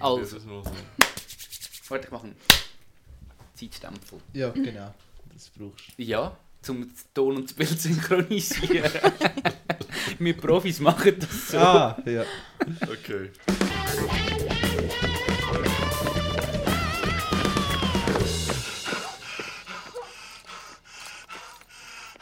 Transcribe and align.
Also. 0.00 0.36
Mal 0.36 0.64
so. 0.64 0.72
Warte, 1.88 2.06
ich 2.06 2.10
mache 2.12 2.24
einen 2.24 2.36
Zeitstempel. 3.54 4.20
Ja, 4.32 4.50
genau. 4.50 4.94
Das 5.32 5.50
brauchst 5.50 5.88
du. 5.96 6.02
Ja, 6.02 6.36
zum 6.62 6.90
das 6.90 7.06
Ton 7.12 7.36
und 7.36 7.44
das 7.44 7.52
Bild 7.54 7.80
synchronisieren. 7.80 8.90
Wir 10.18 10.36
Profis 10.36 10.80
machen 10.80 11.18
das 11.18 11.48
so. 11.48 11.58
Ah, 11.58 12.02
ja. 12.04 12.24
Okay. 12.82 13.30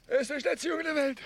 Es 0.07 0.31
ist 0.31 0.45
nicht 0.45 0.65
Jugend 0.65 0.87
der 0.87 0.95
Welt. 0.95 1.21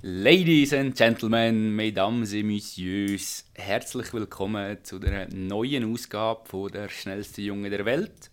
Ladies 0.00 0.72
and 0.72 0.94
Gentlemen, 0.94 1.74
Mesdames 1.74 2.32
et 2.32 2.44
Messieurs, 2.44 3.44
herzlich 3.54 4.12
willkommen 4.12 4.78
zu 4.84 5.00
der 5.00 5.28
neuen 5.34 5.92
Ausgabe 5.92 6.48
von 6.48 6.70
der 6.70 6.88
schnellsten 6.88 7.40
Junge 7.40 7.68
der 7.68 7.84
Welt. 7.84 8.30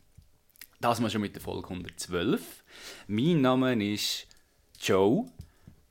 Das 0.79 0.99
mal 0.99 1.09
schon 1.09 1.21
mit 1.21 1.33
der 1.33 1.41
Folge 1.41 1.67
112. 1.67 2.63
Mein 3.07 3.41
Name 3.41 3.93
ist 3.93 4.27
Joe. 4.79 5.25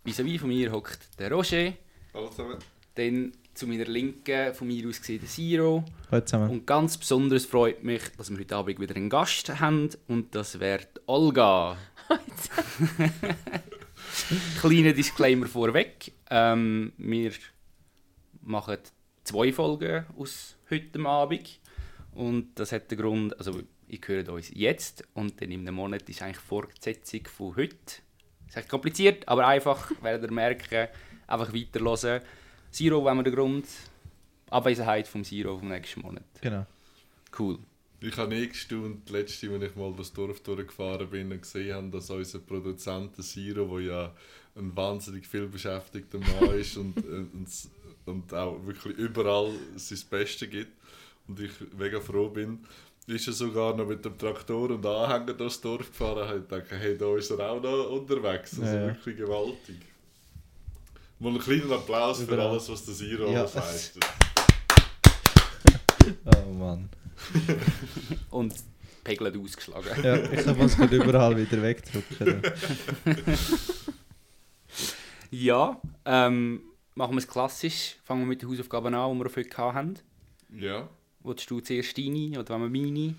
Vis-à-vis 0.05 0.39
von 0.39 0.49
mir 0.51 0.71
hockt 0.71 1.19
der 1.19 1.33
Roger. 1.33 1.73
Hallo 2.15 2.29
zusammen. 2.29 2.59
Dann 2.95 3.33
zu 3.53 3.67
meiner 3.67 3.87
Linken 3.87 4.55
von 4.55 4.69
mir 4.69 4.89
aus 4.89 5.01
gesehen 5.01 5.23
der 5.23 5.29
Siro. 5.29 5.85
Hallo 6.09 6.25
zusammen. 6.25 6.51
Und 6.51 6.67
ganz 6.69 6.97
besonders 6.97 7.47
freut 7.47 7.83
mich, 7.83 8.03
dass 8.17 8.31
wir 8.31 8.39
heute 8.39 8.55
Abend 8.55 8.79
wieder 8.79 8.95
einen 8.95 9.11
Gast 9.11 9.59
haben 9.59 9.91
und 10.07 10.37
das 10.37 10.61
wäre 10.61 10.87
Olga. 11.07 11.77
Kleiner 14.61 14.93
Disclaimer 14.93 15.47
vorweg. 15.47 16.13
Ähm, 16.31 16.93
wir 16.97 17.33
machen 18.43 18.79
zwei 19.25 19.53
Folgen 19.53 20.07
aus 20.17 20.57
heute 20.71 21.05
Abend 21.07 21.61
und 22.13 22.59
das 22.59 22.73
hat 22.73 22.91
den 22.91 22.99
Grund, 22.99 23.39
also 23.39 23.63
ihr 23.89 23.99
hört 24.07 24.29
uns 24.29 24.51
jetzt 24.55 25.05
und 25.15 25.41
dann 25.41 25.51
in 25.51 25.61
einem 25.61 25.75
Monat 25.75 26.09
ist 26.09 26.23
eigentlich 26.23 26.39
Fortsetzung 26.39 27.27
von 27.27 27.57
heute. 27.57 27.77
Das 27.77 28.49
ist 28.49 28.57
echt 28.57 28.69
kompliziert, 28.69 29.29
aber 29.29 29.47
einfach, 29.47 29.91
werdet 30.03 30.31
ihr 30.31 30.35
merken, 30.35 30.89
einfach 31.27 31.53
weiterhören. 31.53 32.23
Zero, 32.71 33.05
wenn 33.05 33.17
wir 33.17 33.23
den 33.23 33.35
Grund, 33.35 33.67
Abwesenheit 34.51 35.09
vom 35.09 35.25
Zero 35.25 35.59
vom 35.59 35.69
nächsten 35.69 36.01
Monat. 36.01 36.25
Genau. 36.41 36.67
Cool. 37.39 37.59
Ich 38.01 38.17
habe 38.19 38.35
nie 38.35 38.49
gestaunt, 38.49 39.09
letzte, 39.09 39.51
als 39.51 39.63
ich 39.63 39.77
mal 39.77 39.93
das 39.97 40.13
Dorf 40.13 40.41
durchgefahren 40.41 41.09
bin 41.09 41.33
und 41.33 41.41
gesehen 41.41 41.75
habe, 41.75 41.89
dass 41.91 42.11
unser 42.11 42.39
Produzent 42.41 43.17
Siro, 43.23 43.79
der 43.79 43.87
ja 43.87 44.13
ein 44.57 44.77
wahnsinnig 44.77 45.27
viel 45.27 45.47
beschäftigter 45.47 46.19
Mann 46.19 46.55
ist 46.59 46.77
und, 46.77 46.97
äh, 47.05 47.25
und, 47.33 47.49
und 48.05 48.35
auch 48.35 48.65
wirklich 48.67 48.97
überall 48.99 49.53
sein 49.77 49.99
Bestes 50.11 50.51
gibt 50.51 50.73
und 51.29 51.41
ich 51.41 51.51
mega 51.79 51.99
froh 52.01 52.29
bin, 52.29 52.59
ist 53.07 53.27
er 53.27 53.33
sogar 53.33 53.75
noch 53.77 53.87
mit 53.87 54.05
dem 54.05 54.17
Traktor 54.19 54.71
und 54.71 54.85
Anhänger 54.85 55.33
durchs 55.35 55.61
Dorf 55.61 55.89
gefahren. 55.91 56.43
Ich 56.43 56.49
dachte, 56.49 56.77
hey, 56.77 56.97
da 56.99 57.17
ist 57.17 57.31
er 57.31 57.51
auch 57.51 57.63
noch 57.63 57.91
unterwegs. 57.91 58.59
Also 58.61 58.65
Ja, 58.77 58.87
wirklich 58.87 59.17
gewaltig. 59.17 59.77
Mal 61.19 61.29
einen 61.31 61.39
kleinen 61.39 61.73
Applaus 61.73 62.19
für 62.19 62.25
Überall. 62.25 62.49
alles, 62.51 62.69
was 62.69 62.85
der 62.85 62.95
Siro 62.95 63.31
Ja. 63.31 63.41
alles 63.41 63.55
leistet. 63.55 64.05
Oh 66.27 66.53
Mann. 66.53 66.89
Und 68.31 68.55
Pegel 69.03 69.39
ausgeschlagen. 69.39 70.03
Ja, 70.03 70.17
ich 70.17 70.47
muss 70.47 70.73
es 70.73 70.77
gerade 70.77 70.97
überall 70.97 71.37
wieder 71.37 71.63
wegdrücken. 71.63 72.43
Ja, 75.31 75.81
ähm, 76.05 76.61
machen 76.95 77.15
wir 77.15 77.19
es 77.19 77.27
klassisch. 77.27 77.97
Fangen 78.05 78.21
wir 78.21 78.27
mit 78.27 78.41
den 78.41 78.49
Hausaufgaben 78.49 78.95
an, 78.95 79.13
die 79.13 79.19
wir 79.19 79.27
auf 79.27 79.37
heute 79.37 79.49
gehabt 79.49 79.75
haben. 79.75 79.95
Ja. 80.57 80.89
Willst 81.25 81.51
du 81.51 81.59
zuerst 81.59 81.99
deine 81.99 82.39
oder 82.39 82.61
wollen 82.61 82.73
wir 82.73 82.83
meine? 82.83 83.17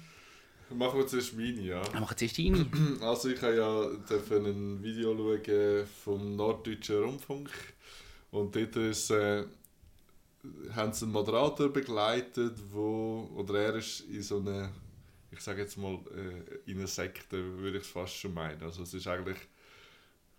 Machen 0.69 0.99
wir 0.99 1.07
zuerst 1.07 1.35
meine, 1.35 1.61
ja. 1.61 1.81
Wir 1.91 1.99
machen 1.99 2.15
zuerst 2.17 2.39
deine. 2.39 2.65
Also 3.01 3.29
ich 3.29 3.41
habe 3.41 3.57
ja 3.57 3.81
ein 4.37 4.81
Video 4.81 5.13
schauen 5.13 5.87
vom 6.05 6.35
Norddeutschen 6.37 7.03
Rundfunk 7.03 7.49
und 8.31 8.55
dort 8.55 8.75
ist, 8.77 9.09
äh, 9.11 9.43
haben 10.73 10.93
sie 10.93 11.05
einen 11.05 11.13
Moderator 11.13 11.69
begleitet, 11.69 12.57
wo, 12.71 13.29
oder 13.35 13.59
er 13.59 13.75
ist 13.75 14.01
in 14.01 14.21
so 14.21 14.37
eine, 14.37 14.71
ich 15.31 15.39
sage 15.41 15.61
jetzt 15.61 15.77
mal, 15.77 15.99
äh, 16.15 16.71
in 16.71 16.79
eine 16.79 16.87
Sekte, 16.87 17.57
würde 17.59 17.77
ich 17.77 17.83
es 17.83 17.89
fast 17.89 18.15
schon 18.15 18.33
meinen. 18.33 18.61
Also 18.63 18.83
es 18.83 18.93
ist 18.93 19.07
eigentlich, 19.07 19.37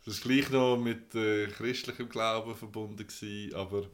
es 0.03 0.15
ist 0.15 0.23
gleich 0.23 0.51
noch 0.51 0.77
mit 0.77 1.15
äh, 1.15 1.47
christlichem 1.49 2.09
Glauben 2.09 2.55
verbunden 2.55 3.07
gewesen, 3.07 3.55
aber 3.55 3.87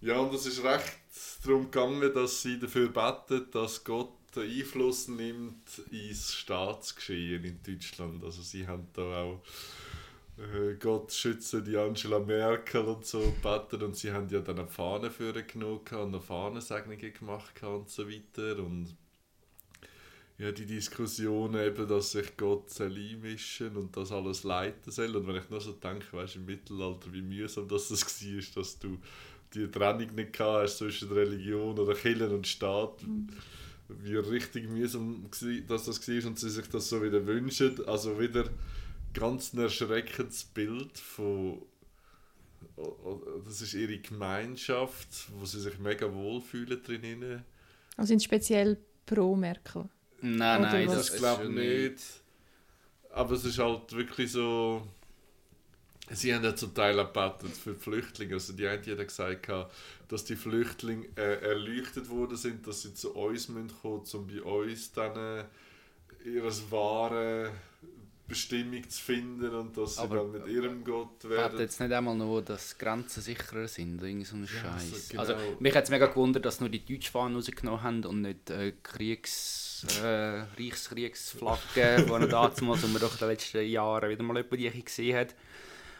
ja, 0.00 0.18
und 0.18 0.34
es 0.34 0.46
ist 0.46 0.62
recht 0.62 0.98
darum 1.44 1.70
gegangen, 1.70 2.12
dass 2.12 2.42
sie 2.42 2.58
dafür 2.58 2.88
beten, 2.88 3.46
dass 3.50 3.82
Gott 3.82 4.10
Einfluss 4.36 5.08
nimmt 5.08 5.80
ins 5.90 6.34
Staatsgeschehen 6.34 7.44
in 7.44 7.62
Deutschland. 7.62 8.22
Also 8.22 8.42
sie 8.42 8.66
haben 8.66 8.86
da 8.92 9.22
auch 9.22 9.42
äh, 10.38 10.74
Gott 10.74 11.12
schütze 11.12 11.62
die 11.62 11.76
Angela 11.76 12.18
Merkel 12.18 12.82
und 12.82 13.06
so 13.06 13.20
gebeten 13.20 13.82
und 13.82 13.96
sie 13.96 14.12
haben 14.12 14.28
ja 14.28 14.40
dann 14.40 14.58
eine 14.58 14.68
Fahne 14.68 15.10
für 15.10 15.32
genommen 15.32 15.80
und 15.80 15.94
eine 15.94 16.20
Fahnensegnungen 16.20 17.12
gemacht 17.12 17.62
und 17.62 17.88
so 17.88 18.08
weiter 18.08 18.58
und 18.58 18.96
ja, 20.38 20.52
die 20.52 20.66
Diskussion 20.66 21.54
eben, 21.54 21.88
dass 21.88 22.12
sich 22.12 22.36
Gott 22.36 22.68
soll 22.68 22.94
einmischen 22.94 23.74
und 23.76 23.96
das 23.96 24.12
alles 24.12 24.44
leiten 24.44 24.92
soll. 24.92 25.16
Und 25.16 25.26
wenn 25.26 25.36
ich 25.36 25.48
nur 25.48 25.62
so 25.62 25.72
denke, 25.72 26.12
weißt 26.12 26.34
du, 26.34 26.40
im 26.40 26.44
Mittelalter, 26.44 27.10
wie 27.12 27.22
mühsam 27.22 27.66
das, 27.68 27.88
das 27.88 28.02
war, 28.02 28.62
dass 28.62 28.78
du 28.78 28.98
die 29.54 29.70
Trennung 29.70 30.14
nicht 30.14 30.34
gehabt 30.34 30.64
hast 30.64 30.78
zwischen 30.78 31.10
Religion 31.10 31.78
oder 31.78 31.94
Kirche 31.94 32.28
und 32.28 32.46
Staat. 32.46 33.02
Wie 33.88 34.16
richtig 34.16 34.68
mühsam 34.68 35.24
dass 35.68 35.84
das 35.84 36.06
war 36.06 36.26
und 36.26 36.38
sie 36.38 36.50
sich 36.50 36.68
das 36.68 36.88
so 36.88 37.02
wieder 37.02 37.24
wünschen. 37.26 37.86
Also 37.86 38.20
wieder 38.20 38.44
ganz 39.18 39.52
ein 39.52 39.60
erschreckendes 39.60 40.44
Bild 40.44 40.98
von 40.98 41.62
das 43.46 43.62
ist 43.62 43.74
ihre 43.74 43.98
Gemeinschaft, 43.98 45.08
wo 45.38 45.46
sie 45.46 45.60
sich 45.60 45.78
mega 45.78 46.12
wohlfühlen 46.12 46.82
drinnen. 46.82 47.44
Also 47.96 48.08
sind 48.08 48.22
speziell 48.22 48.78
pro 49.06 49.34
Merkel. 49.34 49.88
Nein, 50.20 50.60
Oder 50.60 50.72
nein, 50.72 50.88
was? 50.88 50.96
das 50.96 51.16
glaube 51.16 51.44
ich 51.44 51.50
nicht. 51.50 52.02
Aber 53.10 53.34
es 53.34 53.44
ist 53.44 53.58
halt 53.58 53.92
wirklich 53.92 54.32
so. 54.32 54.86
Sie 56.10 56.32
haben 56.34 56.44
ja 56.44 56.54
zum 56.54 56.72
Teil 56.74 56.98
auch 57.00 57.12
gebetet 57.12 57.56
für 57.56 57.72
die 57.72 57.80
Flüchtlinge. 57.80 58.34
Also 58.34 58.52
die 58.52 58.66
eine 58.66 58.78
hat 58.78 59.08
gesagt, 59.08 59.48
dass 60.08 60.24
die 60.24 60.36
Flüchtlinge 60.36 61.06
äh, 61.16 61.48
erleuchtet 61.48 62.08
worden 62.10 62.36
sind, 62.36 62.66
dass 62.66 62.82
sie 62.82 62.94
zu 62.94 63.14
uns 63.14 63.48
müssen 63.48 63.72
kommen, 63.82 64.04
um 64.12 64.26
bei 64.26 64.42
uns 64.42 64.92
dann 64.92 65.16
äh, 65.16 65.44
ihre 66.24 66.52
wahre 66.70 67.52
Bestimmung 68.28 68.88
zu 68.88 69.00
finden 69.02 69.54
und 69.54 69.76
dass 69.76 69.96
sie 69.96 70.02
Aber- 70.02 70.16
dann 70.16 70.32
mit 70.32 70.46
ihrem 70.48 70.82
Gott 70.84 71.22
Ich 71.22 71.30
werden. 71.30 71.58
jetzt 71.60 71.78
nicht 71.80 71.92
einmal 71.92 72.16
nur, 72.16 72.42
dass 72.42 72.76
Grenzen 72.76 73.22
sicherer 73.22 73.68
sind 73.68 73.98
oder 73.98 74.08
irgend 74.08 74.26
so 74.26 74.36
ein 74.36 74.46
Scheiß. 74.48 74.92
also 74.92 75.00
genau. 75.10 75.20
Also, 75.22 75.56
mich 75.60 75.74
hat 75.76 75.84
es 75.84 75.90
mega 75.90 76.06
gewundert, 76.06 76.44
dass 76.44 76.60
nur 76.60 76.68
die 76.68 76.84
Deutschfahnen 76.84 77.36
rausgenommen 77.36 77.82
haben 77.82 78.04
und 78.04 78.22
nicht 78.22 78.50
äh, 78.50 78.72
Kriegs, 78.82 79.86
äh, 80.02 80.44
Reichskriegsflaggen, 80.58 81.60
die 82.06 82.10
er 82.12 82.26
damals, 82.28 82.60
wo 82.62 82.66
man 82.66 83.00
doch 83.00 83.12
in 83.12 83.18
den 83.18 83.28
letzten 83.28 83.64
Jahren 83.66 84.10
wieder 84.10 84.22
mal 84.22 84.36
jemanden 84.36 84.84
gesehen 84.84 85.16
hat. 85.16 85.34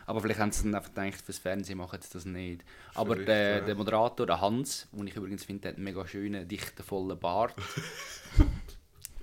Aber 0.08 0.20
vielleicht 0.20 0.38
haben 0.38 0.52
sie 0.52 0.62
dann 0.64 0.76
einfach 0.76 0.94
gedacht, 0.94 1.20
fürs 1.20 1.38
Fernsehen 1.38 1.78
machen 1.78 1.98
sie 2.00 2.08
das 2.12 2.24
nicht. 2.24 2.64
Aber 2.94 3.14
Vielleicht, 3.14 3.28
der, 3.28 3.60
der 3.62 3.74
Moderator, 3.74 4.24
der 4.26 4.40
Hans, 4.40 4.86
den 4.92 5.06
ich 5.08 5.16
übrigens 5.16 5.44
finde, 5.44 5.68
hat 5.68 5.74
einen 5.76 5.84
mega 5.84 6.06
schönen, 6.06 6.46
dichten, 6.46 6.82
vollen 6.84 7.18
Bart. 7.18 7.54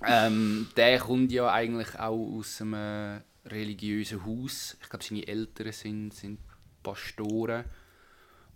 ähm, 0.06 0.68
der 0.76 0.98
kommt 0.98 1.32
ja 1.32 1.50
eigentlich 1.50 1.98
auch 1.98 2.38
aus 2.38 2.60
einem 2.60 3.22
religiösen 3.46 4.24
Haus. 4.24 4.76
Ich 4.82 4.88
glaube, 4.88 5.04
seine 5.04 5.26
Eltern 5.26 5.72
sind, 5.72 6.14
sind 6.14 6.38
Pastoren. 6.82 7.64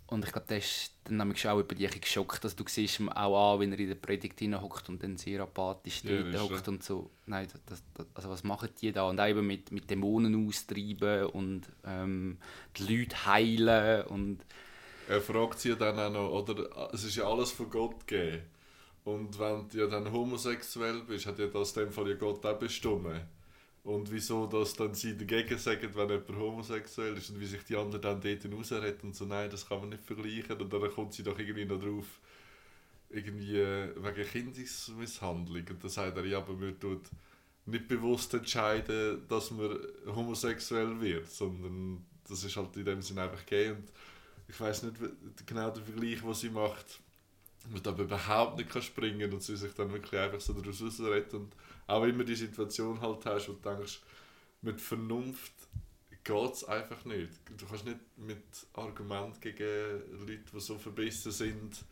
Und 0.07 0.25
ich 0.25 0.31
glaube, 0.31 0.47
der 0.49 0.57
ist 0.57 0.93
dann 1.03 1.21
auch 1.21 1.59
über 1.59 1.63
bisschen 1.63 2.01
geschockt. 2.01 2.43
Also, 2.43 2.55
du 2.55 2.63
siehst 2.67 2.99
ihm 2.99 3.09
auch 3.09 3.53
an, 3.53 3.59
wenn 3.59 3.71
er 3.73 3.79
in 3.79 3.89
der 3.89 3.95
Predigt 3.95 4.41
hockt 4.41 4.89
und 4.89 5.03
dann 5.03 5.17
sehr 5.17 5.41
apathisch 5.41 6.03
Ja, 6.03 6.41
hockt 6.41 6.67
und 6.67 6.83
so. 6.83 7.11
Nein, 7.27 7.47
das, 7.67 7.83
das, 7.93 8.07
also 8.15 8.29
was 8.29 8.43
machen 8.43 8.69
die 8.81 8.91
da? 8.91 9.03
Und 9.03 9.19
auch 9.19 9.27
eben 9.27 9.45
mit, 9.45 9.71
mit 9.71 9.87
Dämonen 9.87 10.47
austreiben 10.47 11.27
und 11.27 11.61
ähm, 11.85 12.39
die 12.75 12.97
Leute 12.97 13.25
heilen 13.27 14.07
und 14.07 14.39
Er 15.07 15.21
fragt 15.21 15.59
sie 15.59 15.69
ja 15.69 15.75
dann 15.75 15.99
auch 15.99 16.11
noch, 16.11 16.29
oder 16.31 16.91
es 16.91 17.03
ist 17.03 17.15
ja 17.15 17.25
alles 17.25 17.51
von 17.51 17.69
Gott 17.69 18.07
gegeben. 18.07 18.41
Und 19.03 19.39
wenn 19.39 19.67
du 19.69 19.77
ja 19.77 19.87
dann 19.87 20.11
homosexuell 20.11 21.01
bist, 21.01 21.25
hat 21.25 21.39
ja 21.39 21.47
das 21.47 21.73
dem 21.73 21.91
Fall 21.91 22.09
ja 22.09 22.15
Gott 22.15 22.45
auch 22.45 22.59
bestimmt. 22.59 23.21
Und 23.83 24.11
wieso 24.11 24.45
das 24.45 24.73
dann 24.73 24.93
sie 24.93 25.17
dagegen 25.17 25.57
sagen, 25.57 25.89
wenn 25.95 26.09
jemand 26.09 26.37
homosexuell 26.37 27.17
ist 27.17 27.29
und 27.29 27.39
wie 27.39 27.45
sich 27.45 27.63
die 27.63 27.75
anderen 27.75 28.01
dann 28.01 28.21
dort 28.21 28.53
rausretten 28.53 29.09
und 29.09 29.15
so, 29.15 29.25
nein, 29.25 29.49
das 29.49 29.67
kann 29.67 29.79
man 29.79 29.89
nicht 29.89 30.03
vergleichen. 30.03 30.57
Und 30.57 30.71
dann 30.71 30.91
kommt 30.91 31.13
sie 31.13 31.23
doch 31.23 31.39
irgendwie 31.39 31.65
noch 31.65 31.79
drauf, 31.79 32.19
irgendwie 33.09 33.57
äh, 33.57 33.95
wegen 33.95 34.29
Kindesmisshandlung. 34.29 35.65
Und 35.69 35.83
dann 35.83 35.89
sagt 35.89 36.17
er, 36.17 36.25
ja, 36.25 36.39
aber 36.39 36.53
man 36.53 36.79
tut 36.79 37.03
nicht 37.65 37.87
bewusst 37.87 38.33
entscheiden, 38.33 39.23
dass 39.27 39.51
man 39.51 39.79
homosexuell 40.07 40.99
wird, 40.99 41.29
sondern 41.29 42.05
das 42.27 42.43
ist 42.43 42.55
halt 42.57 42.75
in 42.75 42.85
dem 42.85 43.01
Sinne 43.01 43.23
einfach 43.23 43.45
gegeben. 43.45 43.77
Und 43.77 43.89
ich 44.47 44.59
weiß 44.59 44.83
nicht 44.83 44.95
genau 45.45 45.69
den 45.71 45.83
Vergleich, 45.83 46.23
was 46.23 46.41
sie 46.41 46.49
macht. 46.49 46.99
Man 47.67 47.85
aber 47.85 48.03
überhaupt 48.03 48.57
nicht 48.57 48.69
kann 48.69 48.81
springen 48.81 49.31
und 49.33 49.43
sie 49.43 49.55
sich 49.55 49.73
dann 49.73 49.91
wirklich 49.91 50.19
einfach 50.19 50.39
so 50.39 50.53
daraus 50.53 50.81
rausredet 50.81 51.33
und 51.33 51.53
auch 51.87 52.03
immer 52.03 52.23
die 52.23 52.35
Situation 52.35 52.99
halt 53.01 53.25
hast, 53.25 53.49
wo 53.49 53.53
du 53.53 53.69
denkst, 53.69 54.01
mit 54.61 54.79
Vernunft 54.81 55.53
geht 56.23 56.53
es 56.53 56.63
einfach 56.65 57.03
nicht. 57.05 57.31
Du 57.57 57.65
kannst 57.65 57.85
nicht 57.85 57.99
mit 58.17 58.43
Argument 58.73 59.41
gegen 59.41 60.01
Leute, 60.19 60.43
die 60.53 60.59
so 60.59 60.77
verbissen 60.77 61.31
sind, 61.31 61.83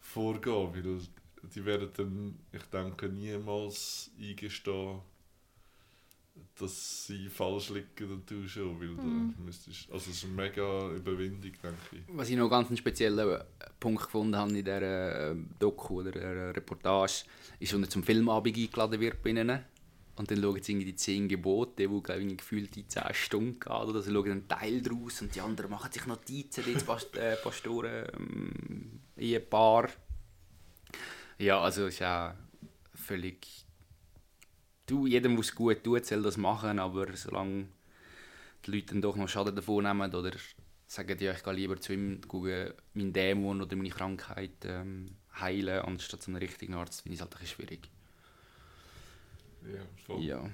vorgehen, 0.00 0.74
weil 0.74 1.00
die 1.48 1.64
werden 1.64 1.90
dann, 1.96 2.38
ich 2.52 2.64
denke, 2.64 3.08
niemals 3.08 4.10
eingestehen, 4.18 5.00
dass 6.58 7.06
sie 7.06 7.28
falsch 7.28 7.70
liegen 7.70 8.12
und 8.12 8.30
du 8.30 8.48
schon, 8.48 8.80
weil 8.80 8.88
Mhm. 8.88 9.34
da 9.36 9.42
müsstest, 9.42 9.90
also 9.92 10.10
es 10.10 10.16
ist 10.16 10.24
eine 10.24 10.32
mega 10.34 10.90
Überwindung, 10.90 11.40
denke 11.42 11.76
ich. 11.92 12.02
Was 12.08 12.30
ich 12.30 12.36
noch 12.36 12.48
ganz 12.48 12.68
einen 12.68 12.76
speziellen 12.78 13.42
Punkt 13.78 14.04
gefunden 14.04 14.36
habe 14.36 14.50
in 14.50 14.56
dieser 14.56 15.30
äh, 15.32 15.36
Doku 15.58 16.00
oder 16.00 16.12
dieser 16.12 16.56
Reportage, 16.56 17.24
ist, 17.60 17.74
wenn 17.74 17.82
er 17.82 17.90
zum 17.90 18.02
Filmabend 18.02 18.56
eingeladen 18.56 19.00
wird 19.00 19.22
bei 19.22 19.30
ihnen. 19.30 19.60
Und 20.18 20.30
dann 20.30 20.40
schauen 20.40 20.62
sie 20.62 20.72
irgendwie 20.72 20.86
die 20.86 20.96
10 20.96 21.28
Gebote, 21.28 21.86
die 21.86 22.02
glaube 22.02 22.22
ich 22.22 22.36
gefühlt 22.38 22.74
die 22.74 22.88
10 22.88 23.02
Stunden 23.12 23.60
gehen. 23.60 23.72
Oder 23.72 24.00
sie 24.00 24.10
schauen 24.10 24.30
einen 24.30 24.48
Teil 24.48 24.80
daraus 24.80 25.20
und 25.20 25.34
die 25.34 25.42
anderen 25.42 25.70
machen 25.70 25.92
sich 25.92 26.06
Notizen, 26.06 26.64
die 26.64 26.72
Past 26.72 27.14
äh, 27.18 27.36
Pastoren, 27.36 28.06
ähm, 28.18 29.00
Ehepaar. 29.18 29.90
Ja, 31.38 31.60
also 31.60 31.86
es 31.86 31.96
ist 31.96 32.02
auch 32.02 32.32
völlig... 32.94 33.65
Du, 34.86 35.06
jedem, 35.06 35.38
es 35.38 35.54
gut 35.54 35.82
tut, 35.82 36.06
soll 36.06 36.22
das 36.22 36.36
machen, 36.36 36.78
aber 36.78 37.14
solange 37.16 37.66
die 38.64 38.70
Leute 38.70 38.86
dann 38.86 39.02
doch 39.02 39.16
noch 39.16 39.28
Schaden 39.28 39.54
davon 39.54 39.84
nehmen 39.84 40.14
oder 40.14 40.32
sagen, 40.86 41.18
ja, 41.18 41.32
ich 41.32 41.42
gehe 41.42 41.52
lieber 41.52 41.80
zu 41.80 41.92
ihm, 41.92 42.20
gucke 42.26 42.74
meinen 42.94 43.12
Dämon 43.12 43.60
oder 43.60 43.76
meine 43.76 43.90
Krankheit 43.90 44.64
ähm, 44.64 45.16
heilen, 45.40 45.80
anstatt 45.80 46.22
zu 46.22 46.30
einem 46.30 46.38
richtigen 46.38 46.74
Arzt, 46.74 47.02
finde 47.02 47.14
ich 47.14 47.20
es 47.20 47.24
halt 47.24 47.34
ein 47.34 47.40
bisschen 47.40 47.56
schwierig. 47.56 47.90
Ja, 49.62 49.80
voll. 50.06 50.22
Ja. 50.22 50.50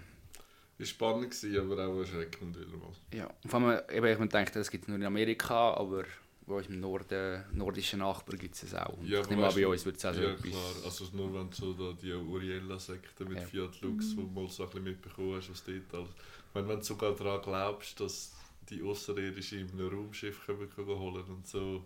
Ist 0.78 0.90
spannend 0.90 1.30
gewesen, 1.30 1.70
aber 1.70 1.86
auch 1.86 1.98
erschreckend 1.98 2.58
wieder 2.58 2.76
mal. 2.76 2.92
ja. 3.12 3.30
Und 3.44 3.50
vor 3.50 3.60
allem, 3.60 3.82
eben, 3.92 4.22
ich 4.22 4.28
denke, 4.30 4.52
das 4.52 4.70
gibt 4.70 4.84
es 4.84 4.88
nur 4.88 4.96
in 4.96 5.04
Amerika, 5.04 5.74
aber 5.74 6.04
bei 6.52 6.58
uns 6.58 6.68
im 6.68 6.80
Norden, 6.80 7.44
nordischen 7.52 8.00
Nachbarn 8.00 8.38
gibt 8.38 8.54
es 8.54 8.62
es 8.64 8.74
auch. 8.74 8.96
Und 8.98 9.08
Ja, 9.08 9.20
ich 9.20 9.30
nehme 9.30 9.46
an, 9.46 9.54
bei 9.54 9.66
uns 9.66 9.84
wird 9.84 9.96
es 9.96 10.04
auch 10.04 10.14
so 10.14 10.20
ja, 10.22 10.30
etwas... 10.30 10.50
klar. 10.50 10.74
Also 10.84 11.04
nur 11.12 11.32
wenn 11.34 11.50
du 11.50 11.56
so 11.56 11.72
da 11.72 11.92
die 12.00 12.12
Uriella-Sekte 12.12 13.24
mit 13.24 13.38
Ja. 13.38 13.46
Fiat 13.46 13.80
Lux, 13.80 14.16
wo 14.16 14.22
du 14.22 14.28
mal 14.28 14.48
so 14.48 14.64
ein 14.64 14.68
bisschen 14.68 14.84
mitbekommen 14.84 15.36
hast, 15.36 15.50
was 15.50 15.64
dort 15.64 15.94
alles... 15.94 16.10
Ich 16.10 16.54
meine, 16.54 16.68
wenn 16.68 16.78
du 16.78 16.84
sogar 16.84 17.14
daran 17.14 17.42
glaubst, 17.42 17.98
dass 18.00 18.32
die 18.68 18.82
Außerirdischen 18.82 19.60
in 19.60 19.70
einem 19.70 19.88
Raumschiff 19.88 20.44
kommen 20.46 20.68
können 20.70 20.98
holen 20.98 21.24
und 21.24 21.46
so... 21.46 21.84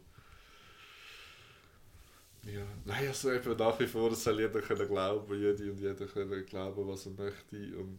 Ja, 2.45 2.65
nein, 2.85 3.09
also 3.09 3.33
eben 3.33 3.57
nach 3.57 3.79
wie 3.81 3.89
vor 3.89 4.15
soll 4.15 4.41
jeder 4.41 4.61
können 4.63 4.87
glauben, 4.87 5.35
jede 5.37 5.71
und 5.71 5.81
jeder 5.81 6.07
können 6.07 6.47
glauben, 6.47 6.87
was 6.87 7.07
er 7.07 7.13
möchte 7.13 7.77
und 7.77 7.99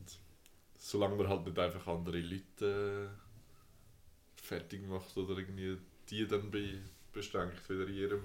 solange 0.77 1.15
man 1.15 1.27
halt 1.27 1.45
nicht 1.45 1.59
einfach 1.59 1.85
andere 1.87 2.19
Leute 2.21 3.09
äh, 3.09 4.41
fertig 4.41 4.87
macht 4.87 5.17
oder 5.17 5.37
irgendwie 5.37 5.77
die 6.09 6.27
dann 6.27 6.49
be 6.51 6.79
beschränkt 7.13 7.67
wieder 7.69 7.87
in 7.87 7.95
ihrem 7.95 8.23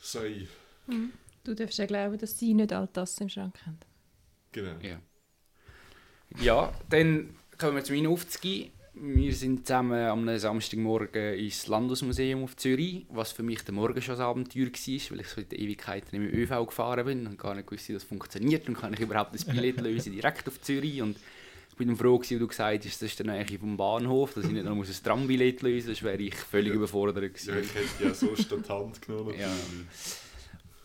Sei. 0.00 0.46
Du 1.44 1.54
darfst 1.54 1.78
ja 1.78 1.86
glauben, 1.86 2.16
dass 2.18 2.38
sie 2.38 2.54
nicht 2.54 2.72
all 2.72 2.88
das 2.92 3.18
im 3.20 3.28
Schrank 3.28 3.58
haben. 3.66 3.78
Genau. 4.52 4.74
Ja. 4.80 4.98
ja, 6.40 6.72
dann 6.88 7.36
kommen 7.58 7.76
wir 7.76 7.84
zu 7.84 7.92
meinen 7.92 8.06
Aufzügen. 8.06 8.70
Wir 8.94 9.34
sind 9.34 9.66
zusammen 9.66 10.06
am 10.06 10.38
Samstagmorgen 10.38 11.34
ins 11.34 11.66
Landesmuseum 11.66 12.44
auf 12.44 12.56
Zürich, 12.56 13.04
was 13.08 13.32
für 13.32 13.42
mich 13.42 13.62
der 13.62 13.74
Morgen 13.74 14.00
schon 14.00 14.14
ein 14.14 14.20
Abenteuer 14.20 14.66
war, 14.66 15.10
weil 15.10 15.20
ich 15.20 15.28
so 15.28 15.40
in 15.40 15.48
der 15.48 15.58
Ewigkeit 15.58 16.12
nicht 16.12 16.22
mit 16.22 16.32
ÖV 16.32 16.66
gefahren 16.66 17.04
bin 17.04 17.26
und 17.26 17.36
gar 17.36 17.56
nicht 17.56 17.70
wusste, 17.70 17.88
wie 17.88 17.94
das 17.94 18.04
funktioniert 18.04 18.68
und 18.68 18.78
kann 18.78 18.94
ich 18.94 19.00
überhaupt 19.00 19.34
das 19.34 19.44
Billett 19.44 19.80
lösen 19.80 20.12
direkt 20.12 20.46
auf 20.46 20.60
Zürich 20.62 21.02
und 21.02 21.16
ich 21.80 21.86
bin 21.86 21.96
froh, 21.96 22.18
gewesen, 22.18 22.36
wie 22.36 22.40
du 22.40 22.46
gesagt 22.46 22.84
hast, 22.84 23.02
das 23.02 23.10
ist 23.10 23.18
dann 23.20 23.30
eigentlich 23.30 23.58
vom 23.58 23.76
Bahnhof, 23.76 24.34
dass 24.34 24.44
ich 24.44 24.52
nicht 24.52 24.64
noch 24.64 24.76
ein 24.76 24.84
Trambillett 25.02 25.60
lösen 25.62 25.88
muss, 25.88 25.98
das 25.98 26.04
wäre 26.04 26.22
ich 26.22 26.34
völlig 26.36 26.68
Ja. 26.70 26.76
überfordert 26.76 27.16
Ja, 27.16 27.28
gewesen. 27.28 27.58
ich 27.62 27.74
hätte 27.74 28.04
ja 28.04 28.14
so 28.14 28.34
statt 28.36 28.68
Hand 28.68 29.02
genommen. 29.02 29.34
Ja. 29.38 29.50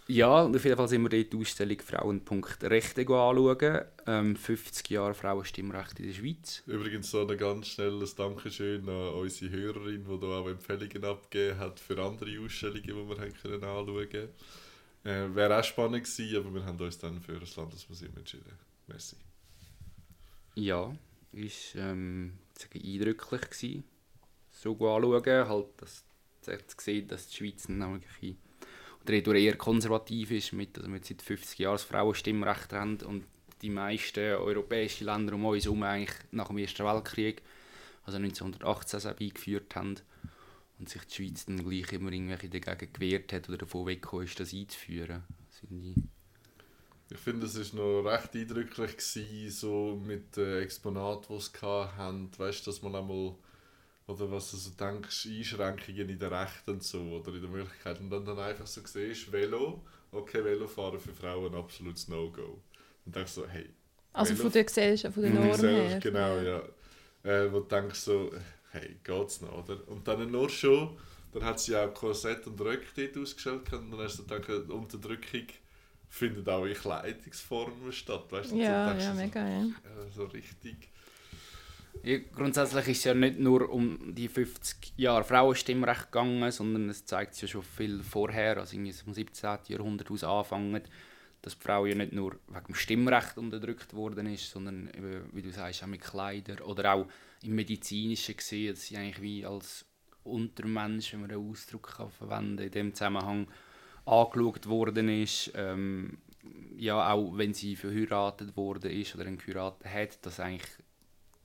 Ja, 0.08 0.42
und 0.42 0.56
auf 0.56 0.64
jeden 0.64 0.76
Fall 0.76 0.88
sind 0.88 1.04
wir 1.04 1.10
dort 1.10 1.32
die 1.32 1.38
Ausstellung 1.38 1.78
Frauenpunkt 1.82 2.64
Rechte 2.64 3.02
anschauen. 3.02 3.82
Ähm, 4.08 4.36
50 4.36 4.90
Jahre 4.90 5.14
Frauenstimmrecht 5.14 6.00
in 6.00 6.08
der 6.08 6.14
Schweiz. 6.16 6.64
Übrigens 6.66 7.12
so 7.12 7.28
ein 7.28 7.38
ganz 7.38 7.68
schnelles 7.68 8.16
Dankeschön 8.16 8.90
an 8.90 9.10
unsere 9.14 9.52
Hörerin, 9.52 10.06
die 10.10 10.20
da 10.20 10.28
auch 10.40 10.48
Empfehlungen 10.50 11.06
abgegeben 11.06 11.60
hat 11.60 11.80
für 11.80 12.02
andere 12.04 12.40
Ausstellungen, 12.44 12.82
die 12.84 12.96
wir 12.96 13.18
haben 13.20 13.34
können 13.40 13.64
anschauen 13.64 14.10
können. 14.10 14.30
Äh, 15.04 15.36
Wäre 15.36 15.60
auch 15.60 15.64
spannend 15.64 16.04
gewesen, 16.06 16.38
aber 16.38 16.56
wir 16.56 16.66
haben 16.66 16.80
uns 16.80 16.98
dann 16.98 17.22
für 17.22 17.40
das 17.40 17.56
Landesmuseum 17.56 18.18
entschieden. 18.18 18.52
Merci. 18.88 19.16
Ja, 20.60 20.94
ist 21.32 21.76
ähm, 21.76 22.34
eindrücklich 22.74 23.42
gewesen. 23.42 23.84
So 24.52 24.74
anschauen, 24.74 25.48
halt, 25.48 25.68
dass 25.78 26.04
dass 26.42 26.68
zu 26.68 26.78
sehen, 26.80 27.08
dass 27.08 27.28
die 27.30 27.38
Schweiz 27.38 27.68
nämlich 27.68 28.36
oder 29.02 29.36
eher 29.36 29.56
konservativ 29.56 30.32
ist, 30.32 30.54
mit, 30.54 30.78
also 30.78 30.92
wir 30.92 31.00
seit 31.02 31.22
50 31.22 31.60
Jahren 31.60 31.76
das 31.76 31.84
Frauenstimmrecht 31.84 32.74
haben 32.74 32.98
und 33.02 33.24
die 33.62 33.70
meisten 33.70 34.20
europäischen 34.20 35.06
Länder 35.06 35.34
um 35.34 35.46
uns 35.46 35.66
herum 35.66 35.84
eigentlich 35.84 36.16
nach 36.32 36.48
dem 36.48 36.60
Ersten 36.60 36.86
Weltkrieg, 36.86 37.42
also 38.06 38.18
1918 38.18 39.00
selber 39.00 39.22
eingeführt 39.22 39.76
haben 39.76 39.96
und 40.78 40.90
sich 40.90 41.04
die 41.06 41.16
Schweiz 41.16 41.46
dann 41.46 41.68
gleich 41.68 41.92
immer 41.92 42.12
irgendwelche 42.12 42.50
dagegen 42.50 42.94
gewehrt 42.94 43.34
hat 43.34 43.50
oder 43.50 43.58
davon 43.58 43.88
weggekommen 43.88 44.26
ist, 44.26 44.40
das 44.40 44.54
einzuführen. 44.54 45.24
Das 45.50 45.70
ich 47.12 47.18
finde, 47.18 47.46
es 47.48 47.76
war 47.76 47.82
noch 48.04 48.10
recht 48.10 48.36
eindrücklich, 48.36 48.98
gewesen, 48.98 49.52
so 49.52 50.00
mit 50.06 50.36
den 50.38 50.62
Exponaten, 50.64 51.28
die 51.30 51.36
es 51.36 51.52
hatten. 51.62 52.32
Weißt 52.38 52.66
du, 52.68 52.72
dass 52.72 52.82
man 52.82 52.96
einmal, 52.96 53.36
oder 54.08 54.32
was 54.32 54.52
du 54.52 54.58
so 54.58 54.72
denkst, 54.72 55.28
Einschränkungen 55.28 56.10
in 56.10 56.20
den 56.20 56.34
Rechten 56.34 56.72
und 56.72 56.84
so, 56.84 57.00
oder 57.02 57.34
in 57.36 57.42
den 57.42 57.52
Möglichkeiten. 57.52 58.06
Und 58.06 58.10
dann, 58.12 58.26
dann 58.26 58.40
einfach 58.40 58.68
so 58.68 58.82
siehst, 58.86 59.32
Velo, 59.32 59.82
okay, 60.12 60.44
Velofahren 60.44 61.00
für 61.00 61.14
Frauen 61.14 61.54
ein 61.54 61.60
absolutes 61.60 62.08
No-Go. 62.10 62.62
Und 63.06 63.16
denkst 63.16 63.34
so, 63.34 63.48
hey, 63.48 63.70
Also 64.14 64.34
Velo- 64.34 64.44
von 64.44 64.52
der 64.52 64.64
Gesellschaft, 64.66 65.14
von 65.14 65.24
der. 65.24 65.32
Norm 65.32 65.60
her. 65.62 66.00
Genau, 66.00 66.38
ja. 66.40 66.62
Äh, 67.24 67.52
wo 67.52 67.60
du 67.60 67.68
denkst 67.68 68.00
so, 68.00 68.32
hey, 68.72 68.98
geht's 69.04 69.42
noch, 69.42 69.66
oder? 69.66 69.88
Und 69.88 70.08
dann 70.08 70.32
nur 70.32 70.50
schon, 70.50 70.98
dann 71.34 71.44
hat 71.44 71.60
sie 71.60 71.76
auch 71.76 71.94
Korsett 71.94 72.48
und 72.48 72.60
Röcke 72.62 72.88
dort 72.96 73.18
ausgestellt 73.24 73.72
und 73.74 73.92
dann 73.92 74.00
hast 74.00 74.20
du 74.20 74.24
gedacht, 74.26 74.70
Unterdrückung 74.70 75.48
findet 76.10 76.50
auch 76.50 76.66
in 76.66 76.74
Kleidungsformen 76.74 77.92
statt, 77.92 78.26
weißt 78.32 78.52
Ja, 78.52 78.94
ja, 78.94 79.00
so, 79.00 79.14
mega, 79.14 79.48
ja. 79.48 79.62
ja, 79.62 80.12
so 80.14 80.26
richtig. 80.26 80.90
Ja, 82.04 82.18
grundsätzlich 82.18 82.88
ist 82.88 82.98
es 83.00 83.04
ja 83.06 83.14
nicht 83.14 83.40
nur 83.40 83.70
um 83.70 84.16
die 84.16 84.28
50 84.28 84.94
Jahre 84.98 85.24
Frauenstimmrecht 85.24 86.12
gegangen, 86.12 86.52
sondern 86.52 86.90
es 86.90 87.06
zeigt 87.06 87.34
sich 87.34 87.44
ja 87.44 87.48
schon 87.48 87.64
viel 87.64 88.04
vorher, 88.04 88.58
also 88.58 88.76
irgendwie 88.76 88.94
vom 88.94 89.14
17. 89.14 89.60
Jahrhundert 89.68 90.10
aus 90.10 90.24
anfangen, 90.24 90.82
dass 91.42 91.58
die 91.58 91.64
Frau 91.64 91.86
ja 91.86 91.96
nicht 91.96 92.14
nur 92.14 92.40
wegen 92.48 92.66
dem 92.68 92.76
Stimmrecht 92.76 93.38
unterdrückt 93.38 93.94
worden 93.94 94.28
ist, 94.28 94.50
sondern 94.50 94.90
eben, 94.96 95.30
wie 95.34 95.42
du 95.42 95.52
sagst, 95.52 95.84
auch 95.84 95.88
mit 95.88 96.02
Kleidern 96.02 96.60
oder 96.60 96.94
auch 96.94 97.08
im 97.44 97.56
Medizinischen 97.56 98.38
gesehen, 98.38 98.74
dass 98.74 98.86
sie 98.86 98.98
eigentlich 98.98 99.22
wie 99.22 99.46
als 99.46 99.86
Untermensch, 100.24 101.14
wenn 101.14 101.22
man 101.22 101.32
einen 101.32 101.50
Ausdruck 101.50 101.96
kann 101.98 102.10
verwenden 102.12 102.60
in 102.60 102.72
dem 102.72 102.94
Zusammenhang, 102.94 103.48
angeschaut 104.10 104.68
worden 104.68 105.10
ist. 105.10 105.52
Ähm, 105.56 106.18
ja, 106.78 107.12
auch 107.14 107.38
wenn 107.38 107.54
sie 107.54 107.76
verheiratet 107.76 108.56
worden 108.56 108.92
ist 108.92 109.14
oder 109.16 109.26
einen 109.26 109.38
geheiratet 109.38 109.86
hat, 109.86 110.26
dass 110.26 110.40
eigentlich 110.40 110.70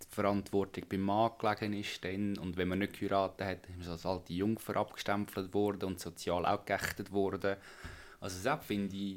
die 0.03 0.15
Verantwortung 0.15 0.85
beim 0.89 1.01
Mann 1.01 1.33
gelegen 1.39 1.73
ist 1.73 2.05
dann. 2.05 2.39
und 2.39 2.57
wenn 2.57 2.69
man 2.69 2.79
nicht 2.79 2.99
geheiratet 2.99 3.47
hat, 3.47 3.67
ist 3.69 3.79
man 3.79 3.89
als 3.89 4.07
alte 4.07 4.33
Jungfer 4.33 4.77
abgestempelt 4.77 5.53
worden 5.53 5.85
und 5.87 6.01
sozial 6.01 6.47
auch 6.47 6.65
geächtet 6.65 7.11
worden. 7.11 7.57
Also 8.21 8.43
das 8.43 8.65
finde 8.65 8.95
ich, 8.97 9.17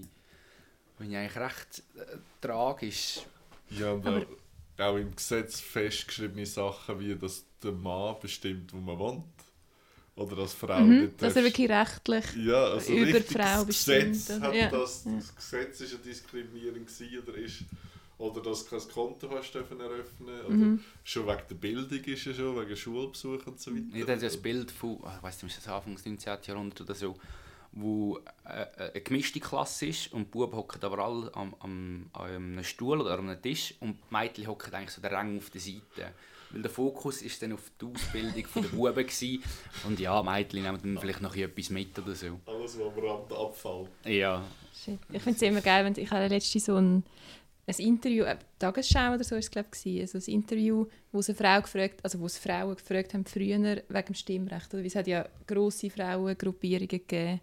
finde 0.97 1.11
ich 1.13 1.17
eigentlich 1.17 1.37
recht 1.37 1.83
äh, 1.97 2.17
tragisch. 2.41 3.19
Ja, 3.69 3.93
Aber- 3.93 4.25
auch, 4.77 4.83
auch 4.83 4.97
im 4.97 5.15
Gesetz 5.15 5.59
festgeschriebene 5.59 6.45
Sachen, 6.45 6.99
wie 6.99 7.15
dass 7.15 7.45
der 7.63 7.71
Mann 7.71 8.15
bestimmt, 8.19 8.73
wo 8.73 8.77
man 8.77 8.97
wohnt. 8.99 9.23
Oder 10.17 10.39
als 10.39 10.53
Frau 10.53 10.81
Mhm, 10.81 11.01
nicht 11.01 11.21
dass 11.21 11.36
er 11.36 11.43
wirklich 11.43 11.69
rechtlich 11.69 12.25
Ja, 12.45 12.63
also 12.65 12.91
über 12.91 13.19
die 13.19 13.33
Frau 13.33 13.63
das 13.63 13.67
Gesetz 13.67 14.25
bestimmt, 14.27 14.41
hat 14.41 14.50
oder? 14.50 14.57
Ja, 14.57 14.69
das, 14.71 15.05
ja. 15.05 15.12
das 15.15 15.36
Gesetz 15.36 15.81
ist 15.81 15.91
ja 15.93 15.97
diskriminierend 16.00 16.88
gewesen, 16.88 17.19
oder 17.25 17.38
ist 17.38 17.63
oder 18.19 18.41
dass 18.41 18.67
du 18.67 18.75
kein 18.79 18.89
Konto 18.89 19.29
hast 19.29 19.51
dürfen 19.53 19.79
eröffnen 19.79 20.41
oder 20.47 20.55
Mhm. 20.55 20.79
schon 21.03 21.27
wegen 21.27 21.41
der 21.50 21.55
Bildung 21.55 22.03
ist 22.03 22.25
ja 22.25 22.33
schon 22.33 22.59
wegen 22.59 22.75
Schulbesuch 22.75 23.45
und 23.45 23.59
so 23.59 23.71
weiter. 23.75 23.86
Ich 23.93 24.01
habe 24.01 24.17
das 24.17 24.38
Bild 24.38 24.71
von, 24.71 24.97
ah, 25.03 25.13
ich 25.17 25.24
weiß 25.24 25.43
nicht, 25.43 25.55
das 25.55 25.67
Anfang 25.67 25.93
des 25.95 26.03
19. 26.03 26.36
Jahrhunderts 26.47 26.81
oder 26.81 26.95
so, 26.95 27.15
wo 27.74 28.17
äh, 28.45 28.62
äh, 28.63 28.91
eine 28.93 29.01
gemischte 29.01 29.39
Klasse 29.39 29.86
ist 29.86 30.12
und 30.13 30.21
die 30.24 30.31
Buben 30.31 30.55
hocken 30.55 30.81
aber 30.83 30.97
alle 30.97 31.29
am, 31.36 31.53
am, 31.59 32.09
an 32.13 32.25
einem 32.31 32.63
Stuhl 32.63 33.00
oder 33.01 33.19
an 33.19 33.29
einem 33.29 33.39
Tisch 33.39 33.75
und 33.81 34.00
die 34.09 34.13
Mädchen 34.15 34.47
hocken 34.47 34.74
eigentlich 34.74 34.89
so 34.95 35.01
der 35.01 35.12
Rang 35.12 35.38
auf 35.38 35.51
der 35.51 35.62
Seite. 35.62 36.12
Weil 36.51 36.61
der 36.61 36.71
Fokus 36.71 37.21
ist 37.21 37.41
dann 37.41 37.53
auf 37.53 37.71
die 37.79 37.85
Ausbildung 37.85 38.45
der 38.55 38.61
Buben 38.61 38.95
gewesen. 38.95 39.43
und 39.85 39.99
ja, 39.99 40.21
Mädchen 40.23 40.63
nehmen 40.63 40.79
dann 40.81 40.97
vielleicht 40.97 41.21
noch 41.21 41.35
etwas 41.35 41.69
mit 41.69 41.97
oder 41.99 42.15
so. 42.15 42.39
Alles, 42.45 42.79
was 42.79 42.93
am 42.93 43.03
Rand 43.03 43.31
abfällt. 43.33 43.89
Ja, 44.05 44.43
Shit. 44.83 44.99
Ich 45.11 45.21
finde 45.21 45.37
es 45.37 45.41
immer 45.41 45.61
geil, 45.61 45.85
wenn 45.85 46.01
ich 46.01 46.09
hatte 46.11 46.27
letztens 46.33 46.65
so 46.65 46.75
ein, 46.75 47.03
ein 47.65 47.75
Interview, 47.77 48.23
äh, 48.23 48.37
Tagesschau 48.59 49.13
oder 49.13 49.23
so 49.23 49.35
ist 49.35 49.45
es 49.45 49.51
glaube 49.51 49.69
ich, 49.83 50.01
also 50.01 50.17
ein 50.17 50.33
Interview, 50.33 50.85
wo 51.11 51.21
sie 51.21 51.31
eine 51.31 51.37
Frau 51.37 51.61
gefragt, 51.61 51.99
also 52.03 52.19
wo 52.19 52.27
sie 52.27 52.39
Frauen 52.39 52.75
gefragt 52.75 53.13
haben 53.13 53.25
früher 53.25 53.59
wegen 53.59 54.05
dem 54.05 54.15
Stimmrecht, 54.15 54.73
oder? 54.73 54.81
Weil 54.81 54.87
es 54.87 54.95
hat 54.95 55.07
ja 55.07 55.27
grosse 55.47 55.89
Frauengruppierungen 55.89 56.87
gegeben, 56.87 57.41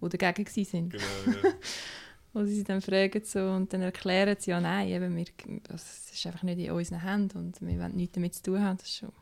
die 0.00 0.16
dagegen 0.16 0.46
waren. 0.46 0.88
Genau, 0.90 1.04
ja. 1.26 1.54
Wo 2.34 2.44
sie 2.44 2.56
sie 2.56 2.64
dann 2.64 2.82
fragen 2.82 3.24
so, 3.24 3.40
und 3.40 3.72
dann 3.72 3.82
erklären 3.82 4.36
sie, 4.38 4.50
ja 4.50 4.60
nein, 4.60 4.88
eben, 4.88 5.16
wir, 5.16 5.26
das 5.64 6.10
ist 6.12 6.26
einfach 6.26 6.42
nicht 6.44 6.58
in 6.60 6.72
unseren 6.72 7.00
Händen 7.02 7.38
und 7.38 7.60
wir 7.62 7.78
wollen 7.80 7.96
nichts 7.96 8.14
damit 8.14 8.34
zu 8.34 8.42
tun 8.42 8.60
haben. 8.62 8.78
Das 8.78 8.88
ist 8.88 8.96
schon. 8.96 9.12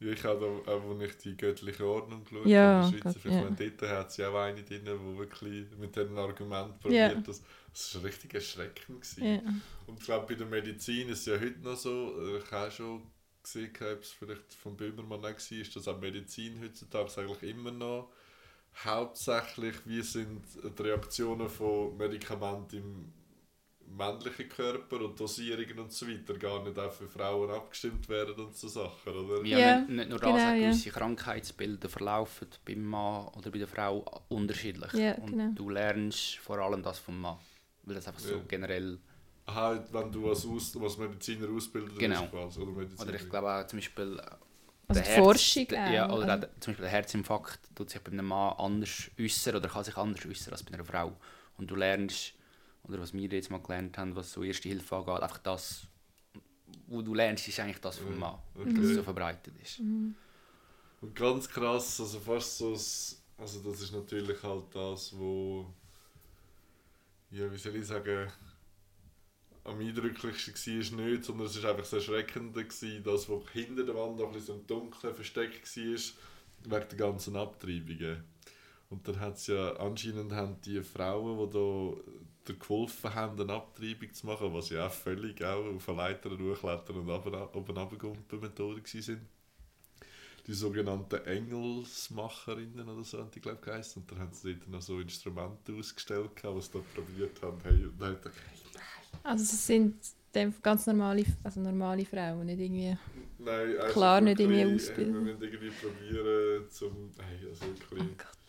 Ja, 0.00 0.10
ich 0.10 0.24
habe 0.24 0.44
auch, 0.44 0.66
auch, 0.66 0.90
als 0.90 1.02
ich 1.12 1.16
die 1.18 1.36
göttliche 1.36 1.86
Ordnung 1.86 2.24
geschaut 2.24 2.46
Ja, 2.46 2.58
habe, 2.58 2.72
in 2.74 2.80
der 2.80 2.82
Schweizer 2.82 3.20
Gott, 3.20 3.32
ja. 3.32 3.50
Dort 3.50 3.90
hat 3.90 4.12
sie 4.12 4.24
auch 4.24 4.34
eine 4.34 4.62
drin, 4.64 4.84
die 4.84 5.18
wirklich 5.18 5.66
mit 5.78 5.94
diesem 5.94 6.18
Argument 6.18 6.80
Ja. 6.88 7.08
probiert. 7.08 7.28
Das, 7.28 7.42
das 7.72 7.94
war 7.94 8.04
richtig 8.04 8.34
erschreckend. 8.34 9.00
Gewesen. 9.00 9.24
Ja. 9.24 9.40
Und 9.86 9.98
ich 10.00 10.04
glaube, 10.04 10.26
bei 10.26 10.34
der 10.34 10.46
Medizin 10.46 11.08
ist 11.08 11.20
es 11.20 11.26
ja 11.26 11.34
heute 11.40 11.60
noch 11.60 11.76
so, 11.76 12.36
ich 12.36 12.50
habe 12.50 12.70
schon 12.72 13.02
gesehen, 13.42 13.70
ob 13.80 14.02
es 14.02 14.10
vielleicht 14.10 14.54
von 14.54 14.76
Böhmermann 14.76 15.20
auch 15.20 15.24
war, 15.24 15.64
dass 15.74 15.88
auch 15.88 16.00
Medizin 16.00 16.60
heutzutage 16.60 17.20
eigentlich 17.20 17.50
immer 17.50 17.70
noch 17.70 18.10
hauptsächlich, 18.84 19.76
wie 19.86 20.02
sind 20.02 20.44
die 20.78 20.82
Reaktionen 20.82 21.48
von 21.48 21.96
Medikamenten 21.96 22.76
im 22.76 23.12
männlichen 23.96 24.48
Körper 24.48 25.00
und 25.02 25.20
Dosierungen 25.20 25.78
und 25.80 25.92
so 25.92 26.08
weiter 26.08 26.34
gar 26.38 26.62
nicht 26.64 26.78
auch 26.78 26.90
für 26.92 27.06
Frauen 27.08 27.50
abgestimmt 27.50 28.08
werden 28.08 28.34
und 28.46 28.56
so 28.56 28.68
Sachen, 28.68 29.12
oder? 29.14 29.44
Ja, 29.44 29.58
Ja, 29.58 29.78
nicht, 29.80 29.88
nicht 29.90 30.08
nur 30.10 30.18
das, 30.18 30.26
genau, 30.30 30.34
auch 30.50 30.54
ja. 30.54 30.60
gewisse 30.60 30.90
Krankheitsbilder 30.90 31.88
verlaufen 31.88 32.48
beim 32.64 32.84
Mann 32.84 33.28
oder 33.28 33.50
bei 33.50 33.58
der 33.58 33.68
Frau 33.68 34.04
unterschiedlich. 34.28 34.92
Ja, 34.94 35.14
und 35.16 35.32
genau. 35.32 35.50
du 35.54 35.68
lernst 35.68 36.38
vor 36.38 36.58
allem 36.58 36.82
das 36.82 36.98
vom 36.98 37.20
Mann. 37.20 37.36
Weil 37.84 37.96
das 37.96 38.06
einfach 38.08 38.20
so 38.20 38.34
Ja. 38.36 38.40
generell. 38.48 38.98
Aha, 39.44 39.84
wenn 39.90 40.12
du 40.12 40.28
als, 40.28 40.46
Aus 40.46 40.76
als 40.80 40.96
Mediziner 40.98 41.48
ausbildet 41.50 41.98
Genau. 41.98 42.20
bist 42.20 42.32
quasi, 42.32 42.60
oder 42.60 42.70
Mediziner. 42.72 43.08
Oder 43.10 43.20
ich 43.20 43.28
glaube 43.28 43.52
auch 43.52 43.66
zum 43.66 43.78
Beispiel. 43.78 44.20
Also 44.98 45.02
der 45.02 45.16
die 45.16 45.22
Forschung 45.22 45.66
der, 45.68 45.84
auch, 45.86 45.92
Ja, 45.92 46.12
oder 46.12 46.32
also- 46.32 46.46
zum 46.60 46.72
Beispiel 46.72 46.82
der 46.82 46.90
Herzinfarkt 46.90 47.60
tut 47.74 47.90
sich 47.90 48.00
bei 48.00 48.12
einem 48.12 48.26
Mann 48.26 48.54
anders 48.58 49.10
äußern 49.18 49.56
oder 49.56 49.68
kann 49.68 49.84
sich 49.84 49.96
anders 49.96 50.24
äußern 50.26 50.52
als 50.52 50.62
bei 50.62 50.74
einer 50.74 50.84
Frau. 50.84 51.16
Und 51.58 51.70
du 51.70 51.74
lernst, 51.76 52.34
oder 52.84 52.98
was 53.00 53.12
wir 53.12 53.28
jetzt 53.28 53.50
mal 53.50 53.60
gelernt 53.60 53.96
haben, 53.98 54.14
was 54.16 54.32
so 54.32 54.42
Erste 54.42 54.68
Hilfe 54.68 54.96
angeht, 54.96 55.20
einfach 55.22 55.38
das, 55.38 55.82
wo 56.86 57.02
du 57.02 57.14
lernst, 57.14 57.46
ist 57.48 57.60
eigentlich 57.60 57.80
das 57.80 57.98
vom 57.98 58.12
Ja, 58.12 58.18
Mann, 58.18 58.38
okay. 58.54 58.72
dass 58.74 58.84
es 58.84 58.94
so 58.96 59.02
verbreitet 59.02 59.54
ist. 59.62 59.80
Mhm. 59.80 60.14
Und 61.00 61.14
ganz 61.16 61.48
krass, 61.48 62.00
also 62.00 62.20
fast 62.20 62.58
so, 62.58 62.72
das- 62.72 63.20
also 63.38 63.60
das 63.60 63.80
ist 63.82 63.92
natürlich 63.92 64.40
halt 64.42 64.64
das, 64.72 65.16
wo, 65.18 65.66
ja, 67.30 67.50
wie 67.50 67.56
soll 67.58 67.76
ich 67.76 67.86
sagen, 67.86 68.30
am 69.64 69.78
eindrücklichsten 69.78 70.98
war 70.98 71.04
nicht, 71.04 71.24
sondern 71.24 71.46
es 71.46 71.62
war 71.62 71.70
einfach 71.70 71.82
das 71.82 71.92
Erschreckende, 71.92 72.64
gewesen, 72.64 73.04
das, 73.04 73.28
was 73.28 73.50
hinter 73.52 73.84
der 73.84 73.94
Wand 73.94 74.18
noch 74.18 74.26
ein 74.26 74.32
bisschen 74.32 74.46
so 74.46 74.54
im 74.54 74.66
Dunkeln 74.66 75.14
versteckt 75.14 75.76
war, 75.76 75.84
wegen 75.84 76.88
der 76.88 76.98
ganzen 76.98 77.36
Abtreibungen. 77.36 78.24
Und 78.90 79.08
dann 79.08 79.20
hat 79.20 79.36
es 79.36 79.46
ja, 79.46 79.74
anscheinend 79.76 80.32
haben 80.32 80.60
die 80.60 80.82
Frauen, 80.82 81.48
die 81.48 81.52
da 82.44 82.52
geholfen 82.52 83.14
haben, 83.14 83.40
eine 83.40 83.52
Abtreibung 83.54 84.12
zu 84.12 84.26
machen, 84.26 84.52
was 84.52 84.68
ja 84.70 84.86
auch 84.86 84.92
völlig 84.92 85.42
auch 85.42 85.64
auf 85.64 85.88
eine 85.88 85.98
Leiter 85.98 86.30
hochklettern 86.30 86.96
und 86.96 87.08
oben 87.08 87.76
runtergumpen 87.76 88.40
Methode 88.40 88.82
waren, 88.82 89.28
die 90.46 90.52
sogenannten 90.52 91.24
Engelsmacherinnen 91.24 92.88
oder 92.88 93.04
so, 93.04 93.18
haben 93.18 93.30
die 93.30 93.40
glaube 93.40 93.58
ich 93.60 93.64
geheißen. 93.64 94.02
Und 94.02 94.10
dann 94.10 94.18
haben 94.18 94.32
sie 94.32 94.56
dort 94.56 94.68
noch 94.68 94.82
so 94.82 94.98
Instrumente 94.98 95.72
ausgestellt, 95.72 96.30
was 96.42 96.66
sie 96.66 96.72
da 96.72 96.80
probiert 96.94 97.40
haben. 97.42 97.60
Hey, 97.62 97.84
und 97.84 97.98
dann 98.00 98.16
hat 98.16 98.26
er 98.26 98.32
Also 99.22 99.42
es 99.44 99.66
sind 99.66 99.96
ganz 100.62 100.86
normale, 100.86 101.24
also 101.42 101.60
normale 101.60 102.04
Frauen, 102.04 102.46
nicht 102.46 102.60
irgendwie... 102.60 102.96
Nein, 103.38 103.76
also 103.78 103.92
Klar, 103.92 104.20
nicht 104.20 104.40
irgendwie 104.40 104.60
äh, 104.60 104.74
ausbilden. 104.74 105.14
Wir 105.14 105.20
müssen 105.20 105.42
irgendwie 105.42 105.70
probieren, 105.70 106.70
zum. 106.70 107.10
Hey, 107.18 107.48
also 107.48 107.64
Oh 107.64 107.68
wirklich. 107.68 108.18
Gott. 108.18 108.42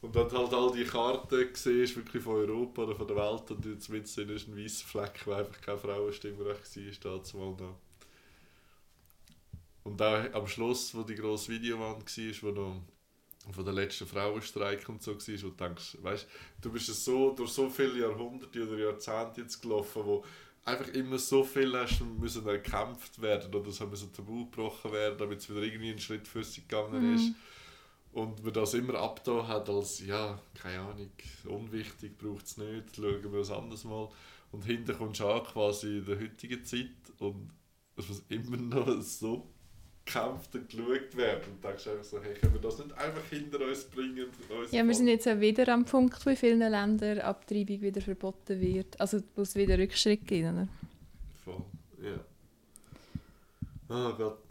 Und 0.00 0.14
dann 0.14 0.30
halt 0.30 0.54
all 0.54 0.72
die 0.72 0.84
Karten 0.84 1.48
siehst, 1.54 1.96
wirklich 1.96 2.22
von 2.22 2.36
Europa 2.36 2.82
oder 2.82 2.94
von 2.94 3.06
der 3.06 3.16
Welt, 3.16 3.50
und 3.50 3.64
jetzt 3.66 3.88
mit 3.88 4.04
ist 4.04 4.18
ein 4.18 4.56
weißer 4.56 4.86
Fleck, 4.86 5.26
wo 5.26 5.32
einfach 5.32 5.60
kein 5.60 5.78
Frauenstimmrecht 5.78 7.04
war, 7.04 7.18
dazu 7.18 7.36
mal 7.36 7.50
noch. 7.50 7.78
Und 9.82 10.00
auch 10.00 10.32
am 10.34 10.46
Schluss, 10.46 10.94
wo 10.94 11.02
die 11.02 11.16
grosse 11.16 11.50
Videowand 11.50 12.04
war, 12.04 12.42
wo 12.42 12.50
noch 12.54 12.82
von 13.52 13.64
der 13.64 13.74
letzten 13.74 14.06
Frauenstreik 14.06 14.88
und 14.88 15.02
so 15.02 15.12
war, 15.12 15.18
wo 15.18 15.48
du 15.48 15.50
denkst, 15.50 15.98
weißt, 16.02 16.26
du 16.60 16.72
bist 16.72 16.88
es 16.88 17.04
so 17.04 17.32
durch 17.32 17.50
so 17.50 17.68
viele 17.68 18.00
Jahrhunderte 18.00 18.66
oder 18.66 18.78
Jahrzehnte 18.78 19.40
jetzt 19.40 19.60
gelaufen, 19.60 20.02
wo 20.04 20.24
einfach 20.64 20.88
immer 20.88 21.18
so 21.18 21.42
viel 21.44 21.74
hast 21.76 22.00
müssen 22.00 22.46
erkämpft 22.46 23.20
werden 23.20 23.54
oder 23.54 23.68
es 23.68 23.80
müssen 23.80 24.12
tabu 24.12 24.44
gebrochen 24.44 24.92
werden, 24.92 25.18
damit 25.18 25.38
es 25.38 25.50
wieder 25.50 25.62
irgendwie 25.62 25.90
einen 25.90 25.98
Schritt 25.98 26.28
für 26.28 26.44
sich 26.44 26.68
gegangen 26.68 27.14
ist. 27.14 27.32
Und 28.12 28.42
man 28.42 28.52
das 28.52 28.74
immer 28.74 28.94
abgetan 28.94 29.46
hat 29.46 29.68
als, 29.68 30.04
ja, 30.04 30.40
keine 30.54 30.80
Ahnung, 30.80 31.10
unwichtig, 31.46 32.18
braucht 32.18 32.46
es 32.46 32.56
nicht, 32.56 32.96
schauen 32.96 33.32
wir 33.32 33.40
es 33.40 33.50
anders 33.50 33.84
mal. 33.84 34.08
Und 34.50 34.64
hinten 34.64 34.96
kommst 34.96 35.20
du 35.20 35.26
an, 35.26 35.44
quasi 35.44 35.98
in 35.98 36.06
der 36.06 36.20
heutigen 36.20 36.64
Zeit 36.64 36.90
und 37.18 37.50
es 37.96 38.08
muss 38.08 38.22
immer 38.28 38.56
noch 38.56 39.00
so 39.02 39.50
gekämpft 40.08 40.54
und 40.54 40.68
geschaut 40.68 41.16
werden. 41.16 41.42
Und 41.52 41.64
denkst 41.64 41.86
einfach 41.86 42.04
so, 42.04 42.22
hey, 42.22 42.34
können 42.34 42.54
wir 42.54 42.60
das 42.60 42.78
nicht 42.78 42.92
einfach 42.92 43.24
hinter 43.30 43.60
uns 43.66 43.84
bringen? 43.84 44.26
uns 44.60 44.72
Ja, 44.72 44.86
wir 44.86 44.94
sind 44.94 45.08
jetzt 45.08 45.28
auch 45.28 45.40
wieder 45.40 45.68
am 45.68 45.84
Punkt, 45.84 46.24
wo 46.24 46.30
in 46.30 46.36
vielen 46.36 46.58
Ländern 46.58 47.20
Abtreibung 47.20 47.80
wieder 47.80 48.00
verboten 48.00 48.60
wird. 48.60 48.98
Also 49.00 49.20
wo 49.36 49.42
es 49.42 49.54
wieder 49.54 49.78
Rückschritt 49.78 50.26
gibt, 50.26 50.48
oder? 50.48 50.68
Voll, 51.44 51.62
ja. 52.02 52.18
Ah 53.88 54.14
Gott. 54.16 54.47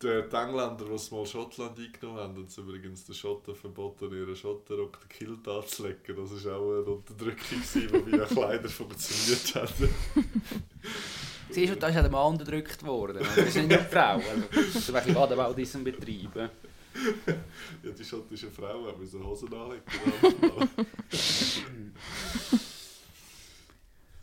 Die, 0.00 0.06
die 0.06 0.36
Engländer, 0.36 0.84
die 0.84 1.14
mal 1.14 1.26
Schottland 1.26 1.76
eingenommen 1.76 2.18
haben, 2.20 2.34
haben 2.36 2.44
es 2.44 2.56
übrigens 2.56 3.04
den 3.04 3.16
Schotten 3.16 3.54
verboten, 3.54 4.12
ihren 4.12 4.36
Schottenrock 4.36 5.00
den 5.00 5.08
Kilt 5.08 5.48
anzulegen. 5.48 6.16
Das 6.16 6.44
war 6.44 6.56
auch 6.56 6.70
eine 6.70 6.82
Unterdrückung, 6.82 7.62
die 7.74 8.12
via 8.12 8.24
Kleider 8.26 8.68
funktioniert 8.68 9.54
hat. 9.56 9.74
Siehst 11.50 11.72
du, 11.72 11.76
da 11.76 11.88
ist 11.88 11.96
ja 11.96 12.02
der 12.02 12.10
Mann 12.12 12.32
unterdrückt 12.34 12.84
worden. 12.84 13.18
oder? 13.18 13.26
Das 13.34 13.52
sind 13.52 13.68
nicht 13.68 13.80
die 13.80 13.84
Frau. 13.84 14.20
Also, 14.20 14.78
so 14.78 14.92
welche 14.92 15.12
Badebaudisen 15.12 15.82
betreiben. 15.82 16.50
ja, 17.82 17.90
die 17.90 18.04
schottische 18.04 18.50
Frau 18.50 18.86
hat 18.86 18.98
müssen 18.98 19.24
Hosen 19.24 19.52
anlegen. 19.52 19.82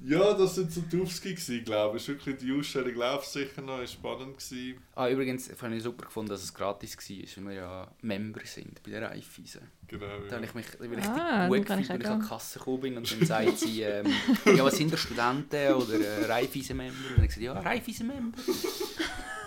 ja, 0.07 0.33
das 0.33 0.55
sind 0.55 0.71
so 0.71 0.81
die 0.81 1.01
Aufski, 1.01 1.33
glaube 1.61 1.97
ich. 1.97 2.07
Wirklich, 2.07 2.37
die 2.37 2.51
Ausstellung 2.51 2.93
läuft 2.95 3.31
sicher 3.31 3.61
noch, 3.61 3.81
ist 3.81 3.93
spannend. 3.93 4.37
Gewesen. 4.37 4.79
Ah, 4.93 5.09
übrigens 5.09 5.47
fand 5.55 5.75
ich 5.75 5.83
super 5.83 6.05
gefunden, 6.05 6.29
dass 6.29 6.43
es 6.43 6.53
gratis 6.53 6.97
war, 6.97 7.43
weil 7.43 7.45
wir 7.45 7.53
ja 7.53 7.91
Member 8.01 8.45
sind 8.45 8.81
bei 8.83 8.91
der 8.91 9.03
Raiffeisen. 9.03 9.61
Genau, 9.87 10.05
Da 10.05 10.25
ja. 10.27 10.31
habe 10.35 10.45
ich 10.45 10.53
mich 10.53 10.65
richtig 10.79 11.05
Ah, 11.09 11.47
gut 11.47 11.65
gefühlt, 11.65 11.79
ich 11.81 11.89
wenn 11.89 12.01
ich 12.01 12.07
auch 12.07 12.11
an 12.11 12.21
die. 12.21 12.27
Kasse 12.27 12.59
gekommen 12.59 12.79
bin 12.81 12.97
und 12.97 13.11
dann 13.11 13.27
sagt 13.27 13.59
sie, 13.59 13.81
ähm, 13.81 14.05
ja, 14.45 14.63
was 14.65 14.77
sind 14.77 14.91
ihr 14.91 14.97
Studenten 14.97 15.73
oder 15.73 15.99
äh, 15.99 16.25
Raiffeisen-Member? 16.25 16.93
Und 16.93 17.03
dann 17.05 17.15
habe 17.17 17.25
ich 17.25 17.35
gesagt, 17.35 17.41
ja, 17.43 17.53
Raiffeisen-Member. 17.59 18.37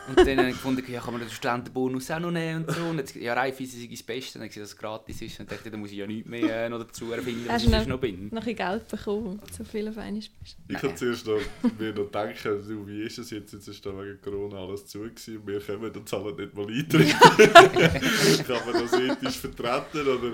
Und 0.08 0.16
dann 0.16 0.38
habe 0.38 0.48
ich 0.48 0.54
gefunden, 0.54 0.82
ja, 0.90 1.00
kann 1.00 1.12
man 1.12 1.20
den 1.20 1.28
Studentenbonus 1.30 2.10
auch 2.10 2.18
noch 2.18 2.30
nehmen 2.30 2.64
und 2.64 2.74
so. 2.74 2.80
Und 2.80 2.96
gesagt, 2.96 3.16
ja, 3.16 3.34
Raiffeisen 3.34 3.78
sei 3.78 3.88
das 3.90 4.02
Beste. 4.02 4.38
Und 4.38 4.40
dann 4.40 4.40
habe 4.42 4.46
ich 4.46 4.54
gesagt, 4.54 4.64
dass 4.64 4.70
es 4.70 4.76
gratis 4.78 5.20
ist. 5.20 5.32
Und 5.40 5.50
dann 5.50 5.56
dachte 5.58 5.68
ich, 5.68 5.72
da 5.72 5.76
muss 5.78 5.90
ich 5.90 5.98
ja 5.98 6.06
nichts 6.06 6.26
mehr 6.30 6.64
äh, 6.64 6.68
noch 6.70 6.78
dazu 6.78 7.12
erfinden, 7.12 7.44
was 7.46 7.62
ich 7.62 7.68
sonst 7.68 7.88
noch 7.88 8.00
bin. 8.00 8.24
Noch 8.32 8.40
ein 8.40 8.54
bisschen 8.54 8.56
Geld 8.56 8.88
bekommen, 8.88 9.38
so 9.54 9.64
viel 9.64 9.86
auf 9.86 9.98
einmal 9.98 10.22
bist. 10.40 10.56
Ich 10.66 10.82
habe 10.82 10.94
zuerst 10.94 11.26
noch, 11.26 11.38
mir 11.78 11.92
noch 11.92 12.04
gedacht, 12.06 12.42
du, 12.42 12.86
wie 12.86 13.02
ist 13.02 13.18
es 13.18 13.28
jetzt? 13.30 13.52
Jetzt 13.52 13.68
ist 13.68 13.84
da 13.84 13.90
wegen 13.90 14.18
Corona 14.22 14.56
alles 14.64 14.86
zu 14.86 15.00
gewesen 15.00 15.36
und 15.38 15.46
wir 15.46 15.60
kommen 15.60 15.90
und 15.94 16.08
zahlen 16.08 16.36
nicht 16.36 16.54
mal 16.54 16.66
Eintritt. 16.66 17.14
Kann 18.46 18.60
man 18.72 18.82
das 18.82 18.92
ethisch 18.94 19.36
vertreten? 19.38 20.08
Oder? 20.08 20.27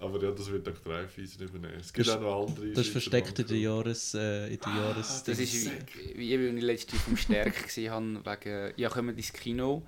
Aber 0.00 0.22
ja, 0.22 0.30
das 0.30 0.50
wird 0.50 0.66
auch 0.66 0.78
drei 0.78 1.06
Fiesen 1.06 1.42
übernehmen. 1.46 1.74
Es 1.78 1.92
gibt 1.92 2.08
Das- 2.08 2.16
auch 2.16 2.20
noch 2.22 2.46
andere. 2.48 2.70
Das 2.72 2.86
ist 2.86 2.92
versteckt 2.92 3.38
in 3.38 3.46
der. 3.46 3.58
Jahres... 3.58 4.14
Äh, 4.14 4.54
in 4.54 4.58
der 4.60 4.74
Jahres 4.74 5.24
Das 5.24 5.38
ist 5.38 5.70
wie, 6.14 6.38
wie 6.38 6.46
ich 6.56 6.62
letzte 6.62 6.96
vom 6.96 7.16
Stärk 7.18 7.64
gesehen 7.64 7.90
habe, 7.92 8.24
wegen, 8.24 8.72
ja, 8.76 8.88
kommen 8.88 9.08
wir 9.08 9.16
ins 9.16 9.32
Kino. 9.32 9.82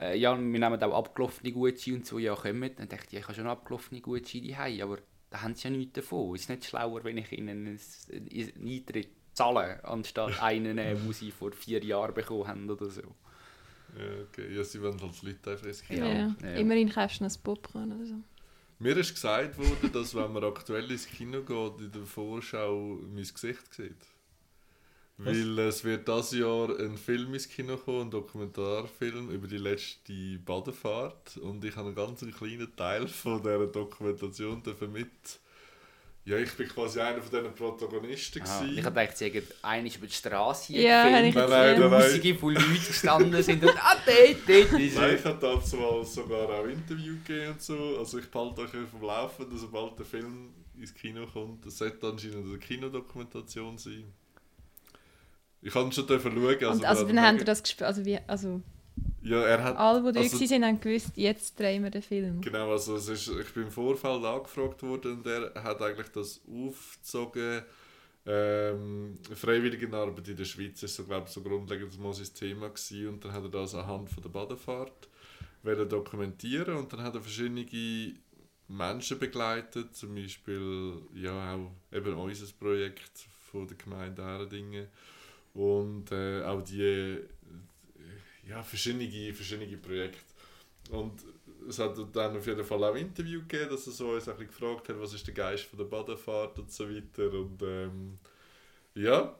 Äh, 0.00 0.16
ja, 0.18 0.32
wir 0.36 0.40
nehmen 0.40 0.82
auch 0.82 0.94
abgelaufene 0.98 1.50
Gutscheine 1.52 1.96
und 1.96 2.06
so, 2.06 2.18
ja, 2.20 2.34
kommen. 2.36 2.70
Dann 2.76 2.88
dachte 2.88 3.06
ich, 3.08 3.12
ja, 3.12 3.18
ich 3.18 3.24
habe 3.26 3.34
schon 3.34 3.46
abgelaufene 3.48 4.00
Gutscheine 4.00 4.56
haben, 4.56 4.80
aber 4.82 4.98
da 5.30 5.42
haben 5.42 5.54
sie 5.56 5.64
ja 5.68 5.70
nichts 5.70 5.94
davon. 5.94 6.34
Es 6.36 6.42
ist 6.42 6.48
nicht 6.50 6.64
schlauer, 6.66 7.02
wenn 7.02 7.18
ich 7.18 7.32
ihnen 7.32 7.48
einen 7.66 7.78
Eintritt 8.68 9.08
zahle, 9.32 9.82
anstatt 9.84 10.40
einen, 10.42 10.78
äh, 10.78 10.94
den 10.94 11.12
sie 11.12 11.32
vor 11.32 11.50
vier 11.52 11.82
Jahren 11.84 12.14
bekommen 12.14 12.46
haben 12.46 12.70
oder 12.70 12.88
so. 12.88 13.02
Ja, 13.02 14.04
okay. 14.28 14.54
Ja, 14.54 14.62
sie 14.62 14.80
wollen 14.80 15.00
als 15.02 15.22
Leute 15.22 15.50
einfach 15.50 15.66
ins 15.66 15.82
Ja. 15.88 15.94
Kino. 15.96 16.06
Ja. 16.06 16.54
Immerhin 16.54 16.88
kaufst 16.88 17.20
du 17.20 17.24
ein 17.24 17.32
Popcorn 17.42 17.90
oder 17.92 18.06
so. 18.06 18.14
Mir 18.82 18.96
ist 18.96 19.12
gesagt 19.12 19.58
worden, 19.58 19.92
dass 19.92 20.14
wenn 20.14 20.32
man 20.32 20.42
aktuell 20.42 20.90
ins 20.90 21.06
Kino 21.06 21.42
geht, 21.42 21.84
in 21.84 21.92
der 21.92 22.06
Vorschau 22.06 22.98
mein 23.02 23.24
Gesicht 23.24 23.74
sieht. 23.74 24.06
Weil 25.18 25.58
es 25.58 25.84
wird 25.84 26.08
dieses 26.08 26.32
Jahr 26.32 26.70
ein 26.80 26.96
Film 26.96 27.34
ins 27.34 27.46
Kino 27.46 27.76
kommen, 27.76 28.06
ein 28.06 28.10
Dokumentarfilm 28.10 29.28
über 29.32 29.46
die 29.46 29.58
letzte 29.58 30.38
Badefahrt. 30.38 31.36
Und 31.36 31.62
ich 31.62 31.76
habe 31.76 31.88
einen 31.88 31.94
ganz 31.94 32.24
kleinen 32.38 32.74
Teil 32.74 33.06
von 33.06 33.42
dieser 33.42 33.66
Dokumentation 33.66 34.62
mit. 34.90 35.40
Ja, 36.30 36.38
ich 36.38 36.52
bin 36.52 36.68
quasi 36.68 37.00
einer 37.00 37.20
von 37.20 37.30
diesen 37.30 37.54
Protagonisten. 37.54 38.42
Ah, 38.42 38.64
ich 38.64 38.84
habe 38.84 39.00
gedacht, 39.00 39.18
sie 39.18 39.24
hätten 39.30 39.52
eigentlich 39.62 39.96
über 39.96 40.06
die 40.06 40.12
Straße 40.12 40.72
Ja, 40.74 41.04
gefilmt, 41.08 41.34
nein. 41.50 41.80
Tausende 41.80 42.34
von 42.36 42.54
Leuten 42.54 42.74
gestanden 42.86 43.42
sind 43.42 43.62
und 43.64 43.70
«Ah, 43.84 43.96
dort, 44.06 44.36
dort 44.46 44.80
ist 44.80 44.94
Nein, 44.96 45.10
er!» 45.10 45.14
ich 45.18 45.24
habe 45.24 45.38
dazu 45.40 46.04
sogar 46.04 46.48
auch 46.50 46.64
Interview 46.66 47.14
gegeben 47.26 47.52
und 47.52 47.60
so. 47.62 47.96
Also 47.98 48.18
ich 48.18 48.30
behalte 48.30 48.60
euch 48.60 48.68
auf 48.68 48.90
dem 48.92 49.02
Laufenden, 49.02 49.58
sobald 49.58 49.98
der 49.98 50.06
Film 50.06 50.50
ins 50.78 50.94
Kino 50.94 51.26
kommt. 51.26 51.66
Das 51.66 51.78
sollte 51.78 52.06
anscheinend 52.06 52.46
eine 52.46 52.58
Kinodokumentation 52.58 53.76
sein. 53.76 54.04
Ich 55.62 55.72
kann 55.72 55.90
schon 55.92 56.06
schauen. 56.08 56.22
Also, 56.24 56.68
Und 56.70 56.84
also 56.84 57.06
wir 57.08 57.14
dann 57.14 57.24
haben- 57.24 57.26
habt 57.32 57.40
ihr 57.40 57.44
das 57.44 57.62
gespielt, 57.62 57.86
also 57.86 58.04
wie, 58.04 58.18
also 58.26 58.62
Ja, 59.22 59.42
er 59.42 59.62
hat... 59.62 59.76
alle, 59.76 60.12
die 60.12 60.18
also- 60.18 60.36
sind, 60.38 60.64
haben 60.64 60.80
gewusst, 60.80 61.16
jetzt 61.16 61.58
drehen 61.58 61.82
wir 61.82 61.90
den 61.90 62.02
Film. 62.02 62.40
Genau, 62.40 62.72
also 62.72 62.96
es 62.96 63.08
ist, 63.08 63.28
ich 63.28 63.52
bin 63.52 63.64
im 63.64 63.70
Vorfeld 63.70 64.24
angefragt 64.24 64.82
worden 64.82 65.18
und 65.18 65.26
er 65.26 65.52
hat 65.62 65.82
eigentlich 65.82 66.08
das 66.08 66.40
aufgezogen. 66.48 67.62
Ähm, 68.26 69.18
Freiwilligenarbeit 69.34 70.28
in 70.28 70.36
der 70.36 70.44
Schweiz 70.44 70.82
ist 70.82 70.96
so, 70.96 71.04
glaube 71.04 71.26
ich, 71.26 71.32
so 71.32 71.42
grundlegend 71.42 71.98
mal 71.98 72.12
sein 72.12 72.28
Thema 72.34 72.68
gewesen. 72.68 73.08
und 73.08 73.24
dann 73.24 73.32
hat 73.32 73.42
er 73.42 73.48
das 73.50 73.74
anhand 73.74 74.10
von 74.10 74.22
der 74.22 74.30
Badefahrt 74.30 75.08
wollen 75.62 75.88
dokumentieren 75.88 76.76
und 76.76 76.92
dann 76.92 77.02
hat 77.02 77.14
er 77.14 77.20
verschiedene 77.20 77.66
Menschen 78.68 79.18
begleitet, 79.18 79.94
zum 79.94 80.14
Beispiel 80.14 81.02
ja 81.14 81.54
auch 81.54 81.70
eben 81.92 82.14
unser 82.14 82.46
Projekt 82.58 83.26
von 83.50 83.66
der 83.66 83.76
Gemeinde 83.76 84.22
Erdingen 84.22 84.86
und 85.54 86.12
äh, 86.12 86.42
auch 86.44 86.62
die 86.62 87.18
ja, 88.48 88.62
verschiedene, 88.62 89.34
verschiedene 89.34 89.76
Projekte. 89.76 90.18
Und 90.90 91.24
es 91.68 91.78
hat 91.78 91.96
dann 92.12 92.36
auf 92.36 92.46
jeden 92.46 92.64
Fall 92.64 92.84
auch 92.84 92.94
Interview 92.94 93.40
gegeben, 93.40 93.70
dass 93.70 93.86
er 93.86 93.92
so 93.92 94.10
uns 94.10 94.28
ein 94.28 94.38
gefragt 94.38 94.88
hat, 94.88 95.00
was 95.00 95.14
ist 95.14 95.26
der 95.26 95.34
Geist 95.34 95.64
von 95.64 95.78
der 95.78 95.86
Badefahrt 95.86 96.58
und 96.58 96.72
so 96.72 96.88
weiter. 96.88 97.32
Und 97.32 97.62
ähm, 97.62 98.18
ja, 98.94 99.36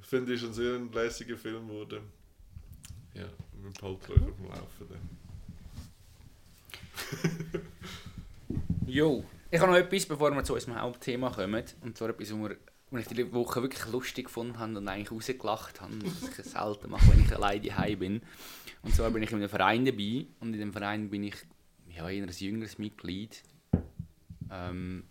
ich 0.00 0.06
finde, 0.06 0.32
ist 0.32 0.44
ein 0.44 0.54
sehr 0.54 0.78
lässiger 0.78 1.36
Film 1.36 1.68
geworden. 1.68 2.02
Ja, 3.14 3.28
wir 3.60 3.70
behalten 3.72 4.12
euch 4.12 4.22
auf 4.22 4.36
dem 4.36 4.46
Laufenden. 4.46 5.20
Jo, 8.86 9.24
ich 9.52 9.60
habe 9.60 9.70
noch 9.70 9.78
etwas, 9.78 10.04
bevor 10.04 10.32
wir 10.32 10.42
zu 10.42 10.54
unserem 10.54 10.80
Hauptthema 10.80 11.30
kommen. 11.30 11.64
Und 11.82 11.96
zwar 11.96 12.08
etwas, 12.08 12.32
was 12.32 12.38
wir 12.38 12.56
was 12.90 13.02
ich 13.02 13.08
die 13.08 13.32
Woche 13.32 13.62
wirklich 13.62 13.86
lustig 13.86 14.26
gefunden 14.26 14.58
habe 14.58 14.76
und 14.76 14.88
eigentlich 14.88 15.12
rausgelacht 15.12 15.80
habe, 15.80 15.92
was 16.02 16.38
ich 16.38 16.44
selten 16.44 16.90
mache, 16.90 17.10
wenn 17.10 17.24
ich 17.24 17.34
alleine 17.34 17.60
daheim 17.60 17.98
bin. 17.98 18.22
Und 18.82 18.94
zwar 18.94 19.10
bin 19.10 19.22
ich 19.22 19.30
in 19.30 19.36
einem 19.36 19.48
Verein 19.48 19.84
dabei 19.84 20.26
und 20.40 20.54
in 20.54 20.60
dem 20.60 20.72
Verein 20.72 21.08
bin 21.08 21.24
ich 21.24 21.36
ja, 21.88 22.08
eher 22.08 22.24
ein 22.24 22.30
jüngeres 22.30 22.78
Mitglied. 22.78 23.42
Ähm, 24.50 25.04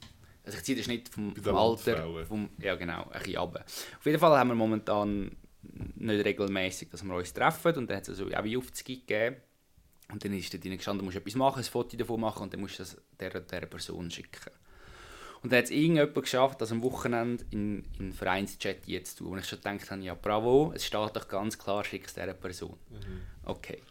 also 0.44 0.58
ich 0.58 0.64
ziehe 0.64 0.76
den 0.76 0.84
Schnitt 0.84 1.10
vom, 1.10 1.36
vom 1.36 1.56
Alter, 1.56 2.26
vom, 2.26 2.50
ja 2.60 2.76
genau, 2.76 3.04
ein 3.04 3.20
bisschen 3.20 3.38
runter. 3.38 3.64
Auf 3.66 4.06
jeden 4.06 4.20
Fall 4.20 4.38
haben 4.38 4.50
wir 4.50 4.56
momentan 4.56 5.38
nicht 5.62 6.26
regelmäßig, 6.26 6.90
dass 6.90 7.04
wir 7.04 7.16
uns 7.16 7.34
treffen 7.34 7.76
und 7.76 7.90
dann 7.90 7.98
hat 7.98 8.04
es 8.08 8.20
also 8.20 8.26
auch 8.34 8.44
wie 8.44 8.58
Aufzüge 8.58 9.00
gegeben. 9.00 9.38
Und 10.12 10.26
dann 10.26 10.34
ist 10.34 10.52
da 10.52 10.58
drin 10.58 10.76
gestanden, 10.76 11.00
du 11.00 11.06
musst 11.06 11.18
etwas 11.18 11.36
machen, 11.36 11.60
ein 11.60 11.66
Foto 11.66 11.96
davon 11.96 12.20
machen 12.20 12.44
und 12.44 12.54
dann 12.54 12.62
musst 12.62 12.80
du 12.80 12.84
das 12.84 12.98
der, 13.20 13.40
der 13.42 13.62
Person 13.68 14.10
schicken. 14.10 14.52
Und 15.42 15.52
dann 15.52 15.60
hat 15.60 15.66
es 15.66 15.72
irgendjemand 15.72 16.16
geschafft, 16.16 16.62
das 16.62 16.72
am 16.72 16.84
Wochenende 16.84 17.44
in, 17.52 17.86
in 17.98 18.08
den 18.08 18.14
Vereinschat 18.14 18.86
jetzt 18.86 19.18
zu 19.18 19.24
tun. 19.24 19.34
Und 19.34 19.40
ich 19.40 19.48
schon 19.48 19.60
gedacht 19.60 19.90
habe, 19.90 20.02
ja 20.02 20.14
bravo, 20.14 20.74
es 20.76 20.86
steht 20.86 21.16
doch 21.16 21.28
ganz 21.28 21.58
klar, 21.58 21.84
schick 21.84 22.06
es 22.06 22.14
dieser 22.14 22.34
Person. 22.34 22.78
Okay. 23.46 23.82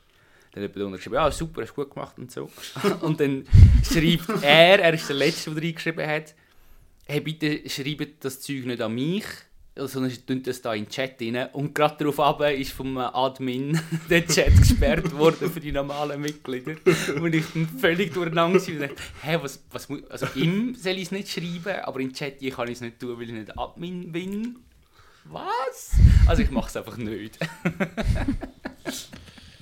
Dann 0.52 0.64
hat 0.64 0.71
jemand 0.75 0.87
untergeschrieben, 0.87 1.19
ja 1.19 1.31
super, 1.31 1.62
hast 1.62 1.71
du 1.71 1.75
gut 1.75 1.95
gemacht 1.95 2.19
und 2.19 2.31
so. 2.31 2.50
und 3.00 3.21
dann 3.21 3.47
schreibt 3.83 4.43
er, 4.43 4.81
er 4.81 4.95
ist 4.95 5.09
der 5.09 5.17
Letzte, 5.17 5.55
der 5.55 5.62
reingeschrieben 5.62 6.07
hat, 6.07 6.35
hey 7.07 7.21
bitte 7.21 7.69
schreibt 7.69 8.25
das 8.25 8.40
Zeug 8.40 8.67
nicht 8.67 8.81
an 8.81 8.95
mich, 8.95 9.25
sondern 9.87 10.12
tun 10.27 10.43
das 10.43 10.61
da 10.61 10.75
in 10.75 10.85
den 10.85 10.91
Chat 10.91 11.21
rein. 11.21 11.49
Und 11.53 11.75
gerade 11.75 11.97
darauf 11.99 12.21
ab 12.21 12.41
ist 12.51 12.73
vom 12.73 12.97
Admin 12.99 13.81
der 14.11 14.27
Chat 14.27 14.57
gesperrt 14.57 15.17
worden 15.17 15.51
für 15.51 15.61
die 15.61 15.73
normalen 15.73 16.21
Mitglieder. 16.21 16.75
Und 17.21 17.35
ich 17.35 17.47
bin 17.47 17.69
völlig 17.69 18.12
durcheinander 18.12 18.59
und 18.59 18.81
dachte, 18.81 18.97
hä, 19.23 19.38
was, 19.41 19.62
was 19.71 19.88
muss, 19.88 20.05
also 20.11 20.27
ihm 20.35 20.75
soll 20.75 20.95
ich 20.95 21.03
es 21.03 21.12
nicht 21.12 21.29
schreiben, 21.29 21.81
aber 21.83 21.99
den 21.99 22.12
Chat 22.12 22.41
hier 22.41 22.53
kann 22.53 22.69
ich 22.69 22.75
es 22.75 22.81
nicht 22.81 22.99
tun, 22.99 23.17
weil 23.19 23.25
ich 23.25 23.33
nicht 23.33 23.59
Admin 23.59 24.12
bin. 24.12 24.59
Was? 25.25 25.93
Also 26.27 26.43
ich 26.43 26.51
mache 26.51 26.69
es 26.69 26.77
einfach 26.77 26.97
nicht. 26.97 27.38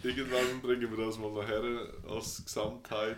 Irgendwann 0.06 0.60
bringen 0.62 0.96
wir 0.96 1.04
das 1.04 1.18
mal 1.18 1.32
nachher 1.32 1.62
als 2.08 2.44
Gesamtheit 2.44 3.16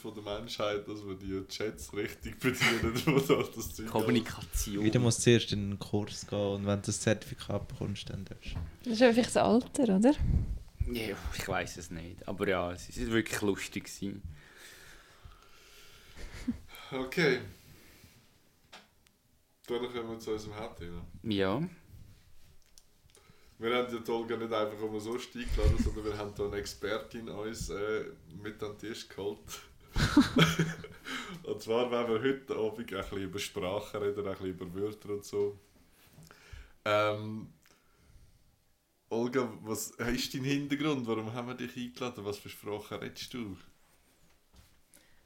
von 0.00 0.14
der 0.14 0.22
Menschheit, 0.22 0.86
dass 0.86 1.04
wir 1.04 1.14
die 1.16 1.44
Chats 1.48 1.92
richtig 1.92 2.38
bedienen, 2.38 2.94
wo 3.06 3.18
da 3.18 3.42
das 3.42 3.74
Zeug 3.74 3.88
Kommunikation. 3.88 4.84
Wieder 4.84 5.00
musst 5.00 5.18
du 5.18 5.22
zuerst 5.24 5.52
in 5.52 5.64
einen 5.64 5.78
Kurs 5.80 6.26
gehen 6.26 6.38
und 6.38 6.66
wenn 6.66 6.80
du 6.80 6.86
das 6.86 7.00
Zertifikat 7.00 7.66
bekommst, 7.66 8.08
dann 8.10 8.24
darfst 8.24 8.54
du. 8.54 8.58
Das 8.84 8.94
ist 8.94 9.02
einfach 9.02 9.24
das 9.24 9.36
Alter, 9.36 9.96
oder? 9.96 10.14
Ja, 10.92 11.16
ich 11.36 11.48
weiß 11.48 11.76
es 11.76 11.90
nicht. 11.90 12.26
Aber 12.28 12.48
ja, 12.48 12.72
es 12.72 12.88
ist 12.88 13.10
wirklich 13.10 13.40
lustig. 13.40 13.84
Gewesen. 13.84 14.22
Okay. 16.92 17.40
Dann 19.66 19.80
kommen 19.80 20.10
wir 20.10 20.18
zu 20.18 20.32
unserem 20.32 20.56
Hauptthema. 20.56 21.04
Ja. 21.24 21.62
Wir 23.60 23.74
haben 23.74 24.04
die 24.04 24.10
Olga 24.10 24.36
nicht 24.36 24.52
einfach 24.52 24.80
umsonst 24.80 25.34
eingeladen, 25.34 25.78
sondern 25.82 26.04
wir 26.04 26.16
haben 26.16 26.32
hier 26.36 26.44
eine 26.44 26.56
Expertin 26.56 27.28
uns 27.28 27.70
äh, 27.70 28.04
mit 28.40 28.62
an 28.62 28.78
den 28.78 28.78
Tisch 28.78 29.08
geholt. 29.08 29.38
und 31.42 31.60
zwar 31.60 31.90
werden 31.90 32.14
wir 32.14 32.22
heute 32.22 32.54
Abend 32.54 32.78
ein 32.78 32.86
bisschen 32.86 33.18
über 33.18 33.38
Sprache 33.40 34.00
reden, 34.00 34.24
ein 34.24 34.32
bisschen 34.32 34.46
über 34.46 34.74
Wörter 34.74 35.08
und 35.10 35.24
so. 35.24 35.58
Ähm, 36.84 37.48
Olga, 39.08 39.52
was 39.62 39.90
ist 39.90 40.34
dein 40.34 40.44
Hintergrund? 40.44 41.04
Warum 41.08 41.32
haben 41.32 41.48
wir 41.48 41.54
dich 41.54 41.76
eingeladen? 41.76 42.24
Was 42.24 42.38
für 42.38 42.50
Sprache 42.50 43.00
redest 43.00 43.34
du? 43.34 43.56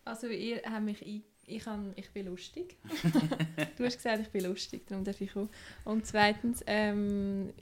Also 0.07 0.29
ihr 0.29 0.63
habt 0.65 0.85
mich 0.85 1.05
ein... 1.05 1.23
Ich, 1.45 1.65
kann, 1.65 1.93
ich 1.97 2.09
bin 2.13 2.27
lustig. 2.27 2.77
du 3.77 3.85
hast 3.85 3.97
gesagt, 3.97 4.23
ich 4.23 4.29
bin 4.29 4.45
lustig, 4.45 4.87
darum 4.87 5.05
darf 5.05 5.21
ich 5.21 5.37
auch. 5.37 5.49
Und 5.85 6.07
zweitens, 6.07 6.63
ähm, 6.67 7.53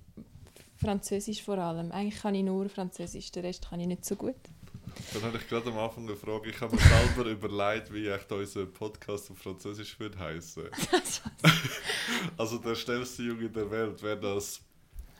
Französisch 0.80 1.42
vor 1.42 1.58
allem. 1.58 1.92
Eigentlich 1.92 2.22
kann 2.22 2.34
ich 2.34 2.44
nur 2.44 2.68
Französisch, 2.68 3.30
den 3.32 3.44
Rest 3.44 3.68
kann 3.68 3.80
ich 3.80 3.86
nicht 3.86 4.04
so 4.04 4.16
gut. 4.16 4.36
Dann 5.12 5.22
habe 5.22 5.38
ich 5.38 5.48
gerade 5.48 5.70
am 5.70 5.78
Anfang 5.78 6.04
eine 6.06 6.16
Frage. 6.16 6.50
Ich 6.50 6.60
habe 6.60 6.74
mir 6.74 6.82
selber 6.82 7.30
überlegt, 7.30 7.92
wie 7.92 8.08
echt 8.08 8.30
unser 8.32 8.66
Podcast 8.66 9.30
auf 9.30 9.38
Französisch 9.38 9.98
würde 10.00 10.18
heißen. 10.18 10.64
also 12.36 12.58
der 12.58 12.74
schnellste 12.74 13.22
Junge 13.22 13.48
der 13.50 13.70
Welt 13.70 14.02
wäre 14.02 14.20
das 14.20 14.60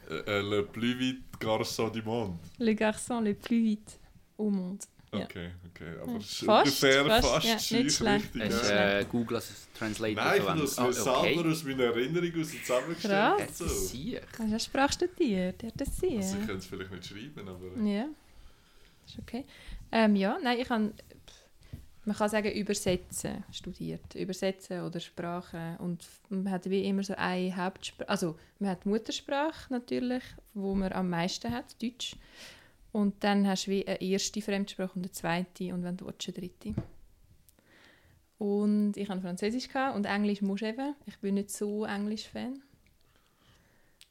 äh, 0.08 0.14
äh, 0.14 0.40
Le 0.40 0.62
plus 0.62 0.98
vite 0.98 1.22
garçon 1.38 1.90
du 1.90 2.02
monde. 2.02 2.38
Le 2.58 2.72
garçon 2.72 3.20
le 3.20 3.34
plus 3.34 3.62
vite 3.62 3.98
au 4.38 4.50
monde. 4.50 4.84
Okay, 5.12 5.50
okay. 5.68 5.98
Aber 6.02 6.12
Ja, 6.12 6.18
es 6.18 6.24
ist 6.30 6.44
fast, 6.44 6.82
ungefähr 6.84 7.04
fast, 7.06 7.28
fast, 7.28 7.46
ja, 7.70 7.78
nicht 7.78 7.96
schlecht. 7.96 8.34
richtig. 8.34 8.60
Du 8.60 8.68
Ja. 8.68 8.98
äh, 9.00 9.04
Google 9.10 9.36
als 9.36 9.68
Translator 9.76 10.24
Nein, 10.24 10.40
ich 10.40 10.48
habe 10.48 10.60
das 10.60 10.78
Ah, 10.78 10.92
selber 10.92 11.50
aus 11.50 11.64
meiner 11.64 11.84
Erinnerung 11.84 12.40
aus 12.40 12.50
zusammengestellt. 12.50 13.38
Krass. 13.38 13.58
So. 13.58 13.64
Das 13.64 13.88
sicher. 13.90 14.20
Hast 14.28 14.38
du 14.38 14.42
eine 14.44 14.60
Sprache 14.60 14.92
studiert? 14.92 15.62
Ja, 15.62 15.68
das 15.74 15.98
sie. 15.98 16.16
Also, 16.16 16.38
ich 16.38 16.46
kann 16.46 16.56
es 16.56 16.66
vielleicht 16.66 16.90
nicht 16.92 17.06
schreiben, 17.06 17.48
aber... 17.48 17.82
ja. 17.88 18.06
Ist 19.06 19.18
okay. 19.18 19.44
Ähm, 19.90 20.14
ja, 20.16 20.38
nein, 20.42 20.58
ich 20.60 20.70
habe... 20.70 20.92
Man 22.06 22.16
kann 22.16 22.30
sagen, 22.30 22.50
übersetzen 22.52 23.44
studiert. 23.52 24.14
Übersetzen 24.14 24.80
oder 24.82 25.00
Sprache. 25.00 25.76
Und 25.80 26.02
man 26.30 26.50
hat 26.50 26.68
wie 26.70 26.84
immer 26.84 27.02
so 27.02 27.14
eine 27.14 27.54
Hauptsprache. 27.54 28.08
Also, 28.08 28.38
man 28.58 28.70
hat 28.70 28.84
die 28.84 28.88
Muttersprache 28.88 29.70
natürlich, 29.72 30.22
wo 30.54 30.74
man 30.74 30.92
am 30.92 31.10
meisten 31.10 31.52
hat, 31.52 31.80
Deutsch. 31.82 32.16
Und 32.92 33.22
dann 33.22 33.46
hast 33.46 33.66
du 33.66 33.70
wie 33.70 33.86
eine 33.86 34.00
erste 34.00 34.42
Fremdsprache 34.42 34.92
und 34.94 35.02
eine 35.02 35.12
zweite 35.12 35.72
und 35.74 35.84
wenn 35.84 35.96
du 35.96 36.06
willst, 36.06 36.28
eine 36.28 36.38
dritte. 36.38 36.74
Und 38.38 38.96
ich 38.96 39.08
hatte 39.08 39.20
Französisch 39.20 39.68
gehabt 39.68 39.96
und 39.96 40.06
Englisch 40.06 40.42
muss 40.42 40.62
eben. 40.62 40.94
Ich 41.06 41.18
bin 41.18 41.34
nicht 41.34 41.50
so 41.50 41.84
Englisch-Fan. 41.84 42.62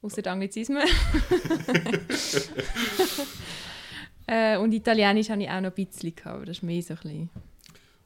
Außer 0.01 0.25
Anglizismen. 0.27 0.83
äh, 4.27 4.57
und 4.57 4.71
Italienisch 4.71 5.29
hatte 5.29 5.41
ich 5.41 5.49
auch 5.49 5.61
noch 5.61 5.75
ein 5.75 5.85
bisschen, 5.85 6.15
gehabt, 6.15 6.35
aber 6.35 6.45
das 6.45 6.57
ist 6.57 6.63
mehr 6.63 6.81
so 6.81 6.93
ein 6.93 6.99
bisschen... 7.01 7.29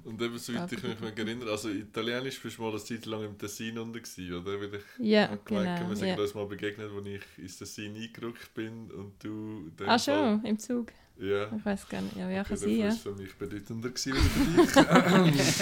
Und 0.05 0.21
eben, 0.21 0.37
soweit 0.37 0.69
ich 0.71 0.83
mich 0.83 0.99
noch 0.99 1.15
erinnere, 1.17 1.51
also 1.51 1.69
Italienisch 1.69 2.41
bist 2.41 2.57
du 2.57 2.61
mal 2.63 2.71
eine 2.71 2.83
Zeit 2.83 3.05
lang 3.05 3.23
im 3.23 3.37
Tessin 3.37 3.77
unter 3.77 3.99
gewesen, 3.99 4.33
oder? 4.33 4.59
Weil 4.59 4.75
ich 4.75 4.81
Ja, 4.99 5.27
gemerkt, 5.45 5.77
genau. 5.79 5.89
wir 5.89 5.95
sind 5.95 6.07
Ja. 6.09 6.15
uns 6.17 6.33
mal 6.33 6.45
begegnet, 6.45 6.91
als 6.91 7.07
ich 7.07 7.21
ins 7.43 7.57
Tessin 7.57 7.95
eingerückt 7.95 8.53
bin 8.53 8.91
und 8.91 9.13
du... 9.23 9.71
Ah 9.85 9.97
Fall- 9.97 9.99
schon, 9.99 10.43
im 10.45 10.59
Zug? 10.59 10.91
Ja. 11.19 11.45
Ich 11.55 11.63
weiß 11.65 11.87
gar 11.87 12.01
nicht. 12.01 12.17
Ja, 12.17 12.27
ja 12.29 12.43
kann 12.43 12.57
Okay, 12.57 12.65
sein, 12.65 12.69
dann 12.69 12.79
war 12.79 12.85
ja. 12.87 12.93
es 12.93 12.99
für 12.99 13.13
mich 13.13 13.33
bedeutender 13.35 13.89
gewesen 13.89 14.57
als 14.57 14.71
für 14.73 15.31
dich. 15.31 15.55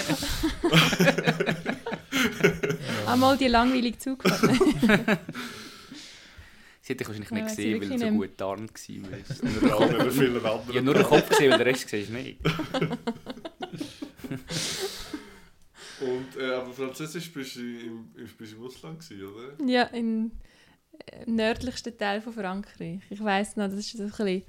Einmal 3.06 3.36
die 3.36 3.48
langweilige 3.48 3.98
Zugfahrt. 3.98 4.40
Sie 6.84 6.94
hätte 6.94 7.04
ich 7.04 7.08
wahrscheinlich 7.08 7.30
Ja, 7.30 7.36
nicht 7.44 7.50
sie 7.50 7.56
gesehen, 7.56 7.74
weil 7.74 7.80
wirklich 7.90 8.00
so 8.00 8.06
gut 8.16 8.36
tarnt 8.38 8.72
war. 9.62 10.52
andere. 10.60 10.82
nur 10.82 10.94
den 10.94 11.04
Kopf 11.04 11.28
gesehen, 11.28 11.50
weil 11.52 11.58
den 11.58 11.68
Rest 11.68 11.88
siehst 11.88 12.08
du 12.08 12.12
nicht. 12.14 12.38
Und, 16.00 16.36
äh, 16.36 16.54
aber 16.54 16.72
Französisch 16.72 17.32
bist 17.32 17.56
du 17.56 17.60
im, 17.60 18.12
bist 18.36 18.52
im 18.54 18.64
Ausland 18.64 18.98
gewesen, 19.00 19.26
oder? 19.26 19.70
Ja, 19.70 19.82
im 19.84 20.32
äh, 21.06 21.30
nördlichsten 21.30 21.96
Teil 21.96 22.20
von 22.20 22.32
Frankreich. 22.32 23.00
Ich 23.08 23.22
weiss 23.22 23.56
noch, 23.56 23.66
das 23.66 23.78
ist 23.78 23.96
so 23.96 24.02
ein 24.02 24.08
bisschen... 24.10 24.42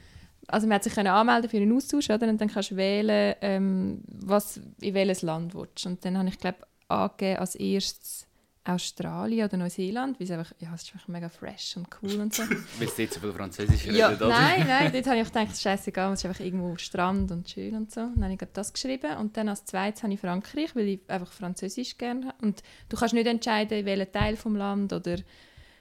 Also 0.47 0.67
man 0.67 0.75
hat 0.75 0.83
sich 0.83 0.97
anmelden 0.97 1.49
für 1.49 1.57
einen 1.57 1.71
Austausch, 1.71 2.09
oder? 2.09 2.27
Und 2.27 2.41
dann 2.41 2.49
kannst 2.49 2.71
du 2.71 2.75
wählen, 2.75 3.35
ähm, 3.41 4.01
was, 4.07 4.59
in 4.81 4.93
welches 4.93 5.21
Land 5.21 5.53
du 5.53 5.59
willst. 5.59 5.85
Und 5.85 6.03
dann 6.03 6.17
habe 6.17 6.27
ich, 6.27 6.37
glaube 6.37 6.57
angegeben 6.87 7.39
als 7.39 7.55
erstes 7.55 8.27
Australien 8.65 9.45
oder 9.45 9.57
Neuseeland, 9.57 10.19
weil 10.19 10.25
es 10.25 10.31
einfach, 10.31 10.53
ja, 10.59 10.73
es 10.73 10.83
ist 10.83 10.93
einfach 10.93 11.09
mega 11.09 11.27
fresh 11.27 11.75
und 11.75 11.87
cool 12.01 12.21
und 12.21 12.33
so. 12.33 12.43
Weil 12.43 12.87
es 12.87 12.95
dort 12.95 13.13
so 13.13 13.19
viel 13.19 13.33
Französisch 13.33 13.85
ja, 13.87 14.07
redet, 14.07 14.21
oder? 14.21 14.29
nein, 14.29 14.65
nein, 14.65 14.91
dort 14.93 15.05
habe 15.07 15.19
ich 15.19 15.27
gedacht, 15.27 15.47
es 15.47 15.53
ist 15.53 15.63
scheißegal, 15.63 16.13
es 16.13 16.19
ist 16.19 16.25
einfach 16.25 16.39
irgendwo 16.39 16.77
Strand 16.77 17.31
und 17.31 17.49
schön 17.49 17.75
und 17.75 17.91
so. 17.91 18.01
Dann 18.01 18.23
habe 18.23 18.33
ich 18.33 18.39
das 18.53 18.71
geschrieben 18.71 19.17
und 19.17 19.35
dann 19.35 19.49
als 19.49 19.65
zweites 19.65 20.03
habe 20.03 20.13
ich 20.13 20.19
Frankreich, 20.19 20.75
weil 20.75 20.87
ich 20.87 20.99
einfach 21.07 21.31
Französisch 21.31 21.97
gerne 21.97 22.27
habe. 22.27 22.37
Und 22.41 22.63
du 22.87 22.95
kannst 22.95 23.13
nicht 23.13 23.27
entscheiden, 23.27 23.85
welchen 23.85 24.11
Teil 24.11 24.37
vom 24.37 24.55
Land 24.55 24.93
oder 24.93 25.17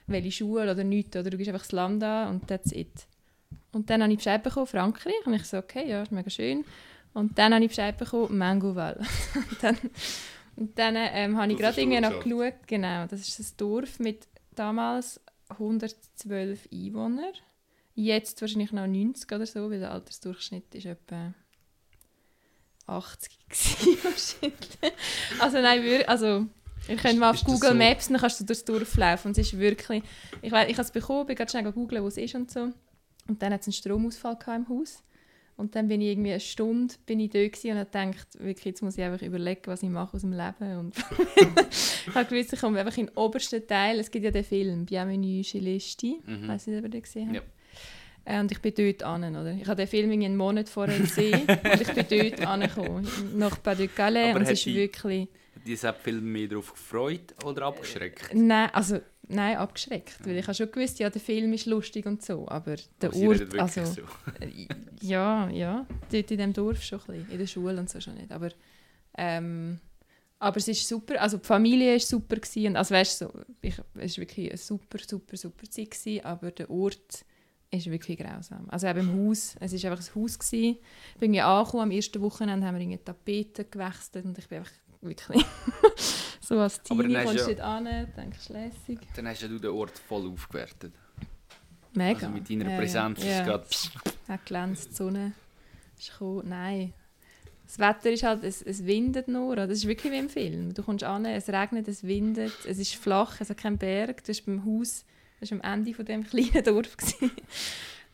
welche 0.07 0.31
Schule 0.31 0.71
oder 0.71 0.83
nichts, 0.83 1.15
oder 1.15 1.29
du 1.29 1.37
gibst 1.37 1.49
einfach 1.49 1.65
das 1.65 1.71
Land 1.71 2.03
an 2.03 2.29
und 2.29 2.47
that's 2.47 2.73
it. 2.73 3.07
Und 3.71 3.89
dann 3.89 4.03
habe 4.03 4.11
ich 4.11 4.17
Bescheid 4.17 4.43
bekommen, 4.43 4.67
Frankreich, 4.67 5.25
und 5.25 5.33
ich 5.33 5.45
so, 5.45 5.57
okay, 5.57 5.89
ja, 5.89 6.03
ist 6.03 6.11
mega 6.11 6.29
schön. 6.29 6.65
Und 7.13 7.37
dann 7.37 7.53
habe 7.53 7.63
ich 7.63 7.69
Bescheid 7.69 7.97
bekommen, 7.97 8.37
Mangoval. 8.37 8.99
dann, 9.61 9.77
und 10.55 10.77
dann 10.77 10.95
ähm, 10.97 11.37
habe 11.37 11.51
ich 11.51 11.57
gerade 11.57 11.79
irgendwie 11.81 11.99
noch 12.01 12.23
geschaut, 12.23 12.67
genau, 12.67 13.07
das 13.07 13.27
ist 13.27 13.39
ein 13.39 13.57
Dorf 13.57 13.99
mit 13.99 14.27
damals 14.55 15.19
112 15.49 16.67
Einwohner. 16.71 17.31
Jetzt 17.95 18.41
wahrscheinlich 18.41 18.71
noch 18.71 18.87
90 18.87 19.31
oder 19.31 19.45
so, 19.45 19.69
weil 19.69 19.79
der 19.79 19.91
Altersdurchschnitt 19.91 20.73
ist 20.75 20.85
etwa 20.85 21.33
80 22.87 23.39
gewesen, 23.49 23.97
wahrscheinlich. 24.03 24.93
Also 25.39 25.57
nein, 25.61 25.83
wir, 25.83 26.09
also 26.09 26.45
ihr 26.87 26.97
könnt 26.97 27.19
mal 27.19 27.31
auf 27.31 27.43
Google 27.43 27.69
so- 27.69 27.75
Maps, 27.75 28.07
dann 28.07 28.17
kannst 28.17 28.39
du 28.39 28.43
durchs 28.45 28.65
Dorf 28.65 28.95
laufen 28.97 29.29
und 29.29 29.37
es 29.37 29.47
ist 29.47 29.59
wirklich, 29.59 30.03
ich 30.41 30.51
weiß, 30.51 30.67
ich 30.69 30.75
habe 30.75 30.83
es 30.85 30.91
bekommen, 30.91 31.25
bin 31.27 31.35
gerade 31.35 31.49
schnell 31.51 31.71
googeln, 31.71 32.03
wo 32.03 32.07
es 32.07 32.17
ist 32.17 32.35
und 32.35 32.51
so. 32.51 32.69
Und 33.27 33.41
dann 33.41 33.53
hat 33.53 33.61
es 33.61 33.67
einen 33.67 33.73
Stromausfall 33.73 34.37
im 34.55 34.67
Haus. 34.67 35.01
Und 35.55 35.75
dann 35.75 35.87
bin 35.87 36.01
ich 36.01 36.07
irgendwie 36.09 36.31
eine 36.31 36.39
Stunde 36.39 36.95
bin 37.05 37.19
ich 37.19 37.29
gewesen 37.31 37.71
und 37.71 37.77
habe 37.77 37.89
gedacht, 37.89 38.27
wirklich, 38.39 38.65
jetzt 38.65 38.81
muss 38.81 38.97
ich 38.97 39.03
einfach 39.03 39.21
überlegen, 39.25 39.61
was 39.65 39.83
ich 39.83 39.89
mache 39.89 40.15
aus 40.15 40.21
dem 40.21 40.33
Leben. 40.33 40.77
Und 40.79 40.95
ich 42.07 42.15
habe 42.15 42.25
gewusst, 42.29 42.53
ich 42.53 42.59
komme 42.59 42.79
einfach 42.79 42.97
in 42.97 43.05
den 43.07 43.15
obersten 43.17 43.65
Teil. 43.67 43.99
Es 43.99 44.09
gibt 44.09 44.25
ja 44.25 44.31
den 44.31 44.43
Film, 44.43 44.85
Bienvenue 44.85 45.43
chez 45.43 45.61
les 45.61 45.83
Ch'tis. 45.95 46.15
Ich 46.19 46.27
Mhm. 46.27 46.47
weiß 46.47 46.67
nicht, 46.67 46.77
ob 46.79 46.83
ihr 46.85 46.89
den 46.89 47.01
gesehen 47.03 47.27
habt. 47.35 47.35
Ja. 48.25 48.37
Äh, 48.37 48.39
Und 48.39 48.51
ich 48.51 48.59
bin 48.61 48.73
dort 48.75 49.03
an, 49.03 49.35
oder? 49.35 49.51
Ich 49.53 49.67
habe 49.67 49.75
den 49.75 49.87
Film 49.87 50.11
einen 50.11 50.37
Monat 50.37 50.69
vorher 50.69 50.97
gesehen 50.97 51.41
und 51.47 51.81
ich 51.81 51.93
bin 51.93 52.05
dort 52.37 52.47
angekommen, 52.47 53.07
nach 53.35 53.61
Pas 53.61 53.77
de 53.77 53.87
Calais. 53.89 54.29
Aber 54.31 54.39
Und 54.39 54.43
es 54.45 54.51
ist 54.51 54.65
die- 54.65 54.75
wirklich... 54.75 55.27
Hat 55.55 55.67
dich 55.67 55.79
Film 56.01 56.31
mehr 56.31 56.47
darauf 56.47 56.71
gefreut 56.73 57.35
oder 57.45 57.67
abgeschreckt? 57.67 58.33
Nein, 58.33 58.69
also, 58.73 58.99
nein, 59.27 59.57
abgeschreckt. 59.57 60.25
Weil 60.25 60.37
ich 60.37 60.43
habe 60.45 60.55
schon 60.55 60.71
gewusst, 60.71 60.99
ja, 60.99 61.09
der 61.09 61.21
Film 61.21 61.53
ist 61.53 61.65
lustig 61.65 62.05
und 62.05 62.23
so, 62.23 62.47
aber 62.47 62.75
der 63.01 63.09
Aber 63.09 63.27
Ort, 63.27 63.59
also... 63.59 63.85
so. 63.85 64.01
Äh, 64.39 64.67
Ja, 65.01 65.49
ja. 65.49 65.85
Dort 66.11 66.31
in 66.31 66.37
dem 66.37 66.53
Dorf 66.53 66.81
schon 66.81 66.99
ein 67.01 67.05
bisschen. 67.07 67.31
In 67.31 67.37
der 67.37 67.47
Schule 67.47 67.77
und 67.77 67.89
so 67.89 67.99
schon 67.99 68.15
nicht. 68.15 68.31
Aber, 68.31 68.49
ähm, 69.17 69.79
aber 70.39 70.57
es 70.57 70.67
ist 70.69 70.87
super. 70.87 71.21
Also 71.21 71.37
die 71.37 71.45
Familie 71.45 71.93
war 71.93 71.99
super. 71.99 72.37
Gewesen. 72.37 72.67
Und, 72.67 72.77
also 72.77 72.95
weißt 72.95 73.21
du, 73.21 73.25
so, 73.25 73.33
ich, 73.61 73.75
es 73.95 74.17
war 74.17 74.21
wirklich 74.21 74.49
eine 74.49 74.57
super, 74.57 74.99
super, 75.05 75.35
super 75.35 75.69
Zeit. 75.69 75.91
Gewesen, 75.91 76.23
aber 76.23 76.51
der 76.51 76.69
Ort 76.69 77.25
ist 77.69 77.89
wirklich 77.91 78.17
grausam. 78.17 78.69
Also 78.69 78.87
eben 78.87 78.99
im 78.99 79.27
Haus. 79.27 79.55
Es 79.59 79.83
war 79.83 79.91
einfach 79.91 80.05
ein 80.07 80.21
Haus. 80.21 80.39
Gewesen. 80.39 80.77
Ich 81.13 81.19
bin 81.19 81.37
angekommen. 81.37 81.83
Am 81.83 81.91
ersten 81.91 82.21
Wochenende 82.21 82.65
haben 82.65 82.75
wir 82.75 82.81
irgendwie 82.81 83.03
Tapeten 83.03 83.65
gewechselt. 83.69 84.25
Und 84.25 84.37
ich 84.37 84.47
bin 84.47 84.59
einfach 84.59 84.71
wirklich 85.01 85.45
so 86.43 86.59
als 86.59 86.81
Teenie 86.81 87.13
kommst 87.23 87.47
du 87.47 87.55
dort 87.55 87.59
an, 87.61 87.85
denkst 88.17 88.49
lässig. 88.49 88.99
Dann 89.15 89.27
hast 89.27 89.41
ja 89.41 89.47
du 89.47 89.59
den 89.59 89.71
Ort 89.71 89.97
voll 89.97 90.27
aufgewertet. 90.29 90.93
Mega. 91.93 92.13
Also 92.27 92.29
mit 92.29 92.49
deiner 92.49 92.69
Ja, 92.71 92.77
Präsenz 92.77 93.19
ja. 93.23 93.25
ist 93.25 93.31
es 93.31 93.37
Ja. 93.37 93.45
gerade... 93.45 93.67
Hat 94.27 94.45
glänzt, 94.45 94.91
die 94.91 94.95
Sonne 94.95 95.33
ist 95.97 96.11
gekommen. 96.11 96.49
Nein. 96.49 96.93
Das 97.65 97.79
Wetter 97.79 98.11
ist 98.11 98.23
halt, 98.23 98.43
es, 98.43 98.61
es 98.61 98.85
windet 98.85 99.27
nur. 99.27 99.55
Das 99.55 99.69
ist 99.69 99.87
wirklich 99.87 100.11
wie 100.11 100.17
im 100.17 100.29
Film. 100.29 100.73
Du 100.73 100.83
kommst 100.83 101.03
an, 101.03 101.25
es 101.25 101.49
regnet, 101.49 101.87
es 101.87 102.03
windet, 102.03 102.53
es 102.67 102.77
ist 102.77 102.95
flach, 102.95 103.39
es 103.41 103.49
hat 103.49 103.57
keinen 103.57 103.77
Berg. 103.77 104.17
Du 104.23 104.27
bist 104.27 104.45
beim 104.45 104.65
Haus, 104.65 105.05
das 105.39 105.51
war 105.51 105.63
am 105.63 105.73
Ende 105.73 105.93
von 105.93 106.05
dem 106.05 106.23
kleinen 106.27 106.63
Dorf. 106.63 106.95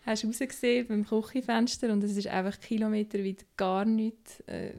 Hast 0.06 0.26
rausgesehen 0.26 0.88
beim 0.88 1.06
Küchenfenster 1.06 1.92
und 1.92 2.04
es 2.04 2.16
ist 2.16 2.28
einfach 2.28 2.60
kilometerweit 2.60 3.46
gar 3.58 3.86
nichts. 3.86 4.40
Äh, 4.42 4.74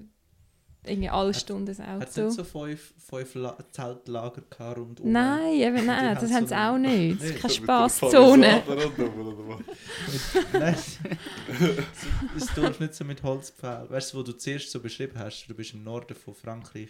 irgendwie 0.84 1.10
alle 1.10 1.34
Stunden 1.34 1.70
ein 1.80 2.00
Hat 2.00 2.08
es 2.08 2.16
Auto. 2.18 2.26
nicht 2.26 2.36
so 2.36 2.44
fünf, 2.44 2.94
fünf 3.08 3.34
La 3.34 3.56
Zeltlager 3.70 4.42
gehabt 4.48 4.78
rundum? 4.78 5.12
Nein, 5.12 5.52
eben, 5.54 5.84
nein, 5.86 6.14
das 6.18 6.28
so 6.28 6.34
haben 6.34 6.46
sie 6.46 6.54
eine- 6.54 6.70
auch 6.72 6.78
nicht. 6.90 7.20
Nee, 7.20 7.28
Keine 7.28 7.32
Mit 7.34 7.42
der 7.44 7.48
Spasszone. 7.50 8.62
Nein. 10.52 10.76
Es 12.36 12.54
Dorf 12.54 12.80
nicht 12.80 12.94
so 12.94 13.04
mit 13.04 13.22
Holzpfählen. 13.22 13.90
Weißt 13.90 14.12
du, 14.14 14.18
wo 14.18 14.22
du 14.22 14.32
zuerst 14.32 14.70
so 14.70 14.80
beschrieben 14.80 15.18
hast, 15.18 15.46
du 15.48 15.54
bist 15.54 15.74
im 15.74 15.82
Norden 15.84 16.14
von 16.14 16.34
Frankreich. 16.34 16.88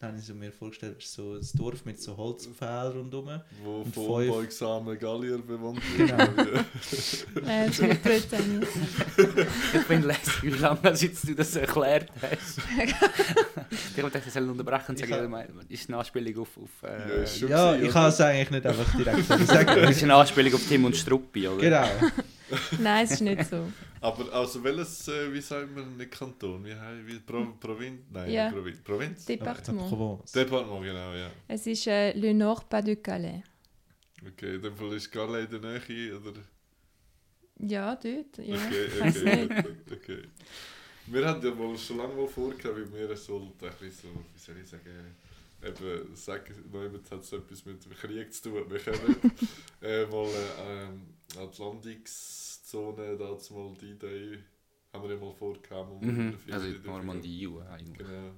Dann 0.00 0.10
habe 0.10 0.20
ich 0.20 0.26
so 0.26 0.34
mir 0.34 0.52
vorgestellt, 0.52 0.94
es 1.00 1.06
ist 1.06 1.14
so 1.14 1.32
ein 1.34 1.40
Dorf 1.58 1.84
mit 1.84 2.00
so 2.00 2.16
Holzpfählen 2.16 2.92
rundum. 2.92 3.28
Wo 3.64 4.14
unbeugsamen 4.14 4.96
Gallier 4.96 5.38
bewohnt 5.38 5.80
Genau. 5.96 6.18
wird. 6.36 6.64
Nein, 7.42 7.66
das 7.66 7.80
ist 7.80 8.02
Bretagne. 8.04 8.60
Ich 9.74 9.80
finde 9.80 10.06
lässig, 10.06 10.42
wie 10.42 10.50
lange 10.50 10.84
als 10.84 11.02
jetzt 11.02 11.26
du 11.28 11.34
das 11.34 11.56
erklärt 11.56 12.12
hast. 12.22 12.58
ich 12.86 12.94
habe 13.98 14.08
gedacht, 14.08 14.22
ich 14.24 14.32
soll 14.32 14.48
unterbrechen 14.48 14.84
und 14.90 14.98
sagen, 15.00 15.32
ja, 15.32 15.44
ist 15.68 15.88
eine 15.88 15.98
Anspielung 15.98 16.42
auf... 16.42 16.48
auf 16.58 16.70
Ja, 16.84 16.88
äh, 16.88 17.24
Ja, 17.48 17.72
gewesen, 17.72 17.86
ich 17.86 17.92
kann 17.92 18.08
es 18.08 18.20
eigentlich 18.20 18.50
nicht 18.52 18.66
einfach 18.66 18.96
direkt 18.96 19.26
sagen. 19.48 19.78
ist 19.90 20.02
eine 20.04 20.14
Anspielung 20.14 20.54
auf 20.54 20.62
Tim 20.68 20.84
und 20.84 20.96
Struppi, 20.96 21.48
oder? 21.48 21.60
Genau. 21.60 22.12
Nein, 22.80 23.04
es 23.04 23.12
ist 23.12 23.20
nicht 23.20 23.44
so. 23.48 23.70
Aber 24.00 24.32
also 24.32 24.62
welches, 24.62 25.08
äh, 25.08 25.32
wie 25.32 25.40
sagen 25.40 25.74
wir, 25.74 25.84
nicht 25.84 26.10
Kanton, 26.10 26.64
wie, 26.64 26.74
wie 27.06 27.18
Pro, 27.18 27.46
Provinz? 27.58 28.02
Nein, 28.10 28.30
Ja. 28.30 28.50
Provinz. 28.50 28.80
Provinz? 28.80 29.24
Departement. 29.24 29.88
Provence. 29.88 30.32
Departement, 30.32 30.82
genau, 30.82 31.12
ja. 31.14 31.30
Es 31.48 31.66
ist 31.66 31.86
äh, 31.86 32.12
Le 32.12 32.32
Nord 32.34 32.68
Pas 32.68 32.82
de 32.82 32.96
Calais. 32.96 33.42
Okay, 34.26 34.56
in 34.56 34.62
dem 34.62 34.76
Fall 34.76 34.92
ist 34.94 35.10
Galles 35.10 35.44
in 35.50 35.60
der 35.60 35.78
Nähe, 35.78 36.16
oder? 36.16 36.32
Ja, 37.60 37.94
dort. 37.96 38.38
Ja. 38.38 38.54
Okay, 38.54 38.86
okay, 39.00 39.44
okay, 39.44 39.76
okay. 39.92 40.22
Wir 41.06 41.26
haben 41.26 41.44
ja 41.44 41.54
mal 41.54 41.76
schon 41.78 41.96
lange 41.98 42.14
mal 42.14 42.28
vorgehabt, 42.28 42.76
wie 42.76 42.92
wir 42.98 43.16
so, 43.16 43.38
ein 43.38 43.52
bisschen 43.58 43.90
so, 43.90 44.08
wie 44.34 44.38
soll 44.38 44.56
ich 44.62 44.68
sagen, 44.68 45.16
eben 45.64 46.16
sagen, 46.16 46.54
noch 46.70 46.82
jemand 46.82 47.10
hat 47.10 47.24
so 47.24 47.36
etwas 47.36 47.64
mit 47.64 47.84
dem 47.84 47.92
Krieg 47.92 48.32
zu 48.32 48.50
tun, 48.50 48.64
wir 48.68 48.78
können 48.78 49.16
äh, 49.82 50.04
mal 50.06 50.26
äh, 50.26 50.84
ähm, 50.84 51.02
Atlantikzone, 51.36 53.16
da 53.16 53.28
mal 53.50 53.74
die 53.80 53.90
Idee, 53.90 54.38
haben 54.92 55.08
wir 55.08 55.14
ja 55.16 55.20
mal 55.20 55.32
wir 56.02 56.12
Mhm. 56.12 56.38
Also 56.50 56.66
wieder- 56.68 56.90
Normandie, 56.90 57.42
ja, 57.42 57.66
eigentlich. 57.70 58.06
Genau. 58.06 58.30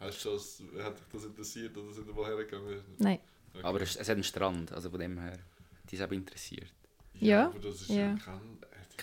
Hast 0.00 0.24
du 0.24 0.30
das, 0.30 0.62
hat 0.82 0.98
dich 0.98 1.04
das 1.12 1.24
interessiert 1.24 1.76
oder 1.76 1.92
sind 1.92 2.06
wir 2.08 2.14
mal 2.14 2.26
hergegangen? 2.26 2.80
Nein. 2.98 3.20
Okay. 3.54 3.64
Aber 3.64 3.80
es, 3.82 3.94
es 3.96 4.08
hat 4.08 4.14
einen 4.14 4.24
Strand, 4.24 4.72
also 4.72 4.90
von 4.90 4.98
dem 4.98 5.18
her, 5.20 5.38
die 5.88 5.94
ist 5.96 6.02
auch 6.02 6.10
interessiert. 6.10 6.72
Ja, 7.14 7.46
aber 7.46 7.58
das 7.60 7.82
ist 7.82 7.90
ja. 7.90 7.96
ja 7.96 8.16
kein... 8.16 8.40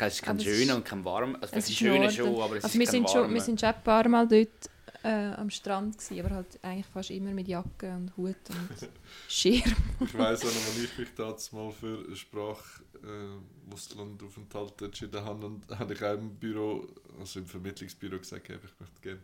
Es 0.02 0.14
ist 0.16 0.22
kein 0.24 0.36
Aber 0.36 0.44
schöner 0.44 0.76
und 0.78 0.86
kein 0.86 1.04
warmer. 1.04 1.38
Also 1.42 1.56
es 1.56 1.70
ist 1.70 1.76
schöner 1.78 2.00
Norden. 2.00 2.12
schon, 2.12 2.42
aber 2.42 2.56
es 2.58 2.64
Also 2.64 2.76
wir 2.80 2.84
ist 2.84 2.92
kein 2.92 3.02
sind, 3.06 3.10
schon, 3.10 3.34
wir 3.34 3.42
sind 3.42 3.60
schon 3.60 3.70
ein 3.70 3.84
paar 3.84 4.08
Mal 4.08 4.28
dort 4.28 4.70
äh, 5.04 5.34
am 5.34 5.50
Strand 5.50 5.98
gewesen, 5.98 6.20
aber 6.26 6.36
halt 6.36 6.60
eigentlich 6.64 6.86
fast 6.86 7.10
immer 7.12 7.32
mit 7.32 7.48
Jacke 7.48 7.92
und 7.92 8.16
Hut 8.16 8.36
und 8.50 8.90
Schirm. 9.28 9.62
Ich 10.02 10.18
weiss 10.18 10.42
auch 10.42 10.46
noch, 10.46 10.68
als 10.68 10.78
ich 10.84 10.98
mich 10.98 11.10
damals 11.16 11.52
mal 11.52 11.72
für 11.72 11.98
einen 12.06 12.16
Sprach 12.16 12.62
äh, 13.04 13.74
Auslandaufenthalt 13.74 14.82
entschieden 14.82 15.24
habe, 15.24 15.46
und 15.46 15.68
habe 15.78 15.94
ich 15.94 16.04
auch 16.04 16.14
im 16.14 16.36
Büro, 16.36 16.88
also 17.20 17.40
im 17.40 17.46
Vermittlungsbüro 17.48 18.18
gesagt, 18.20 18.50
eben, 18.50 18.60
ich 18.64 18.80
möchte 18.80 19.02
gerne 19.02 19.22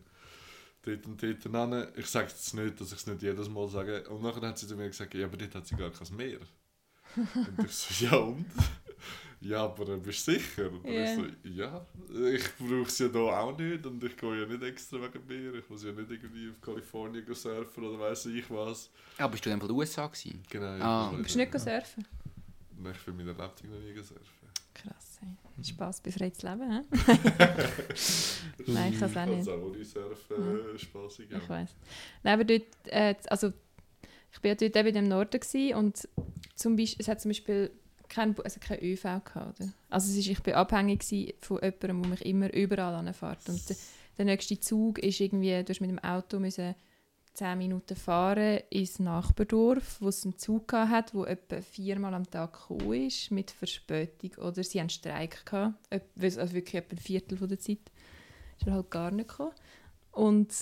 dort 0.83 1.05
und 1.07 1.21
dort 1.23 1.43
hin. 1.43 1.87
Ich 1.97 2.07
sage 2.07 2.27
es 2.27 2.53
nicht, 2.53 2.79
dass 2.79 2.91
ich 2.91 2.97
es 2.99 3.07
nicht 3.07 3.21
jedes 3.21 3.49
Mal 3.49 3.67
sage. 3.69 4.07
Und 4.09 4.21
nachher 4.21 4.47
hat 4.47 4.57
sie 4.59 4.67
zu 4.67 4.75
mir 4.75 4.87
gesagt, 4.87 5.13
ja, 5.13 5.25
aber 5.25 5.37
dort 5.37 5.55
hat 5.55 5.65
sie 5.67 5.75
gar 5.75 5.89
kein 5.89 6.15
Meer. 6.15 6.39
und 7.15 7.65
ich 7.65 7.71
so, 7.71 8.05
ja 8.05 8.15
und? 8.17 8.45
ja, 9.41 9.63
aber 9.63 9.97
bist 9.97 10.27
du 10.27 10.33
sicher? 10.33 10.69
Und 10.71 10.85
Ja. 10.85 11.03
ich 11.03 11.09
so, 11.15 11.25
ja, 11.49 11.85
ich 12.33 12.43
brauche 12.57 12.87
es 12.89 12.99
ja 12.99 13.07
hier 13.07 13.21
auch 13.21 13.57
nicht 13.57 13.85
und 13.85 14.03
ich 14.03 14.17
gehe 14.17 14.41
ja 14.41 14.45
nicht 14.45 14.63
extra 14.63 14.97
wegen 15.01 15.25
Meer. 15.27 15.53
Ich 15.55 15.69
muss 15.69 15.83
ja 15.83 15.91
nicht 15.91 16.09
irgendwie 16.11 16.49
auf 16.49 16.59
Kalifornien 16.61 17.33
surfen 17.33 17.83
oder 17.83 17.99
weiss 17.99 18.25
ich 18.25 18.49
was. 18.49 18.89
Ah, 19.17 19.27
bist 19.27 19.45
du 19.45 19.49
in 19.51 19.59
den 19.59 19.71
USA 19.71 20.07
gewesen? 20.07 20.43
Genau. 20.49 20.65
Ah, 20.65 21.09
ich 21.11 21.17
Du 21.17 21.23
bist 21.23 21.35
nicht 21.35 21.51
go 21.51 21.57
surfen? 21.57 22.05
Nein, 22.85 22.93
ich 22.95 23.05
bin 23.05 23.17
meiner 23.17 23.33
Lebtung 23.33 23.71
noch 23.71 23.79
nie 23.79 23.93
gesurfen. 23.93 24.47
Krass, 24.75 25.19
ey. 25.21 25.63
Spass 25.63 26.01
befreites 26.01 26.43
Leben, 26.43 26.71
hä? 26.71 26.81
Nein, 28.67 28.93
ich 28.93 28.99
kann 28.99 29.09
es 29.09 29.17
auch 29.17 29.25
nicht. 29.25 29.37
Also 29.37 29.53
auch 29.53 29.63
ohne 29.63 29.83
Surfen 29.83 30.75
äh, 30.75 30.77
spaßig. 30.77 31.31
Ja. 31.31 31.37
Ich 31.39 31.49
weiß. 31.49 31.69
Nein, 32.23 32.33
aber 32.33 32.43
dort, 32.43 32.63
äh, 32.85 33.15
also 33.27 33.53
ich 34.31 34.39
bin 34.39 34.49
ja 34.49 34.55
dort 34.55 34.75
eben 34.75 34.95
im 34.97 35.07
Norden 35.07 35.39
gewesen 35.39 35.75
und 35.75 36.07
zum 36.55 36.75
Beispiel, 36.75 37.01
es 37.01 37.07
hat 37.07 37.21
zum 37.21 37.29
Beispiel 37.29 37.71
kein, 38.07 38.37
also 38.39 38.59
kein 38.59 38.83
ÖV 38.83 39.03
gehabt, 39.03 39.35
oder? 39.35 39.73
Also 39.89 40.11
es 40.11 40.17
ist, 40.17 40.27
ich 40.27 40.43
bin 40.43 40.53
abhängig 40.53 41.03
von 41.39 41.57
jemandem, 41.63 42.01
der 42.03 42.09
mich 42.11 42.25
immer 42.25 42.53
überall 42.53 42.93
anfährt. 42.93 43.49
Und 43.49 43.67
der, 43.67 43.77
der 44.19 44.25
nächste 44.25 44.59
Zug 44.59 44.99
ist 44.99 45.19
irgendwie, 45.19 45.63
du 45.63 45.69
hast 45.69 45.81
mit 45.81 45.89
dem 45.89 45.99
Auto 45.99 46.39
müssen 46.39 46.75
10 47.35 47.57
Minuten 47.57 47.95
fahren 47.95 48.61
ins 48.69 48.99
Nachbardorf, 48.99 49.97
wo 49.99 50.07
es 50.07 50.23
einen 50.23 50.37
Zug 50.37 50.71
hat, 50.73 51.13
wo 51.13 51.25
etwa 51.25 51.61
viermal 51.61 52.13
am 52.13 52.29
Tag 52.29 52.53
gekommen 52.53 53.07
ist, 53.07 53.29
mit 53.31 53.51
Verspätung. 53.51 54.31
Oder 54.43 54.63
sie 54.63 54.79
hatten 54.79 54.89
Streik 54.89 55.45
gehabt, 55.45 55.75
also 55.91 56.53
wirklich 56.53 56.75
etwa 56.75 56.95
ein 56.95 56.99
Viertel 56.99 57.37
der 57.47 57.59
Zeit. 57.59 57.91
Ist 58.57 58.67
er 58.67 58.73
halt 58.73 58.89
gar 58.89 59.11
nicht 59.11 59.27
gekommen. 59.27 59.51
Und 60.11 60.53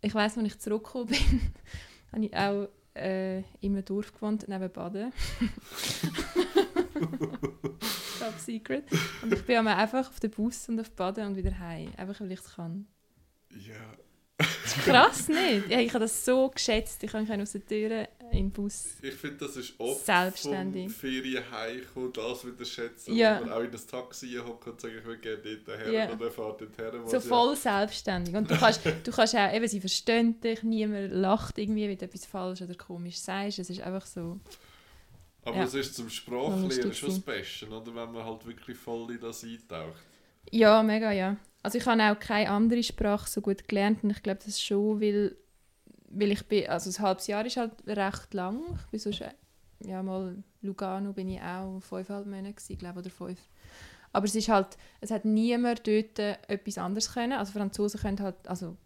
ich 0.00 0.14
weiss, 0.14 0.38
als 0.38 0.46
ich 0.46 0.58
zurückgekommen 0.58 1.06
bin, 1.06 1.52
habe 2.12 2.24
ich 2.24 2.34
auch 2.36 2.68
äh, 2.96 3.38
in 3.60 3.74
einem 3.74 3.84
Dorf 3.84 4.12
gewohnt, 4.12 4.46
neben 4.48 4.70
Baden. 4.70 5.12
Top 8.18 8.38
Secret. 8.38 8.84
Und 9.22 9.32
ich 9.32 9.44
bin 9.44 9.66
einfach 9.66 10.08
auf 10.08 10.20
den 10.20 10.30
Bus 10.30 10.68
und 10.68 10.80
auf 10.80 10.90
Baden 10.92 11.26
und 11.26 11.36
wieder 11.36 11.58
heim. 11.58 11.90
Einfach 11.96 12.20
weil 12.20 12.32
ich 12.32 12.40
es 12.40 12.54
kann. 12.54 12.86
Ja. 13.50 13.96
Krass, 14.84 15.28
nicht? 15.28 15.68
Ja, 15.68 15.78
ich 15.80 15.90
habe 15.90 16.00
das 16.04 16.24
so 16.24 16.48
geschätzt. 16.48 17.02
Ich 17.02 17.12
kann 17.12 17.40
aus 17.40 17.52
der 17.52 17.64
Tür 17.66 18.08
in 18.32 18.46
den 18.46 18.50
Bus. 18.50 18.94
Ich 19.02 19.14
finde, 19.14 19.36
das 19.46 19.56
ist 19.56 19.74
oft 19.78 20.04
Selbstständig. 20.04 20.84
vom 20.84 20.94
Ferien 20.94 21.44
heimkommen, 21.50 22.12
das 22.12 22.46
wieder 22.46 22.64
schätzen. 22.64 23.14
Ja. 23.14 23.40
Oder 23.40 23.56
auch 23.56 23.60
in 23.60 23.70
ein 23.70 23.80
Taxi 23.90 24.32
hocken 24.44 24.72
und 24.72 24.80
sagen, 24.80 24.94
ich 24.98 25.06
will 25.06 25.18
gerne 25.18 25.38
dort 25.66 25.78
her 25.78 25.92
Ja. 25.92 26.10
und 26.10 26.20
dann 26.20 26.30
fährt 26.30 26.60
dort 26.60 26.78
her. 26.78 26.92
So 27.06 27.20
voll 27.20 27.54
selbstständig. 27.56 28.34
Und 28.34 28.50
du 28.50 28.56
kannst, 28.56 28.80
du 28.84 29.10
kannst 29.12 29.36
auch, 29.36 29.52
eben, 29.54 29.68
sie 29.68 29.80
verstehen 29.80 30.40
dich, 30.40 30.62
niemand 30.62 31.12
lacht 31.12 31.58
irgendwie, 31.58 31.88
wenn 31.88 31.96
du 31.98 32.04
etwas 32.06 32.26
falsch 32.26 32.62
oder 32.62 32.74
komisch 32.74 33.18
sagst. 33.18 33.58
Es 33.60 33.70
ist 33.70 33.80
einfach 33.80 34.06
so. 34.06 34.40
Aber 35.44 35.56
Ja. 35.58 35.64
es 35.64 35.74
ist 35.74 35.94
zum 35.94 36.08
Sprachlernen 36.08 36.64
lustig 36.64 36.96
schon 36.98 37.10
das. 37.10 37.20
Beste, 37.20 37.68
oder? 37.68 37.86
Wenn 37.94 38.12
man 38.12 38.24
halt 38.24 38.46
wirklich 38.46 38.76
voll 38.78 39.10
in 39.12 39.20
das 39.20 39.44
eintaucht. 39.44 40.02
Ja, 40.50 40.82
mega, 40.82 41.12
ja. 41.12 41.36
Also 41.64 41.78
ich 41.78 41.86
habe 41.86 42.02
auch 42.02 42.20
keine 42.20 42.50
andere 42.50 42.82
Sprache 42.82 43.26
so 43.26 43.40
gut 43.40 43.66
gelernt 43.66 44.04
und 44.04 44.10
ich 44.10 44.22
glaube, 44.22 44.36
das 44.36 44.48
ist 44.48 44.62
schon, 44.62 45.00
weil, 45.00 45.34
weil 46.10 46.32
ich 46.32 46.46
bin, 46.46 46.68
also 46.68 46.90
ein 46.90 47.02
halbes 47.02 47.26
Jahr 47.26 47.46
ist 47.46 47.56
halt 47.56 47.72
recht 47.86 48.34
lang. 48.34 48.60
Ich 48.84 48.90
bin 48.90 49.00
sonst, 49.00 49.22
ja 49.80 50.02
mal, 50.02 50.36
Lugano 50.60 51.14
bin 51.14 51.30
ich 51.30 51.40
auch 51.40 51.80
fünfeinhalb 51.80 52.26
Monate 52.26 52.52
gewesen, 52.52 52.76
glaube 52.76 52.98
oder 52.98 53.08
fünf. 53.08 53.40
Aber 54.12 54.26
es 54.26 54.34
ist 54.34 54.50
halt, 54.50 54.76
es 55.00 55.10
hat 55.10 55.24
niemand 55.24 55.86
dort 55.88 56.18
äh, 56.18 56.36
etwas 56.48 56.76
anderes 56.76 57.14
können. 57.14 57.32
Also 57.32 57.52
Franzosen 57.52 57.98
können 57.98 58.20
halt, 58.20 58.46
also 58.46 58.76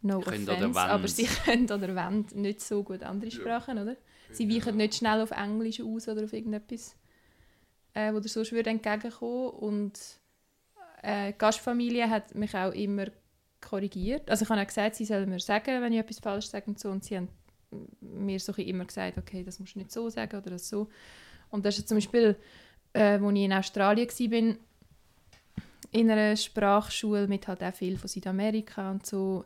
no 0.00 0.20
Können 0.20 0.48
offense, 0.48 0.80
aber 0.80 1.06
sie 1.06 1.26
können 1.44 1.64
oder 1.64 1.94
wollen 1.94 2.24
nicht 2.32 2.62
so 2.62 2.82
gut 2.82 3.02
andere 3.02 3.30
Sprachen, 3.30 3.76
oder? 3.76 3.96
Sie 4.32 4.48
weichen 4.48 4.78
nicht 4.78 4.94
schnell 4.94 5.20
auf 5.20 5.32
Englisch 5.32 5.82
aus 5.82 6.08
oder 6.08 6.24
auf 6.24 6.32
irgendetwas, 6.32 6.96
äh, 7.92 8.10
wo 8.14 8.20
dir 8.20 8.28
sonst 8.30 8.52
würde 8.52 8.70
entgegenkommen 8.70 9.50
und 9.50 10.19
äh, 11.02 11.32
die 11.32 11.38
Gastfamilie 11.38 12.08
hat 12.08 12.34
mich 12.34 12.54
auch 12.54 12.72
immer 12.72 13.06
korrigiert. 13.60 14.30
Also 14.30 14.44
ich 14.44 14.50
habe 14.50 14.60
auch 14.60 14.66
gesagt, 14.66 14.94
sie 14.94 15.04
sollen 15.04 15.28
mir 15.28 15.40
sagen, 15.40 15.82
wenn 15.82 15.92
ich 15.92 15.98
etwas 15.98 16.18
falsch 16.18 16.46
sage 16.46 16.66
und 16.66 16.78
so. 16.78 16.90
Und 16.90 17.04
sie 17.04 17.16
haben 17.16 17.28
mir 18.00 18.40
so 18.40 18.52
immer 18.54 18.84
gesagt, 18.84 19.18
okay, 19.18 19.44
das 19.44 19.58
musst 19.60 19.74
du 19.74 19.78
nicht 19.78 19.92
so 19.92 20.08
sagen 20.08 20.36
oder 20.36 20.50
das 20.50 20.68
so. 20.68 20.88
Und 21.50 21.64
das 21.66 21.78
ist 21.78 21.88
zum 21.88 21.96
Beispiel, 21.96 22.36
äh, 22.92 23.18
als 23.18 23.32
ich 23.34 23.44
in 23.44 23.52
Australien 23.52 24.08
war, 24.08 24.56
in 25.92 26.10
einer 26.10 26.36
Sprachschule 26.36 27.26
mit 27.26 27.48
halt 27.48 27.62
auch 27.62 27.74
viel 27.74 27.96
von 27.96 28.08
Südamerika 28.08 28.90
und 28.90 29.04
so. 29.04 29.44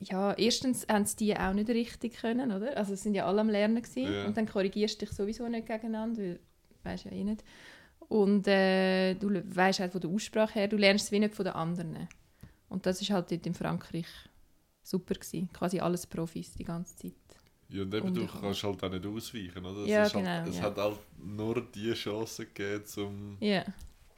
Ja, 0.00 0.32
erstens 0.34 0.86
haben 0.88 1.06
sie 1.06 1.16
die 1.16 1.36
auch 1.36 1.52
nicht 1.52 1.68
richtig 1.68 2.16
können, 2.16 2.50
oder? 2.50 2.76
Also 2.76 2.94
es 2.94 3.02
sind 3.02 3.14
ja 3.14 3.26
alle 3.26 3.40
am 3.40 3.48
Lernen 3.48 3.80
gewesen. 3.80 4.12
Ja. 4.12 4.26
und 4.26 4.36
dann 4.36 4.46
korrigierst 4.46 5.00
du 5.00 5.06
dich 5.06 5.14
sowieso 5.14 5.48
nicht 5.48 5.66
gegeneinander, 5.66 6.20
weil 6.22 6.40
weißt 6.82 7.04
ja 7.04 7.12
eh 7.12 7.22
nicht. 7.22 7.44
Und 8.12 8.46
äh, 8.46 9.14
du 9.14 9.30
weißt 9.30 9.80
halt 9.80 9.92
von 9.92 10.00
der 10.02 10.10
Aussprache 10.10 10.52
her, 10.52 10.68
du 10.68 10.76
lernst 10.76 11.06
es 11.06 11.12
wie 11.12 11.18
nicht 11.18 11.34
von 11.34 11.46
den 11.46 11.54
anderen. 11.54 12.08
Und 12.68 12.84
das 12.84 13.00
ist 13.00 13.10
halt 13.10 13.30
dort 13.30 13.46
in 13.46 13.54
Frankreich 13.54 14.06
super 14.82 15.14
gewesen. 15.14 15.48
Quasi 15.50 15.80
alles 15.80 16.06
Profis 16.06 16.52
die 16.52 16.64
ganze 16.64 16.94
Zeit. 16.94 17.14
Ja, 17.70 17.80
und 17.80 17.94
eben, 17.94 18.12
du 18.12 18.26
kannst 18.26 18.64
halt 18.64 18.84
auch 18.84 18.90
nicht 18.90 19.06
ausweichen, 19.06 19.64
oder? 19.64 19.80
Es, 19.80 19.88
Ja, 19.88 20.02
ist 20.02 20.14
halt, 20.14 20.26
genau, 20.26 20.46
es 20.46 20.56
ja. 20.58 20.62
hat 20.64 20.76
halt 20.76 20.98
nur 21.24 21.62
die 21.62 21.94
Chance 21.94 22.44
gegeben, 22.44 22.84
um... 22.98 23.36
Ja. 23.40 23.64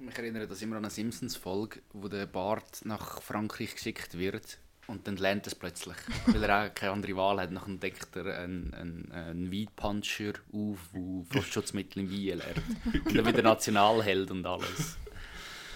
Mich 0.00 0.18
erinnert 0.18 0.50
das 0.50 0.60
immer 0.60 0.74
an 0.74 0.84
eine 0.86 0.90
Simpsons-Folge, 0.90 1.80
wo 1.92 2.08
der 2.08 2.26
Bart 2.26 2.80
nach 2.84 3.22
Frankreich 3.22 3.76
geschickt 3.76 4.18
wird 4.18 4.58
und 4.86 5.06
dann 5.06 5.16
lernt 5.16 5.46
er 5.46 5.48
es 5.48 5.54
plötzlich, 5.54 5.96
weil 6.26 6.42
er 6.42 6.66
auch 6.70 6.74
keine 6.74 6.92
andere 6.92 7.16
Wahl 7.16 7.40
hat. 7.40 7.50
Dann 7.54 7.62
entdeckt 7.66 8.14
er 8.16 8.38
einen, 8.38 8.72
einen, 8.74 9.12
einen 9.12 9.52
Weidpuncher 9.52 10.32
auf, 10.52 10.78
der 10.92 11.24
Frostschutzmittel 11.30 12.02
im 12.02 12.10
Wein 12.10 12.38
lernt. 12.38 13.06
Und 13.06 13.16
dann 13.16 13.26
wieder 13.26 13.42
Nationalheld 13.42 14.30
und 14.30 14.44
alles. 14.46 14.96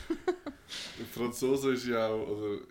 Die 0.98 1.04
Franzosen 1.18 1.74
ist 1.74 1.86
ja 1.86 2.08
auch, 2.08 2.28
es- 2.42 2.66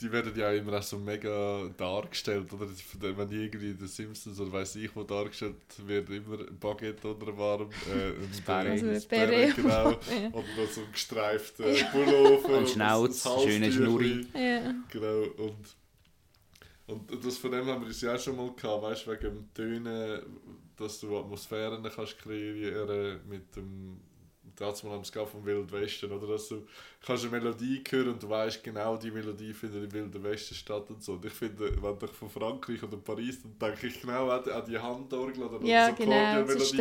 die 0.00 0.12
werden 0.12 0.36
ja 0.36 0.52
immer 0.52 0.78
auch 0.78 0.82
so 0.82 0.98
mega 0.98 1.68
dargestellt, 1.76 2.52
oder? 2.52 2.66
Wenn 3.00 3.28
die 3.28 3.44
irgendwie 3.44 3.70
in 3.70 3.78
den 3.78 3.88
Simpsons 3.88 4.38
oder 4.40 4.52
weiß 4.52 4.76
ich 4.76 4.94
wo 4.94 5.04
dargestellt 5.04 5.56
wird, 5.86 6.08
immer 6.10 6.40
ein 6.40 6.58
Baguette 6.58 7.08
unter 7.08 7.26
dem 7.26 7.40
Arm, 7.40 7.70
äh, 7.88 8.22
ein 8.24 8.34
Sperre. 8.34 8.70
Also 8.70 8.88
ein 8.88 9.00
Sperre, 9.00 9.52
genau. 9.54 9.90
Ja. 9.90 10.28
Oder 10.32 10.46
noch 10.56 10.70
so 10.70 10.80
ein 10.80 10.92
gestreifter 10.92 11.64
Pullover. 11.92 12.48
Ein 12.48 12.54
und 12.54 12.68
Schnauz, 12.68 13.28
schöne. 13.44 13.72
Schnurri. 13.72 14.26
ja. 14.34 14.74
Genau, 14.90 15.22
und, 15.36 17.12
und 17.12 17.24
das 17.24 17.36
von 17.36 17.50
dem 17.50 17.66
haben 17.66 17.82
wir 17.82 17.90
es 17.90 18.00
ja 18.00 18.14
auch 18.14 18.18
schon 18.18 18.36
mal 18.36 18.50
gehabt, 18.54 18.82
weißt 18.82 19.06
du, 19.06 19.10
wegen 19.10 19.22
dem 19.22 19.54
Tönen, 19.54 20.22
dass 20.76 21.00
du 21.00 21.18
Atmosphären 21.18 21.82
kannst 21.82 22.18
kreieren 22.18 23.20
mit 23.28 23.54
dem 23.56 24.00
mal 24.60 24.94
am 24.96 25.04
Ska 25.04 25.24
vom 25.24 25.44
Wild 25.44 25.70
Westen, 25.72 26.10
oder 26.12 26.26
dass 26.26 26.48
du 26.48 26.66
kannst 27.04 27.24
eine 27.24 27.32
Melodie 27.38 27.82
hören 27.88 28.08
und 28.10 28.22
du 28.22 28.28
weißt 28.28 28.62
genau, 28.64 28.96
die 28.96 29.10
Melodie 29.10 29.52
findet 29.52 29.84
im 29.84 29.92
Wilden 29.92 30.22
Westen 30.22 30.54
statt 30.54 30.90
und 30.90 31.02
so. 31.02 31.12
Und 31.12 31.24
ich 31.24 31.32
finde, 31.32 31.70
wenn 31.82 31.96
ich 32.04 32.10
von 32.10 32.28
Frankreich 32.30 32.82
oder 32.82 32.96
Paris, 32.96 33.38
dann 33.42 33.58
denke 33.58 33.86
ich 33.86 34.00
genau 34.00 34.28
an 34.30 34.42
die, 34.44 34.50
an 34.50 34.64
die 34.68 34.78
Handorgel 34.78 35.44
oder 35.44 35.64
ja, 35.66 35.88
so 35.90 35.94
genau. 35.94 36.10
So 36.12 36.16
Akkordeonmelodie. 36.16 36.76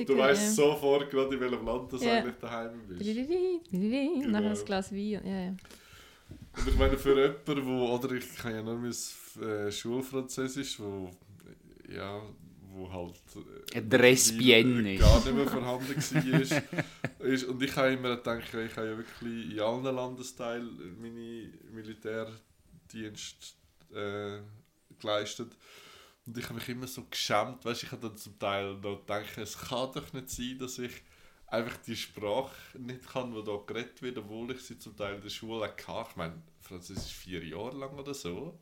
Und 0.00 0.08
du 0.08 0.18
weißt 0.18 0.56
sofort 0.56 1.10
gerade, 1.10 1.34
in 1.34 1.40
welchem 1.40 1.64
Land 1.66 1.92
du 1.92 1.96
Ja. 1.96 2.12
eigentlich 2.14 2.34
daheim 2.40 2.80
bist. 2.88 3.00
Und 3.00 3.16
nachher 4.30 4.48
Genau. 4.48 4.48
ein 4.48 4.64
Glas 4.64 4.92
Wein. 4.92 4.98
Ja, 5.08 5.20
ja. 5.20 5.48
Und 6.58 6.68
ich 6.68 6.76
meine, 6.78 6.96
für 6.96 7.14
jemanden, 7.20 7.66
wo, 7.66 7.94
oder 7.94 8.12
ich 8.12 8.34
kann 8.36 8.54
ja 8.54 8.62
nur 8.62 8.76
mein 8.76 8.90
äh, 8.90 9.70
Schulfranzösisch, 9.70 10.80
wo, 10.80 11.10
ja, 11.94 12.22
wo 12.76 12.92
halt 12.92 13.14
äh, 13.72 13.96
Respienne 13.96 14.96
gar 14.96 15.16
nicht 15.16 15.34
mehr 15.34 15.48
vorhanden 15.48 15.88
war. 15.96 16.40
ist, 16.40 16.62
ist, 17.18 17.44
und 17.44 17.62
ich 17.62 17.74
habe 17.76 17.92
immer 17.92 18.16
gedacht, 18.16 18.42
ich 18.52 18.76
habe 18.76 18.86
ja 18.88 18.96
wirklich 18.96 19.52
in 19.52 19.60
allen 19.60 19.84
Landesteilen 19.84 20.96
meine 21.00 21.52
Militärdienst 21.72 23.56
äh, 23.92 24.40
geleistet. 25.00 25.56
Und 26.26 26.36
ich 26.36 26.44
habe 26.44 26.54
mich 26.54 26.68
immer 26.68 26.86
so 26.86 27.04
geschämt, 27.04 27.64
weißt, 27.64 27.84
ich 27.84 27.92
habe 27.92 28.08
dann 28.08 28.16
zum 28.16 28.38
Teil 28.38 28.74
noch 28.74 29.00
gedacht, 29.00 29.38
es 29.38 29.56
kann 29.56 29.92
doch 29.92 30.12
nicht 30.12 30.28
sein, 30.28 30.58
dass 30.58 30.78
ich 30.78 31.02
einfach 31.46 31.76
die 31.78 31.96
Sprache 31.96 32.78
nicht 32.78 33.08
kann, 33.08 33.32
die 33.32 33.44
da 33.44 33.56
geredet 33.64 34.02
wird, 34.02 34.18
obwohl 34.18 34.50
ich 34.50 34.60
sie 34.60 34.78
zum 34.78 34.96
Teil 34.96 35.14
in 35.16 35.22
der 35.22 35.30
Schule 35.30 35.64
hatte. 35.64 36.10
Ich 36.10 36.16
meine, 36.16 36.42
Französisch 36.60 37.14
vier 37.14 37.44
Jahre 37.44 37.76
lang 37.76 37.96
oder 37.96 38.12
so. 38.12 38.58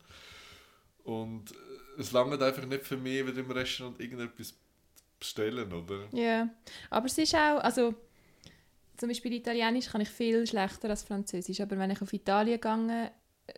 Und 1.05 1.53
äh, 1.53 1.55
es 1.99 2.13
langt 2.13 2.41
einfach 2.41 2.67
nicht 2.67 2.85
für 2.85 2.97
mich, 2.97 3.27
wieder 3.27 3.39
im 3.39 3.51
Restaurant 3.51 4.01
irgendetwas 4.01 4.55
bestellen, 5.19 5.73
oder? 5.73 6.09
Ja, 6.13 6.49
aber 6.91 7.07
es 7.07 7.19
ist 7.19 7.35
auch, 7.35 7.59
also 7.61 7.95
zum 8.97 9.09
Beispiel 9.09 9.33
Italienisch 9.33 9.87
kann 9.87 10.01
ich 10.01 10.09
viel 10.09 10.47
schlechter 10.47 10.91
als 10.91 11.03
Französisch, 11.03 11.61
aber 11.61 11.79
wenn 11.79 11.91
ich 11.91 12.01
auf 12.01 12.13
Italien 12.13 12.61
gehe, 12.61 13.11
äh, 13.47 13.55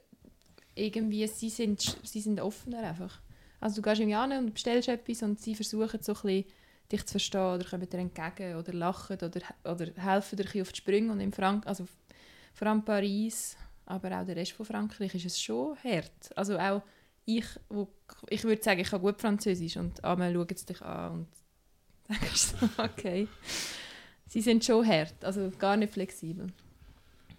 irgendwie, 0.75 1.27
sie 1.27 1.51
sind, 1.51 1.97
sie 2.03 2.21
sind 2.21 2.41
offener 2.41 2.79
einfach. 2.79 3.21
Also 3.61 3.77
du 3.77 3.83
gehst 3.83 4.01
irgendwie 4.01 4.17
an 4.17 4.33
und 4.33 4.55
bestellst 4.55 4.89
etwas 4.89 5.23
und 5.23 5.41
sie 5.41 5.55
versuchen 5.55 6.03
so 6.03 6.13
ein 6.13 6.23
bisschen, 6.23 6.45
dich 6.93 7.05
zu 7.05 7.13
verstehen 7.13 7.55
oder 7.55 7.65
kommen 7.65 7.89
dir 7.89 7.99
entgegen 7.99 8.57
oder 8.57 8.73
lachen 8.73 9.17
oder, 9.17 9.41
oder 9.65 9.87
helfen 9.97 10.37
dir 10.37 10.45
ein 10.45 10.47
bisschen 10.47 10.63
auf 10.63 10.73
die 10.73 10.77
Sprünge 10.77 11.11
und 11.13 11.21
in 11.21 11.33
Frank 11.33 11.67
also 11.67 11.87
vor 12.55 12.69
allem 12.69 12.85
Paris, 12.85 13.57
aber 13.87 14.21
auch 14.21 14.25
der 14.25 14.37
Rest 14.37 14.53
von 14.53 14.67
Frankreich 14.67 15.15
ist 15.15 15.27
es 15.27 15.41
schon 15.41 15.77
hart. 15.83 16.37
Also 16.37 16.59
auch 16.59 16.83
ich, 17.27 17.47
wo, 17.69 17.89
ich 18.29 18.45
würde 18.45 18.63
sagen, 18.63 18.81
ich 18.81 18.91
kann 18.91 19.03
gut 19.03 19.21
Französisch 19.21 19.77
und 19.77 20.03
einmal 20.05 20.33
schauen 20.33 20.57
sie 20.57 20.67
dich 20.67 20.83
an 20.83 21.13
und 21.13 21.29
denkst 22.09 22.55
so, 22.59 22.69
okay. 22.83 23.29
Sie 24.29 24.41
sind 24.41 24.65
schon 24.65 24.87
hart, 24.87 25.25
also 25.25 25.53
gar 25.59 25.77
nicht 25.77 25.93
flexibel. 25.93 26.49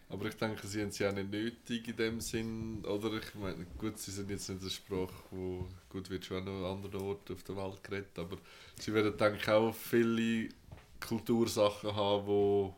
Aber 0.10 0.26
ich 0.26 0.36
denke, 0.36 0.66
sie 0.66 0.82
haben 0.82 0.88
es 0.90 1.00
ja 1.00 1.10
auch 1.10 1.14
nicht 1.14 1.30
nötig 1.30 1.88
in 1.88 1.96
dem 1.98 2.22
Sinn. 2.22 2.86
Oder 2.86 3.14
ich 3.18 3.36
meine, 3.36 3.66
gut, 3.78 3.98
sie 3.98 4.12
sind 4.12 4.30
jetzt 4.30 4.48
nicht 4.50 4.62
eine 4.62 4.70
Sprache, 4.70 5.14
wo 5.32 5.68
gut 5.90 6.10
wird 6.10 6.24
schon 6.24 6.48
an 6.48 6.64
anderen 6.64 7.02
Orten 7.02 7.34
auf 7.34 7.44
der 7.44 7.58
Welt 7.58 7.84
geredet, 7.84 8.18
aber 8.18 8.38
sie 8.80 8.94
werden, 8.94 9.18
denke 9.18 9.38
ich, 9.42 9.50
auch 9.50 9.74
viele 9.74 10.50
Kultursachen 11.00 11.94
haben, 11.94 12.26
wo 12.26 12.76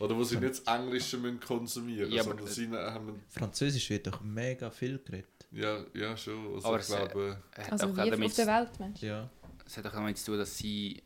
oder 0.00 0.16
wo 0.16 0.24
sie 0.24 0.38
nicht 0.38 0.50
das 0.50 0.60
Englische 0.60 1.18
müssen 1.18 1.40
konsumieren 1.40 2.10
Ja, 2.10 2.24
sondern 2.24 2.46
sie 2.46 2.68
haben 2.68 3.22
Französisch 3.28 3.90
wird 3.90 4.06
doch 4.06 4.22
mega 4.22 4.70
viel 4.70 4.98
geredet. 4.98 5.39
Ja, 5.52 5.84
ja 5.94 6.16
schon. 6.16 6.54
Also 6.54 6.68
Aber 6.68 6.76
ich 6.78 6.82
es, 6.82 6.90
äh, 6.90 6.96
glaube, 6.96 7.38
Es 7.52 7.64
hat 7.64 7.72
Also 7.72 7.86
auch 7.86 7.96
wie 7.96 8.24
auf 8.24 8.34
der 8.34 8.46
Welt, 8.46 8.80
Mensch. 8.80 9.00
Ja. 9.02 9.28
Es 9.66 9.76
hat 9.76 9.86
auch 9.86 9.92
damit 9.92 10.18
zu 10.18 10.26
tun, 10.26 10.38
dass 10.38 10.56
sie 10.56 11.02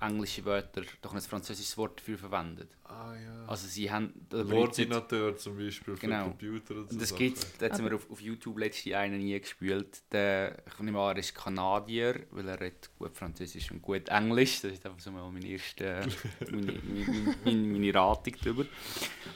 englische 0.00 0.44
Wörter 0.44 0.82
doch 1.02 1.14
ein 1.14 1.20
französisches 1.20 1.76
Wort 1.76 2.00
dafür 2.00 2.18
verwendet. 2.18 2.76
Ah 2.84 3.14
ja. 3.14 3.44
Also 3.46 3.66
sie 3.66 3.90
haben... 3.90 4.26
L'Ordinateur 4.30 5.36
zum 5.36 5.56
Beispiel 5.56 5.94
für 5.96 6.00
Genau. 6.00 6.24
Computer 6.24 6.76
und 6.76 6.88
so 6.88 6.94
Und 6.94 7.02
es 7.02 7.08
Sachen. 7.10 7.18
gibt, 7.18 7.46
da 7.62 7.66
hat 7.70 7.80
mir 7.82 7.94
auf, 7.94 8.10
auf 8.10 8.20
YouTube 8.20 8.58
letztens 8.58 8.94
einen 8.94 9.18
nie 9.18 9.38
gespielt. 9.38 10.02
Der, 10.12 10.62
ich 10.66 10.78
nehme 10.80 10.98
an, 11.00 11.16
er 11.16 11.18
ist 11.18 11.34
Kanadier, 11.34 12.26
weil 12.30 12.48
er 12.48 12.60
redet 12.60 12.90
gut 12.98 13.16
Französisch 13.16 13.70
und 13.70 13.82
gut 13.82 14.08
Englisch. 14.08 14.62
Das 14.62 14.72
ist 14.72 14.86
einfach 14.86 15.00
so 15.00 15.10
mal 15.10 15.30
meine 15.30 15.46
erste, 15.46 16.00
meine, 16.50 16.72
meine, 16.72 17.36
meine, 17.44 17.66
meine 17.66 17.94
Ratung 17.94 18.34
darüber. 18.42 18.64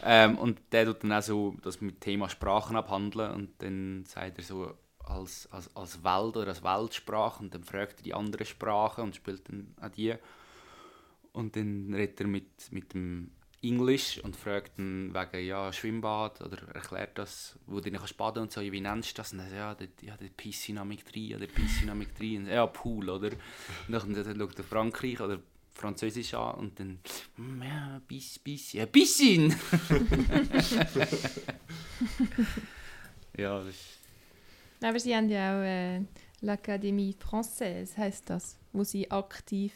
Ähm, 0.03 0.39
und 0.39 0.61
der 0.73 0.87
tut 0.87 1.05
dann 1.05 1.13
auch 1.13 1.23
so 1.23 1.55
das 1.63 1.81
mit 1.81 2.01
Thema 2.01 2.29
Sprachen 2.29 2.77
abhandeln 2.77 3.33
und 3.33 3.51
dann 3.63 4.05
sagt 4.07 4.39
er 4.39 4.45
so 4.45 4.75
als, 5.05 5.49
als, 5.51 5.75
als 5.77 6.03
Welt 6.05 6.37
oder 6.37 6.49
als 6.49 6.63
Weltsprache 6.63 7.43
und 7.43 7.53
dann 7.55 7.65
fragt 7.65 7.99
er 8.01 8.03
die 8.05 8.15
anderen 8.15 8.47
Sprachen 8.47 9.05
und 9.05 9.17
spielt 9.17 9.49
dann 9.49 9.75
auch 9.81 9.89
die. 9.91 10.15
Und 11.33 11.57
dann 11.57 11.95
redet 11.95 12.21
er 12.21 12.27
mit, 12.27 12.71
mit 12.71 12.93
dem 12.95 13.31
Englisch 13.63 14.19
und 14.23 14.37
fragt 14.37 14.79
dann 14.79 15.15
wegen 15.15 15.47
ja, 15.47 15.73
Schwimmbad 15.73 16.41
oder 16.43 16.59
erklärt 16.75 17.17
das, 17.17 17.59
wo 17.67 17.81
du 17.81 17.91
nicht 17.91 18.17
baden 18.17 18.43
und 18.43 18.53
so, 18.53 18.61
wie 18.61 18.81
nennst 18.81 19.13
du 19.13 19.23
das? 19.23 19.33
Und 19.33 19.39
dann 19.39 19.51
sagt 19.51 19.59
ja, 19.59 19.75
der, 19.75 19.89
ja, 20.03 20.17
der 20.17 20.29
Piscinamic 20.29 21.05
3 21.05 21.37
oder 21.37 21.47
Piscinamic 21.47 22.15
3. 22.17 22.39
Und, 22.39 22.47
ja, 22.49 22.67
Pool, 22.67 23.09
oder? 23.09 23.31
Und 23.89 23.93
dann, 23.93 24.15
schaut 24.15 24.59
er 24.59 24.65
Frankreich 24.65 25.21
oder 25.21 25.39
Französisch 25.75 26.35
an 26.35 26.55
und 26.57 26.79
dann, 26.79 26.99
«Mm, 27.37 27.63
ja, 27.63 28.01
bis, 28.07 28.39
bis, 28.39 28.73
ja, 28.75 28.85
Piscine! 28.87 29.49
ja, 33.39 33.59
das 33.59 33.69
ist, 33.69 33.99
Aber 34.83 35.01
sie 35.01 35.17
haben 35.17 35.31
ja 35.31 35.57
auch 35.57 35.63
äh, 35.63 36.03
l'Académie 36.43 37.17
Française, 37.17 37.97
heisst 37.97 38.29
das, 38.29 38.59
wo 38.73 38.85
sie 38.85 39.11
aktiv 39.11 39.73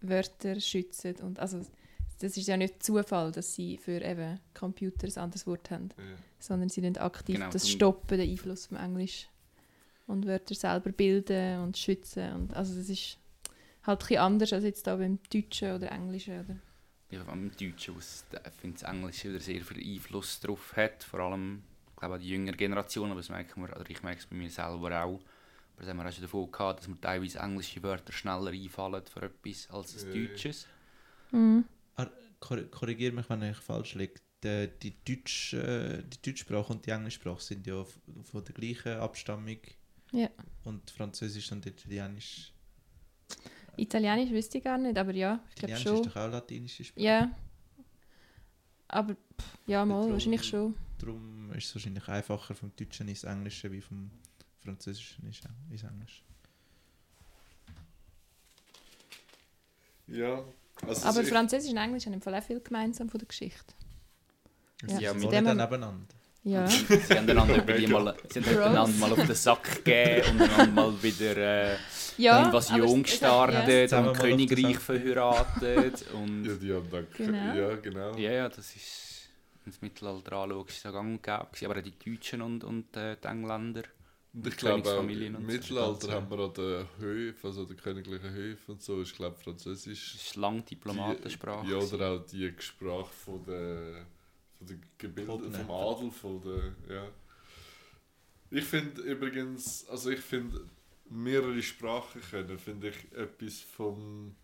Wörter 0.00 0.60
schützen. 0.60 1.16
Und 1.22 1.38
also, 1.38 1.60
das 2.20 2.36
ist 2.36 2.46
ja 2.48 2.56
nicht 2.56 2.82
Zufall, 2.82 3.32
dass 3.32 3.54
sie 3.54 3.76
für 3.78 4.00
eben 4.02 4.40
Computer 4.54 5.06
ein 5.06 5.16
anderes 5.22 5.46
Wort 5.46 5.70
haben, 5.70 5.90
Ja. 5.98 6.04
sondern 6.38 6.68
sie 6.68 6.80
nicht 6.80 7.00
aktiv 7.00 7.36
Genau, 7.36 7.50
das 7.50 7.68
stoppen, 7.68 8.18
den 8.18 8.30
Einfluss 8.30 8.66
vom 8.66 8.76
Englisch. 8.78 9.28
Und 10.06 10.26
Wörter 10.26 10.54
selber 10.54 10.92
bilden 10.92 11.60
und 11.60 11.76
schützen. 11.76 12.32
Und, 12.34 12.54
also 12.54 12.74
das 12.76 12.88
ist 12.88 13.18
halt 13.82 13.98
ein 14.00 14.06
bisschen 14.06 14.18
anders 14.22 14.52
als 14.52 14.64
jetzt 14.64 14.86
da 14.86 14.96
beim 14.96 15.18
Deutschen 15.32 15.74
oder 15.74 15.90
Englischen. 15.90 16.40
Oder? 16.44 16.56
ja, 17.10 17.22
vor 17.24 17.32
allem 17.32 17.50
im 17.50 17.70
Deutschen, 17.70 17.94
wo 17.94 17.98
es- 17.98 18.24
ich 18.32 18.52
finde, 18.60 18.78
das 18.80 18.88
Englische 18.88 19.28
wieder 19.30 19.40
sehr 19.40 19.60
viel 19.62 19.94
Einfluss 19.94 20.40
drauf 20.40 20.74
hat, 20.76 21.02
vor 21.04 21.20
allem, 21.20 21.62
ich 21.90 21.96
glaube, 21.96 22.18
die 22.18 22.28
jüngere 22.28 22.54
Generation, 22.56 23.10
aber 23.10 23.20
das 23.20 23.28
merken 23.30 23.62
wir, 23.62 23.76
oder 23.76 23.88
ich 23.90 24.02
merke 24.02 24.20
es 24.20 24.26
bei 24.26 24.36
mir 24.36 24.50
selber 24.50 25.02
auch, 25.04 25.20
aber 25.76 25.82
das 25.82 25.90
haben 25.90 25.98
wir 25.98 26.08
auch 26.08 26.12
schon 26.12 26.22
davon 26.22 26.50
gehabt, 26.50 26.80
dass 26.80 26.88
mir 26.88 27.00
teilweise 27.00 27.38
englische 27.38 27.82
Wörter 27.82 28.12
schneller 28.12 28.50
einfallen 28.50 29.02
für 29.06 29.22
etwas 29.22 29.68
als 29.70 30.04
ein 30.04 30.14
ja. 30.14 30.28
Deutsches. 30.28 30.66
Mhm. 31.30 31.64
Kor 32.38 32.58
korrigiere 32.70 33.12
mich, 33.14 33.28
wenn 33.30 33.42
ich 33.42 33.56
falsch 33.56 33.94
liege. 33.94 34.14
Die, 34.44 34.68
die, 34.82 34.94
Deutsch, 35.04 35.54
äh, 35.54 36.02
die 36.02 36.22
Deutschsprache 36.22 36.72
und 36.72 36.84
die 36.84 36.90
Englischsprache 36.90 37.40
sind 37.40 37.66
ja 37.66 37.82
von 38.24 38.44
der 38.44 38.54
gleichen 38.54 38.98
Abstammung. 39.00 39.58
Ja. 40.12 40.28
Und 40.64 40.90
Französisch 40.90 41.50
und 41.52 41.64
Italienisch. 41.64 42.52
Italienisch 43.76 44.30
wüsste 44.30 44.58
ich 44.58 44.64
gar 44.64 44.78
nicht, 44.78 44.96
aber 44.96 45.12
ja, 45.12 45.40
ich 45.48 45.54
glaube 45.56 45.72
Italienisch 45.72 45.82
schon. 45.82 46.06
ist 46.06 46.14
doch 46.14 46.16
auch 46.22 46.30
latinische 46.30 46.84
Sprache. 46.84 47.04
Ja. 47.04 47.30
Aber 48.88 49.14
pff, 49.14 49.58
ja, 49.66 49.84
mal, 49.84 49.94
Darum- 50.00 50.12
wahrscheinlich 50.12 50.44
schon. 50.44 50.74
Darum 50.98 51.50
ist 51.52 51.66
es 51.66 51.74
wahrscheinlich 51.74 52.06
einfacher 52.08 52.54
vom 52.54 52.70
Deutschen 52.76 53.08
ins 53.08 53.24
Englische 53.24 53.72
wie 53.72 53.80
vom 53.80 54.10
Französischen 54.66 55.24
ins 55.26 55.40
ins 55.70 55.82
Englisch. 55.82 56.22
Ja. 60.08 60.44
Also 60.86 61.06
Aber 61.08 61.24
Französisch 61.24 61.70
und 61.70 61.78
Englisch 61.78 62.06
haben 62.06 62.12
im 62.12 62.20
Fall 62.22 62.34
auch 62.34 62.42
viel 62.42 62.60
gemeinsam 62.60 63.08
von 63.08 63.18
der 63.18 63.26
Geschichte. 63.28 63.74
Ja, 64.86 64.98
Ja, 64.98 65.12
sie 65.14 65.18
mit 65.20 65.32
dem 65.32 65.44
nebeneinander. 65.44 66.14
Ja. 66.44 66.64
Sie 66.68 66.86
haben 67.16 67.28
einander, 67.28 67.56
mal, 67.88 68.14
sie 68.28 68.40
haben 68.40 68.58
einander 68.62 68.86
mal 68.98 69.12
auf 69.14 69.26
den 69.26 69.34
Sack 69.34 69.84
gegeben 69.84 70.38
und 70.38 70.42
einander 70.42 70.72
mal 70.72 71.02
wieder 71.02 71.36
äh, 71.36 71.76
ja 72.18 72.42
es- 72.42 72.46
Invasion 72.46 73.00
es 73.00 73.10
gestartet 73.10 73.90
Zusammen 73.90 74.08
und 74.10 74.16
Königreich 74.18 74.78
verheiratet. 74.78 76.04
Und 76.12 76.44
Ja, 76.44 76.54
die 76.54 76.72
haben 76.72 76.88
dann, 76.90 77.06
Genau. 77.16 77.54
ja, 77.54 77.74
genau. 77.76 78.16
ja, 78.16 78.30
ja, 78.30 78.48
das 78.48 78.76
ist 78.76 79.28
ins 79.64 79.82
Mittelalter 79.82 80.32
anschaust, 80.36 80.68
ist 80.70 80.82
so 80.82 80.92
gang 80.92 81.14
und 81.16 81.22
gäbe. 81.24 81.46
gewesen. 81.50 81.64
Aber 81.66 81.78
auch 81.80 81.82
die 81.82 81.98
Deutschen 82.10 82.42
und, 82.42 82.62
und 82.62 82.96
äh, 82.96 83.16
die 83.20 83.26
Engländer. 83.26 83.82
Und 84.36 84.46
ich 84.48 84.56
glaube 84.58 84.86
auch, 84.90 85.02
im 85.02 85.34
und 85.34 85.40
so. 85.40 85.46
Mittelalter 85.46 86.06
Das 86.08 86.16
haben 86.16 86.30
wir 86.30 86.38
an 86.40 86.52
den 86.52 86.86
Höfen, 86.98 87.46
also 87.46 87.64
den 87.64 87.76
königlichen 87.78 88.30
Höfen 88.30 88.72
und 88.72 88.82
so, 88.82 89.00
ist 89.00 89.16
glaube 89.16 89.34
Französisch. 89.34 90.12
Das 90.12 90.22
ist 90.26 90.36
lang 90.36 90.62
Diplomatensprache. 90.62 91.64
Die, 91.64 91.72
ja, 91.72 91.78
oder 91.78 92.10
auch 92.10 92.26
die 92.26 92.52
Sprache 92.58 93.10
von 93.24 93.42
der, 93.44 94.06
von 94.58 94.66
der 94.66 94.76
Gebilde, 94.98 95.50
vom 95.50 95.70
Adel, 95.70 96.10
von 96.10 96.42
der, 96.42 96.74
ja. 96.94 97.08
Ich 98.50 98.64
finde 98.64 99.00
übrigens, 99.00 99.88
also 99.88 100.10
ich 100.10 100.20
finde, 100.20 100.60
mehrere 101.08 101.62
Sprachen 101.62 102.20
können, 102.20 102.58
finde 102.58 102.90
ich 102.90 103.12
etwas 103.16 103.60
vom... 103.60 104.36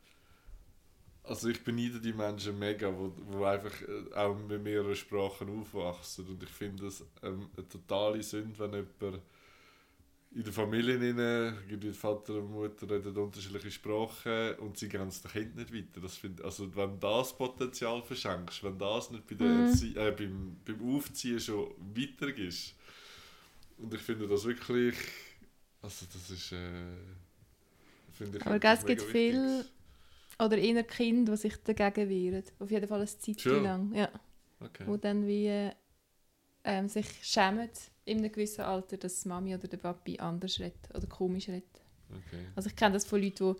Also 1.25 1.51
ich 1.51 1.63
beneide 1.63 2.01
die 2.01 2.15
Menschen 2.15 2.59
mega, 2.59 2.89
wo, 2.89 3.13
wo 3.27 3.45
einfach 3.45 3.81
äh, 3.83 4.15
auch 4.15 4.35
mit 4.35 4.63
mehreren 4.63 4.97
Sprachen 4.97 5.61
aufwachsen 5.61 6.27
und 6.29 6.43
ich 6.43 6.49
finde 6.49 6.87
es 6.87 7.05
ähm, 7.23 7.51
eine 7.57 7.69
totale 7.69 8.23
Sünde, 8.23 8.59
wenn 8.59 8.73
jemand 8.73 9.23
in 10.35 10.45
der 10.45 10.53
Familie 10.53 10.99
rein, 10.99 11.19
irgendwie 11.69 11.93
Vater 11.93 12.35
und 12.35 12.51
Mutter 12.53 12.89
reden 12.89 13.17
unterschiedliche 13.17 13.71
Sprachen 13.71 14.55
und 14.57 14.79
sie 14.79 14.89
gehen 14.89 15.09
es 15.09 15.21
den 15.21 15.31
Kind 15.31 15.57
nicht 15.57 15.75
weiter. 15.75 16.01
Das 16.01 16.17
find, 16.17 16.43
also 16.43 16.75
wenn 16.75 16.99
das 17.01 17.37
Potenzial 17.37 18.03
verschenkst, 18.03 18.65
wenn 18.65 18.79
das 18.79 19.11
nicht 19.11 19.27
bei 19.27 19.35
der 19.35 19.47
Mhm. 19.47 19.97
Äh, 19.97 20.11
beim, 20.13 20.57
beim 20.65 20.97
Aufziehen 20.97 21.39
schon 21.39 21.71
weiter 21.95 22.35
ist. 22.39 22.75
Und 23.79 23.93
ich 23.93 24.01
finde 24.01 24.27
das 24.27 24.45
wirklich, 24.45 24.95
also 25.83 26.07
das 26.13 26.31
ist, 26.31 26.53
äh, 26.53 26.97
finde 28.13 28.39
ich 28.39 28.47
Aber 28.47 28.63
es 28.63 28.87
gibt 28.87 29.03
viel-. 29.03 29.65
Oder 30.39 30.59
eher 30.59 30.83
Kinder, 30.83 31.33
die 31.33 31.39
sich 31.39 31.57
dagegen 31.63 32.09
wehren. 32.09 32.43
Auf 32.59 32.71
jeden 32.71 32.89
Fall 32.89 32.99
eine 32.99 33.07
Zeit 33.07 33.41
Schon? 33.41 33.63
lang. 33.63 33.95
Ja. 33.95 34.09
Okay. 34.61 34.85
Wo 34.87 34.97
dann 34.97 35.27
wie 35.27 35.71
ähm, 36.65 36.89
sich 36.89 37.07
schämen 37.23 37.69
in 38.05 38.19
einem 38.19 38.33
gewissen 38.33 38.63
Alter, 38.63 38.97
dass 38.97 39.23
die 39.23 39.29
Mami 39.29 39.55
oder 39.55 39.69
der 39.69 39.77
Papi 39.77 40.19
anders 40.19 40.59
redet 40.61 40.89
oder 40.95 41.07
komisch 41.07 41.49
redet. 41.49 41.81
okay. 42.11 42.47
Also 42.57 42.69
ich 42.69 42.77
kenne 42.77 42.95
das 42.95 43.05
von 43.05 43.23
Leuten, 43.23 43.55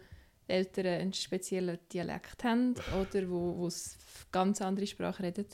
die 0.49 0.53
Eltern 0.53 0.87
einen 0.87 1.13
speziellen 1.13 1.79
Dialekt 1.93 2.43
haben 2.45 2.75
oder 3.01 3.29
wo, 3.31 3.57
wo 3.59 3.67
es 3.69 3.97
ganz 4.33 4.61
andere 4.61 4.87
Sprache 4.87 5.23
reden. 5.23 5.47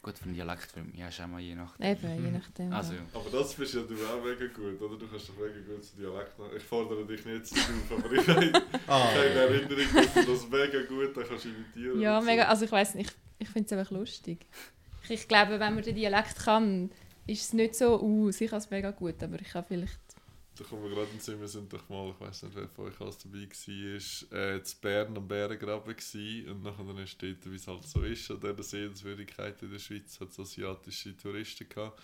Gut, 0.00 0.18
für 0.18 0.24
den 0.24 0.34
Dialekt 0.34 0.72
für 0.72 0.82
mich 0.82 0.98
ist 0.98 1.20
auch 1.20 1.28
mal 1.28 1.40
je 1.40 1.54
nach. 1.54 1.78
Eben, 1.78 2.24
je 2.24 2.30
nachdem. 2.38 2.72
Also, 2.72 2.94
ja. 2.94 3.02
Aber 3.14 3.30
das 3.30 3.54
bist 3.54 3.74
ja 3.74 3.82
du 3.82 3.94
auch 3.94 4.24
mega 4.24 4.46
gut, 4.52 4.80
oder? 4.82 4.98
Du 4.98 5.06
kannst 5.06 5.28
doch 5.28 5.36
mega 5.36 5.60
gut 5.64 5.84
zu 5.84 5.94
Dialekt 5.96 6.36
machen. 6.38 6.50
Ich 6.56 6.62
fordere 6.64 7.06
dich 7.06 7.24
nicht 7.24 7.46
zu 7.46 7.54
auf, 7.54 7.92
aber 8.04 8.12
ich 8.12 8.26
habe 8.26 8.52
Ah, 8.88 9.08
keine 9.12 9.28
Erinnerung, 9.28 9.86
dass 9.94 10.14
du 10.14 10.32
das 10.32 10.48
mega 10.48 10.82
gut 10.88 11.16
dann 11.16 11.24
kannst 11.28 11.44
imitieren 11.44 12.00
Ja, 12.00 12.20
mega. 12.20 12.44
Also 12.48 12.64
ich 12.64 12.72
weiß 12.72 12.96
nicht, 12.96 13.10
ich, 13.10 13.46
ich 13.46 13.48
finde 13.50 13.66
es 13.66 13.78
einfach 13.78 13.92
lustig. 13.92 14.46
Ich, 15.04 15.10
ich 15.10 15.28
glaube, 15.28 15.60
wenn 15.60 15.74
man 15.74 15.84
den 15.84 15.94
Dialekt 15.94 16.36
kann, 16.36 16.90
ist 17.26 17.42
es 17.42 17.52
nicht 17.52 17.74
so, 17.74 18.00
uh, 18.00 18.30
ich 18.30 18.50
kann 18.50 18.58
es 18.58 18.70
mega 18.70 18.90
gut, 18.90 19.22
aber 19.22 19.40
ich 19.40 19.48
kann 19.48 19.64
vielleicht... 19.64 19.98
Da 20.56 20.64
kommen 20.64 20.82
wir 20.82 20.90
gerade 20.90 21.06
in 21.06 21.16
den 21.16 21.20
Sinn, 21.20 21.40
wir 21.40 21.48
sind 21.48 21.72
doch 21.72 21.88
mal, 21.88 22.10
ich 22.10 22.20
weiß 22.20 22.42
nicht, 22.42 22.54
wer 22.54 22.68
von 22.68 22.86
euch 22.86 23.00
alles 23.00 23.16
dabei 23.18 23.48
war, 23.48 24.38
äh, 24.38 24.60
Bern 24.82 25.16
am 25.16 25.26
Bärengraben 25.26 25.96
gewesen. 25.96 26.50
und 26.50 26.62
nachher 26.62 26.84
dann 26.84 26.98
ist 26.98 27.22
dort, 27.22 27.50
wie 27.50 27.56
es 27.56 27.66
halt 27.66 27.84
so 27.84 28.02
ist, 28.02 28.30
an 28.30 28.40
dieser 28.40 28.62
Sehenswürdigkeit 28.62 29.62
in 29.62 29.70
der 29.70 29.78
Schweiz, 29.78 30.20
hat 30.20 30.28
es 30.28 30.38
asiatische 30.38 31.16
Touristen 31.16 31.68
gehabt. 31.68 31.98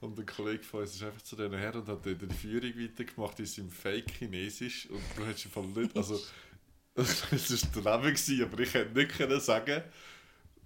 Und 0.00 0.16
ein 0.16 0.26
Kollege 0.26 0.62
von 0.62 0.80
uns 0.80 0.94
ist 0.94 1.02
einfach 1.02 1.22
zu 1.22 1.34
denen 1.34 1.58
her 1.58 1.74
und 1.74 1.88
hat 1.88 2.06
dort 2.06 2.22
die 2.22 2.34
Führung 2.34 2.72
weitergemacht 2.78 3.40
in 3.40 3.46
seinem 3.46 3.70
Fake-Chinesisch 3.70 4.88
und 4.90 5.02
du 5.16 5.26
hättest 5.26 5.46
im 5.46 5.50
Fall 5.50 5.66
nicht, 5.66 5.96
also 5.96 6.20
es 6.94 7.74
war 7.74 7.82
daneben 7.82 8.14
gewesen, 8.14 8.42
aber 8.44 8.60
ich 8.60 8.74
hätte 8.74 8.96
nicht 8.96 9.10
können 9.10 9.40
sagen 9.40 9.82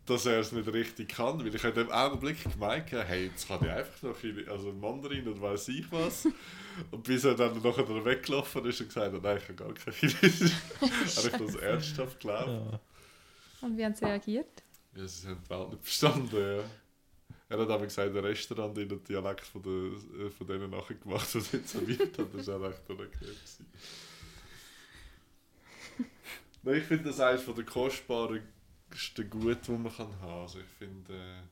dass 0.06 0.26
er 0.26 0.40
es 0.40 0.50
nicht 0.52 0.72
richtig 0.72 1.10
kann, 1.10 1.38
weil 1.38 1.54
ich 1.54 1.64
in 1.64 1.74
dem 1.74 1.90
Augenblick 1.90 2.42
gemeint 2.42 2.90
habe, 2.92 3.04
hey, 3.04 3.26
jetzt 3.26 3.46
kann 3.46 3.62
ich 3.64 3.70
einfach 3.70 4.02
noch 4.02 4.18
Chine 4.18 4.44
also 4.50 4.72
Mandarin 4.72 5.28
und 5.28 5.40
weiß 5.40 5.68
ich 5.68 5.90
was. 5.92 6.26
Und 6.90 7.04
bis 7.04 7.24
er 7.24 7.34
dann 7.34 7.62
nachher 7.62 8.04
weggelaufen 8.04 8.64
ist 8.64 8.80
und 8.80 8.88
gesagt 8.88 9.14
hat, 9.14 9.22
nein, 9.22 9.36
ich 9.38 9.46
kann 9.46 9.56
gar 9.56 9.74
kein 9.74 9.94
Chinesisch. 9.94 10.52
habe 10.80 11.28
ich 11.28 11.32
das 11.32 11.54
ernsthaft 11.56 12.20
geglaubt. 12.20 12.48
ja. 12.48 12.80
Und 13.60 13.76
wie 13.76 13.84
haben 13.84 13.94
sie 13.94 14.04
reagiert? 14.04 14.62
Ja, 14.96 15.06
sie 15.06 15.28
haben 15.28 15.40
die 15.44 15.50
Welt 15.50 15.70
nicht 15.70 15.84
verstanden, 15.84 16.36
ja. 16.36 16.64
Er 17.48 17.58
hat 17.58 17.68
aber 17.68 17.84
gesagt, 17.84 18.14
der 18.14 18.24
Restaurant 18.24 18.76
in 18.78 18.88
den 18.88 19.04
Dialekt 19.04 19.44
von, 19.44 19.62
der, 19.62 20.26
äh, 20.26 20.30
von 20.30 20.46
denen 20.46 20.70
nachher 20.70 20.94
gemacht, 20.94 21.34
was 21.34 21.52
jetzt 21.52 21.68
so 21.68 21.86
weit 21.86 22.18
hat. 22.18 22.34
Das 22.34 22.46
war 22.46 22.60
auch 22.60 22.70
echt 22.70 22.88
unangenehm. 22.88 23.36
Nein, 26.62 26.76
ich 26.76 26.84
finde 26.84 27.04
das 27.04 27.20
eines 27.20 27.42
von 27.42 27.54
der 27.54 27.64
kostbarsten 28.92 29.30
Gut, 29.30 29.66
die 29.66 29.72
man 29.72 29.92
kann 29.94 30.06
haben 30.06 30.20
kann. 30.20 30.30
Also 30.30 30.58
ich 30.60 30.66
finde... 30.78 31.14
Äh, 31.14 31.42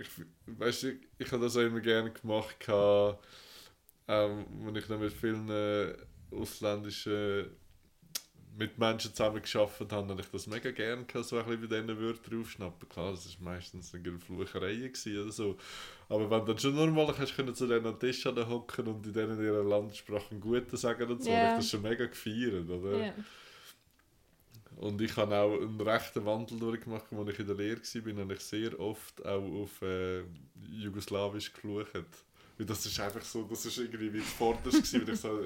ich, 0.00 0.08
weißt 0.46 0.82
du, 0.84 0.92
ich, 0.92 0.98
ich 1.18 1.32
habe 1.32 1.42
das 1.42 1.56
auch 1.56 1.60
immer 1.60 1.80
gerne 1.80 2.12
gemacht, 2.12 2.60
gehabt, 2.60 3.26
ähm, 4.06 4.46
wenn 4.60 4.76
ich 4.76 4.86
dann 4.86 5.00
mit 5.00 5.12
vielen 5.12 5.50
äh, 5.50 5.96
ausländischen 6.30 7.50
mit 8.56 8.76
Menschen 8.76 9.14
zusammen 9.14 9.40
geschafft 9.40 9.80
habe, 9.80 9.94
habe 9.94 10.20
ich 10.20 10.26
das 10.26 10.48
mega 10.48 10.72
gerne 10.72 11.04
gehabt, 11.04 11.26
so 11.26 11.38
ein 11.38 11.44
bisschen 11.44 11.68
bei 11.68 11.80
diesen 11.80 12.00
Wörtern 12.00 12.40
aufschnappen. 12.40 12.88
Klar, 12.88 13.12
das 13.12 13.40
war 13.40 13.52
meistens 13.52 13.94
eine 13.94 14.18
Flucherei 14.18 14.90
oder 14.90 15.30
so. 15.30 15.56
Aber 16.08 16.28
wenn 16.28 16.40
du 16.40 16.46
dann 16.46 16.58
schon 16.58 16.74
normal 16.74 17.16
hast, 17.16 17.36
können 17.36 17.54
zu 17.54 17.68
denen 17.68 17.98
Tisch 18.00 18.24
hocken 18.24 18.86
und 18.88 19.06
in 19.06 19.12
denen 19.12 19.40
ihrer 19.40 19.62
Landessprache 19.62 20.32
einen 20.32 20.40
Guten 20.40 20.76
sagen 20.76 21.08
und 21.08 21.22
so, 21.22 21.30
Ja. 21.30 21.36
habe 21.36 21.50
ich 21.50 21.56
das 21.58 21.70
schon 21.70 21.82
mega 21.82 22.06
gefeiert, 22.06 22.68
oder? 22.68 23.06
Ja. 23.06 23.14
Und 24.78 25.00
ich 25.00 25.16
habe 25.16 25.36
auch 25.36 25.60
einen 25.60 25.80
rechten 25.80 26.24
Wandel 26.24 26.58
durchgemacht, 26.58 27.04
als 27.12 27.28
ich 27.30 27.38
in 27.40 27.46
der 27.46 27.56
Lehre 27.56 27.80
war, 27.80 28.22
habe 28.22 28.34
ich 28.34 28.40
sehr 28.40 28.78
oft 28.78 29.24
auch 29.26 29.62
auf 29.62 29.82
äh, 29.82 30.22
Jugoslawisch 30.70 31.52
geflucht. 31.52 31.88
Weil 32.56 32.66
das 32.66 32.86
ist 32.86 32.98
einfach 33.00 33.22
so, 33.22 33.42
das 33.44 33.66
ist 33.66 33.78
irgendwie 33.78 34.12
wie 34.12 34.20
vorderst 34.20 34.92
gewesen, 34.92 35.12
ich 35.12 35.20
so, 35.20 35.40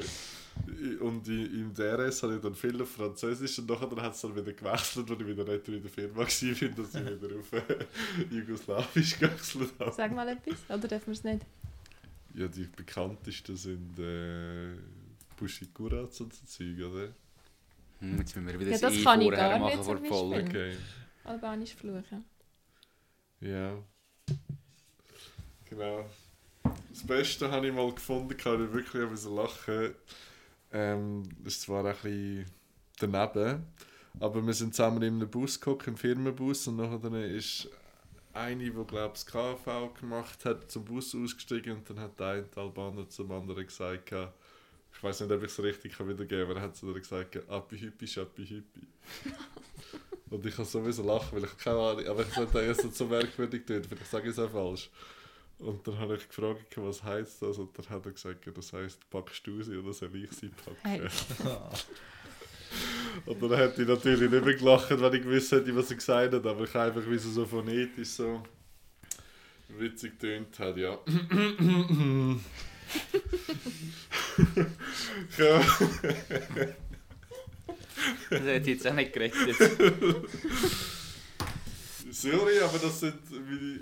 und 1.04 1.28
im 1.28 1.72
DRS 1.74 2.22
habe 2.22 2.36
ich 2.36 2.40
dann 2.40 2.54
viel 2.54 2.80
auf 2.80 2.90
Französisch 2.90 3.58
und 3.58 3.68
nachher 3.68 4.02
hat 4.02 4.14
es 4.14 4.20
dann 4.20 4.34
wieder 4.34 4.52
gewechselt, 4.52 5.10
als 5.10 5.20
ich 5.20 5.26
wieder 5.26 5.44
nicht 5.44 5.68
in 5.68 5.82
der 5.82 5.90
Firma 5.90 6.16
war, 6.16 6.24
dass 6.24 6.42
ich 6.42 6.60
wieder 6.60 7.38
auf 7.38 7.52
äh, 7.52 7.86
Jugoslawisch 8.30 9.18
gewechselt 9.18 9.72
habe. 9.78 9.92
Sag 9.92 10.12
mal 10.12 10.28
etwas, 10.28 10.58
oder 10.68 10.88
dürfen 10.88 11.06
wir 11.06 11.12
es 11.12 11.24
nicht? 11.24 11.46
Ja, 12.34 12.48
die 12.48 12.64
bekanntesten 12.64 13.56
sind 13.56 13.98
äh, 13.98 14.74
Bushi 15.36 15.66
Kuratz 15.66 16.20
und 16.20 16.32
so 16.34 16.46
Zeug, 16.46 16.78
oder? 16.78 17.08
Hm, 18.02 18.18
Jetzt 18.18 18.34
müssen 18.34 18.46
wir 18.48 18.58
wieder 18.60 18.70
Ja, 18.72 18.78
das, 18.78 18.80
das 18.80 18.94
E 18.94 19.04
kann 19.04 19.20
ich 19.20 19.28
vorher 19.28 19.48
gar 19.48 19.58
machen 19.60 19.76
nicht 20.02 20.08
vor. 20.08 20.30
Beispiel. 20.30 20.48
Okay. 20.48 20.76
Albanisch 21.24 21.74
fluchen. 21.74 22.24
Ja. 23.40 23.78
Genau. 25.70 26.04
Das 26.90 27.06
Beste 27.06 27.50
habe 27.50 27.68
ich 27.68 27.72
mal 27.72 27.92
gefunden, 27.94 28.36
kann 28.36 28.64
ich 28.64 28.72
wirklich 28.72 29.02
ein 29.02 29.10
bisschen 29.10 29.36
lachen. 29.36 29.94
Ähm, 30.72 31.22
das 31.44 31.54
ist 31.54 31.62
zwar 31.62 31.84
ein 31.84 31.94
bisschen 31.94 32.46
daneben, 32.98 33.66
aber 34.18 34.44
wir 34.46 34.52
sind 34.54 34.74
zusammen 34.74 35.02
in 35.02 35.14
einem 35.14 35.30
Bus 35.30 35.60
geguckt, 35.60 35.86
im 35.86 35.96
Firmenbus, 35.96 36.66
und 36.66 36.76
nachher 36.76 37.24
ist 37.24 37.68
eine, 38.32 38.64
die 38.64 38.70
glaube 38.70 39.12
ich 39.14 39.24
das 39.24 39.26
KV 39.26 39.92
gemacht 40.00 40.44
hat, 40.44 40.70
zum 40.70 40.84
Bus 40.84 41.14
ausgestiegen 41.14 41.76
und 41.76 41.90
dann 41.90 42.00
hat 42.00 42.18
der 42.18 42.26
eine 42.28 42.46
Albaner 42.56 43.08
zum 43.08 43.30
anderen 43.32 43.66
gesagt, 43.66 44.12
ich 44.94 45.02
weiß 45.02 45.20
nicht, 45.20 45.32
ob 45.32 45.42
ich 45.42 45.50
es 45.50 45.62
richtig 45.62 45.96
kann 45.96 46.08
wiedergeben 46.08 46.46
kann, 46.46 46.50
aber 46.50 46.60
er 46.60 46.62
hat 46.68 46.76
zu 46.76 46.88
ihr 46.88 47.00
gesagt, 47.00 47.48
Appi 47.48 47.78
Hüppi, 47.78 48.06
Schappi 48.06 48.46
Hüppi. 48.46 48.86
Und 50.30 50.46
ich 50.46 50.56
kann 50.56 50.64
sowieso 50.64 51.02
lachen, 51.02 51.28
weil 51.32 51.44
ich 51.44 51.58
keine 51.58 51.78
Ahnung, 51.78 52.06
aber 52.06 52.22
ich 52.22 52.32
sollte 52.32 52.60
erst 52.60 52.94
so 52.94 53.06
merkwürdig 53.06 53.66
tun, 53.66 53.82
vielleicht 53.84 54.10
sage 54.10 54.30
ich 54.30 54.30
es 54.30 54.38
auch 54.38 54.50
falsch. 54.50 54.88
Und 55.58 55.86
dann 55.86 55.98
habe 55.98 56.16
ich 56.16 56.26
gefragt, 56.26 56.74
was 56.76 57.02
heisst 57.02 57.42
das? 57.42 57.58
Und 57.58 57.78
dann 57.78 57.88
hat 57.88 58.06
er 58.06 58.12
gesagt, 58.12 58.38
das 58.52 58.72
heisst, 58.72 59.08
packst 59.10 59.46
du 59.46 59.62
sie 59.62 59.76
oder 59.76 59.92
soll 59.92 60.16
ich 60.16 60.32
sie 60.32 60.48
packen? 60.48 61.08
Und 63.26 63.42
dann 63.42 63.54
hätte 63.54 63.82
ich 63.82 63.88
natürlich 63.88 64.30
nicht 64.30 64.44
mehr 64.44 64.54
gelacht, 64.54 64.88
wenn 64.90 65.14
ich 65.14 65.22
gewusst 65.22 65.52
hätte, 65.52 65.76
was 65.76 65.90
er 65.90 65.96
gesagt 65.96 66.32
hat, 66.32 66.46
aber 66.46 66.64
ich 66.64 66.74
habe 66.74 66.92
einfach, 66.92 67.10
wie 67.10 67.16
es 67.16 67.24
so 67.24 67.44
phonetisch 67.44 68.08
so 68.08 68.42
witzig 69.68 70.18
tönt 70.18 70.58
hat, 70.58 70.76
ja. 70.76 70.98
ja. 75.38 75.60
Das 78.30 78.40
hätte 78.40 78.70
ich 78.70 78.76
jetzt 78.78 78.86
auch 78.86 78.94
nicht 78.94 79.12
gerettet. 79.12 79.56
Sorry, 82.10 82.58
aber 82.60 82.78
das 82.78 83.00
sind 83.00 83.18
wie 83.30 83.80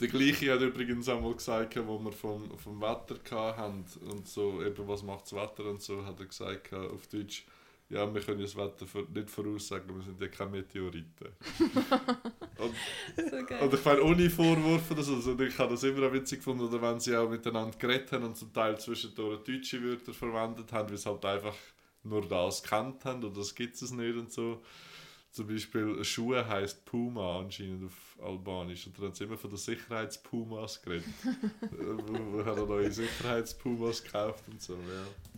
der 0.00 0.08
gleiche 0.08 0.52
hat 0.52 0.60
übrigens 0.60 1.08
einmal 1.08 1.34
gesagt, 1.34 1.76
wo 1.86 1.98
wir 1.98 2.12
vom, 2.12 2.56
vom 2.58 2.80
Wetter 2.80 3.56
hatten 3.56 3.84
und 4.10 4.28
so, 4.28 4.62
eben 4.62 4.86
was 4.86 5.02
macht 5.02 5.24
das 5.24 5.32
Wetter 5.32 5.64
und 5.64 5.82
so, 5.82 6.04
hat 6.04 6.20
er 6.20 6.26
gesagt 6.26 6.72
auf 6.72 7.06
Deutsch, 7.08 7.44
ja, 7.90 8.12
wir 8.12 8.20
können 8.20 8.40
das 8.40 8.54
Wetter 8.54 8.86
nicht 9.14 9.30
voraussagen, 9.30 9.94
wir 9.94 10.02
sind 10.02 10.20
ja 10.20 10.28
keine 10.28 10.50
Meteoriten. 10.50 11.28
und, 12.58 12.74
So 13.16 13.36
und 13.64 13.74
ich 13.74 13.84
meine, 13.84 14.02
ohne 14.02 14.28
Vorwürfe 14.28 14.92
oder 14.92 15.02
so, 15.02 15.14
also 15.14 15.38
ich 15.38 15.58
habe 15.58 15.70
das 15.70 15.82
immer 15.84 16.06
auch 16.06 16.12
witzig 16.12 16.40
gefunden, 16.40 16.64
oder 16.64 16.82
wenn 16.82 17.00
sie 17.00 17.16
auch 17.16 17.30
miteinander 17.30 17.76
geredet 17.78 18.12
haben 18.12 18.24
und 18.24 18.36
zum 18.36 18.52
Teil 18.52 18.78
zwischendurch 18.78 19.42
deutsche 19.42 19.82
Wörter 19.82 20.12
verwendet 20.12 20.70
haben, 20.72 20.90
weil 20.90 20.98
sie 20.98 21.08
halt 21.08 21.24
einfach 21.24 21.56
nur 22.02 22.28
das 22.28 22.62
kennt 22.62 23.04
haben 23.04 23.24
oder 23.24 23.36
das 23.36 23.54
gibt 23.54 23.80
es 23.80 23.90
nicht 23.90 24.16
und 24.16 24.32
so. 24.32 24.62
Zum 25.30 25.46
Beispiel 25.46 26.02
Schuhe 26.04 26.46
heisst 26.46 26.84
Puma 26.84 27.40
anscheinend 27.40 27.84
auf 27.84 28.18
Albanisch. 28.22 28.86
Und 28.86 28.96
dann 28.98 29.06
haben 29.06 29.14
sie 29.14 29.24
immer 29.24 29.36
von 29.36 29.50
den 29.50 29.58
Sicherheitspumas 29.58 30.80
geredet. 30.82 31.04
Wir 31.60 32.44
haben 32.46 32.66
neue 32.66 32.90
Sicherheitspumas 32.90 34.02
gekauft 34.02 34.44
und 34.48 34.60
so, 34.60 34.74
ja. 34.74 35.37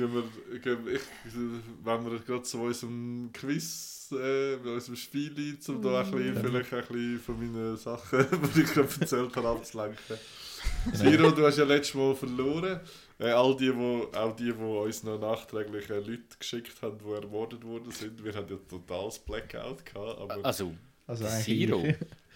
Gehen 0.00 0.14
wir, 0.14 0.58
gehen 0.60 0.86
wir, 0.86 0.94
ich, 0.94 1.02
wenn 1.84 2.10
wir 2.10 2.18
gerade 2.20 2.42
zu 2.42 2.58
unserem 2.58 3.28
Quiz, 3.34 4.08
äh, 4.12 4.56
bei 4.56 4.70
unserem 4.70 4.96
Spiel 4.96 5.30
ein, 5.36 5.58
um 5.68 5.82
da 5.82 6.00
ein 6.00 6.10
bisschen, 6.10 6.36
vielleicht 6.36 6.72
ein 6.72 6.80
bisschen 6.80 7.20
von 7.20 7.38
meinen 7.38 7.76
Sachen, 7.76 8.26
die 8.54 8.60
ich 8.62 8.72
gerade 8.72 8.88
erzählt 8.98 9.36
habe, 9.36 9.48
abzulenken. 9.48 10.16
Siro, 10.94 11.30
du 11.32 11.44
hast 11.44 11.58
ja 11.58 11.64
letztes 11.64 11.94
Mal 11.94 12.14
verloren. 12.14 12.80
Äh, 13.18 13.30
all 13.32 13.54
die, 13.58 13.76
wo, 13.76 14.08
auch 14.14 14.34
die, 14.34 14.44
die 14.44 14.52
uns 14.52 15.02
noch 15.02 15.20
nachträglich 15.20 15.90
äh, 15.90 15.98
Leute 15.98 16.22
geschickt 16.38 16.80
haben, 16.80 16.96
die 16.98 17.12
ermordet 17.12 17.62
worden 17.62 17.90
sind, 17.92 18.24
wir 18.24 18.32
hatten 18.32 18.54
ja 18.54 18.58
totales 18.70 19.18
Blackout 19.18 19.84
gehabt. 19.84 20.18
Aber, 20.18 20.44
Also, 20.46 20.72
Also 21.06 21.26
Zero. 21.26 21.84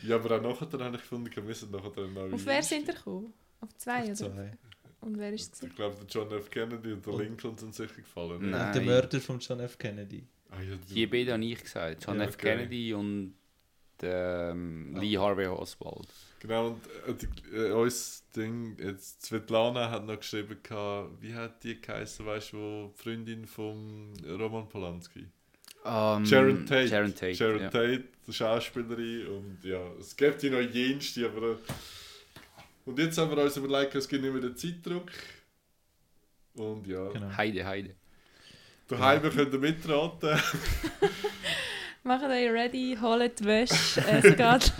ja, 0.02 0.16
aber 0.16 0.36
auch 0.36 0.42
nachher 0.42 0.84
habe 0.84 0.96
ich 0.96 1.02
gefunden, 1.02 1.34
wir 1.34 1.42
müssen 1.42 1.70
nachher 1.70 2.06
neue 2.08 2.34
Auf 2.34 2.44
wer 2.44 2.62
sind 2.62 2.88
ihr 2.88 2.94
gekommen? 2.94 3.32
Auf 3.62 3.74
zwei, 3.78 4.12
Auf 4.12 4.20
oder? 4.20 4.50
Und 5.04 5.18
wer 5.18 5.32
ist 5.32 5.54
es? 5.54 5.62
Ich 5.62 5.74
glaube, 5.76 5.96
der 5.96 6.06
John 6.06 6.30
F. 6.32 6.50
Kennedy 6.50 6.92
und 6.92 7.04
der 7.04 7.12
Und- 7.14 7.20
Lincoln 7.22 7.56
sind 7.58 7.74
sicher 7.74 7.94
gefallen. 7.94 8.40
ne? 8.42 8.48
Nein. 8.48 8.66
Und 8.68 8.74
der 8.74 8.82
Mörder 8.82 9.20
von 9.20 9.38
John 9.38 9.60
F. 9.60 9.78
Kennedy. 9.78 10.24
Ah, 10.50 10.60
ja, 10.62 10.76
die 10.88 11.06
beiden 11.06 11.32
habe 11.34 11.44
ich 11.44 11.62
gesagt. 11.62 12.04
John 12.06 12.18
Ja, 12.18 12.24
F. 12.24 12.34
okay. 12.34 12.56
Kennedy 12.56 12.94
und 12.94 13.34
ähm, 14.02 14.94
Lee 14.96 15.16
Harvey 15.18 15.46
Oswald. 15.46 16.08
Genau, 16.40 16.68
und 16.68 16.80
äh, 17.08 17.14
die, 17.14 17.56
äh, 17.56 17.70
uns 17.72 18.24
Ding, 18.36 18.76
jetzt 18.78 19.22
Svetlana 19.24 19.90
hat 19.90 20.04
noch 20.06 20.18
geschrieben, 20.18 20.58
gehabt, 20.62 21.10
wie 21.22 21.32
hat 21.34 21.62
die 21.64 21.80
geheißen, 21.80 22.26
weißt 22.26 22.52
du, 22.52 22.56
wo 22.56 22.92
die 22.96 23.02
Freundin 23.02 23.46
von 23.46 24.12
Roman 24.26 24.68
Polanski? 24.68 25.26
Ähm, 25.86 26.26
Sharon 26.26 26.66
Tate. 26.66 26.88
Sharon 26.88 27.14
Tate. 27.14 27.34
Sharon 27.34 27.60
ja. 27.60 27.70
Tate, 27.70 28.04
die 28.26 28.32
Schauspielerin. 28.32 29.26
Und 29.28 29.58
ja, 29.64 29.80
es 29.98 30.16
gibt 30.16 30.42
die 30.42 30.50
noch 30.50 30.60
jenste, 30.60 31.26
aber. 31.26 31.58
Und 32.84 32.98
jetzt 32.98 33.16
haben 33.18 33.34
wir 33.34 33.42
uns 33.42 33.56
überlegt, 33.56 33.94
es 33.94 34.06
gibt 34.08 34.22
nicht 34.22 34.32
mehr 34.32 34.42
den 34.42 34.56
Zeitdruck. 34.56 35.10
Und 36.54 36.86
ja, 36.86 37.08
Genau. 37.08 37.36
Heide, 37.36 37.64
Heide. 37.66 37.94
daheim 38.88 39.22
könnt 39.22 39.52
ihr 39.52 39.58
mitraten. 39.58 40.38
Macht 42.04 42.24
euch 42.24 42.50
ready, 42.50 42.96
holt 43.00 43.40
die 43.40 43.44
Wäsche, 43.44 44.00
es 44.06 44.22
geht. 44.36 44.72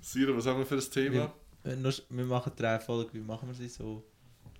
Sira, 0.00 0.36
was 0.36 0.46
haben 0.46 0.58
wir 0.60 0.66
für 0.66 0.76
ein 0.76 0.90
Thema? 0.90 1.34
Äh, 1.64 1.76
nur- 1.76 1.92
Wir 2.08 2.24
machen 2.24 2.52
drei 2.56 2.78
Folgen, 2.78 3.10
wie 3.14 3.20
machen 3.20 3.48
wir 3.48 3.54
sie 3.54 3.68
so, 3.68 4.04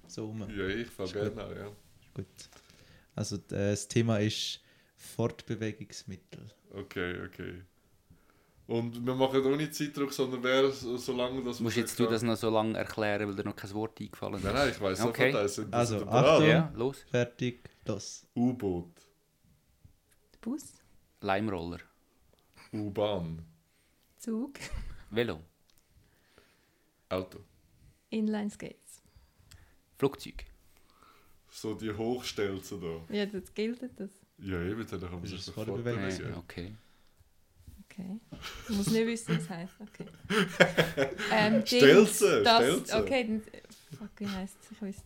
so 0.08 0.28
um? 0.28 0.40
Ja, 0.40 0.66
ich 0.66 0.88
fange 0.88 1.12
gerne 1.12 1.44
an, 1.44 1.56
ja. 1.56 1.66
Gut. 2.14 2.26
Also 3.14 3.36
das 3.38 3.86
Thema 3.88 4.18
ist 4.18 4.60
Fortbewegungsmittel. 4.96 6.50
Okay, 6.72 7.20
okay. 7.26 7.62
Und 8.72 9.04
wir 9.06 9.14
machen 9.14 9.44
ohne 9.44 9.70
Zeitdruck, 9.70 10.12
sondern 10.14 10.42
wer, 10.42 10.70
so- 10.70 10.96
solange 10.96 11.42
das... 11.44 11.60
Musst 11.60 11.76
jetzt 11.76 11.98
du 11.98 12.06
das 12.06 12.22
noch 12.22 12.36
so 12.36 12.48
lange 12.48 12.78
erklären, 12.78 13.28
weil 13.28 13.36
dir 13.36 13.44
noch 13.44 13.54
kein 13.54 13.70
Wort 13.74 14.00
eingefallen 14.00 14.36
ist? 14.36 14.44
Nein, 14.44 14.54
nein, 14.54 14.70
ich 14.70 14.80
weiß 14.80 15.00
Okay. 15.02 15.30
sofort, 15.30 15.44
das 15.44 15.54
sind 15.56 15.74
Also, 15.74 15.98
sind 15.98 16.08
Achtung. 16.08 16.48
Ja, 16.48 16.72
los. 16.74 17.04
Fertig, 17.10 17.68
los. 17.84 18.26
U-Boot, 18.34 18.92
Bus, 20.40 20.64
Leimroller. 21.20 21.80
U-Bahn, 22.72 23.44
Zug, 24.18 24.54
Velo. 25.10 25.40
Auto. 27.10 27.40
Inline-Skates. 28.08 29.02
Flugzeug. 29.98 30.46
So 31.50 31.74
die 31.74 31.92
Hochstelzen 31.92 32.80
da. 32.80 33.14
Ja, 33.14 33.26
das 33.26 33.52
gilt 33.52 33.82
das. 34.00 34.10
Ja, 34.38 34.62
eben, 34.62 34.86
dann 34.90 35.00
kann 35.00 35.10
man 35.12 35.24
Ist 35.24 35.30
sich 35.44 35.54
das. 35.54 36.18
Ja, 36.18 36.36
okay. 36.38 36.74
Okay. 37.93 38.18
Ich 38.68 38.76
muss 38.76 38.86
nicht 38.88 39.07
wissen, 39.07 39.36
was 39.36 39.43
es 39.45 39.51
heisst. 39.51 39.74
Okay. 39.80 40.07
Ähm, 41.30 41.66
Stelzen, 41.66 42.45
das, 42.45 42.62
Stelzen. 42.64 43.01
Okay, 43.03 43.24
dann. 43.24 43.43
Fuck, 43.99 44.11
wie 44.18 44.28
heisst 44.28 44.57
es? 44.64 44.72
Ich 44.72 44.82
weiß. 44.82 44.97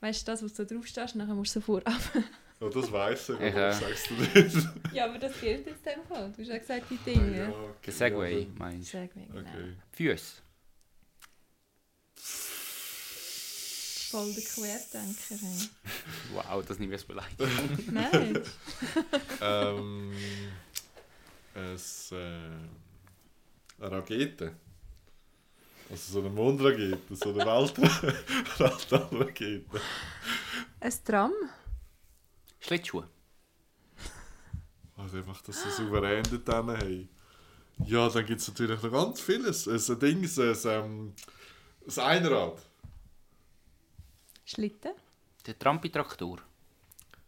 Weißt 0.00 0.22
du, 0.28 0.32
das, 0.32 0.42
was 0.42 0.52
du 0.54 0.64
drauf 0.66 0.86
stehst, 0.86 1.16
nachher 1.16 1.34
musst 1.34 1.56
du 1.56 1.60
so 1.60 1.64
vorab. 1.66 1.92
Ja, 2.58 2.70
das 2.70 2.90
weiss 2.90 3.28
ich, 3.28 3.34
aber 3.34 3.42
äh, 3.54 3.70
ich 3.70 3.76
sag's 3.76 4.04
dir 4.04 4.42
nicht. 4.42 4.68
ja, 4.94 5.04
aber 5.04 5.18
das 5.18 5.38
gilt 5.38 5.66
jetzt 5.66 5.86
in 5.86 5.92
dem 5.92 6.06
Fall. 6.08 6.32
Du 6.34 6.40
hast 6.40 6.48
ja 6.48 6.56
gesagt, 6.58 6.86
die 6.88 6.94
Ah, 6.94 7.04
Dinge. 7.04 7.38
ja, 7.38 7.48
okay, 7.50 7.90
Segway, 7.90 8.40
ja, 8.44 8.46
meinst 8.56 8.94
du? 8.94 8.96
Mir, 8.96 9.08
genau. 9.08 9.40
Okay. 9.40 9.76
Füße. 9.92 10.36
Voll 14.10 14.32
der 14.32 14.42
Querdenker. 14.42 15.34
Hey. 15.38 15.68
Wow, 16.32 16.64
das 16.66 16.78
nicht 16.78 16.88
mehr 16.88 16.98
so 16.98 17.06
beleidigt. 17.08 17.92
Nein. 17.92 18.42
ähm, 19.42 20.12
es, 21.56 22.12
äh, 22.12 22.16
eine 22.16 23.90
Rakete. 23.90 24.54
Also 25.88 26.12
so 26.14 26.20
eine 26.20 26.30
Mondrakete, 26.30 27.14
so 27.14 27.30
eine 27.30 27.46
Welt 27.46 27.78
Weltallrakete. 28.58 29.80
Ein 30.80 30.92
Tram? 31.04 31.32
Schlittschuhe. 32.58 33.08
Also 34.96 35.18
einfach, 35.18 35.40
dass 35.42 35.62
sie 35.62 35.70
souverän 35.70 36.24
dort 36.30 36.48
haben. 36.48 37.08
Ja, 37.84 38.08
dann 38.08 38.26
gibt 38.26 38.40
es 38.40 38.48
natürlich 38.48 38.82
noch 38.82 38.90
ganz 38.90 39.20
vieles. 39.20 39.66
Es 39.66 39.90
ein 39.90 40.00
Ding, 40.00 40.24
es 40.24 40.38
ein, 40.38 40.56
ähm, 40.66 41.14
ein 41.86 41.98
Einrad. 41.98 42.60
Schlitten? 44.44 44.92
Der 45.46 45.58
Trampitraktor. 45.58 46.38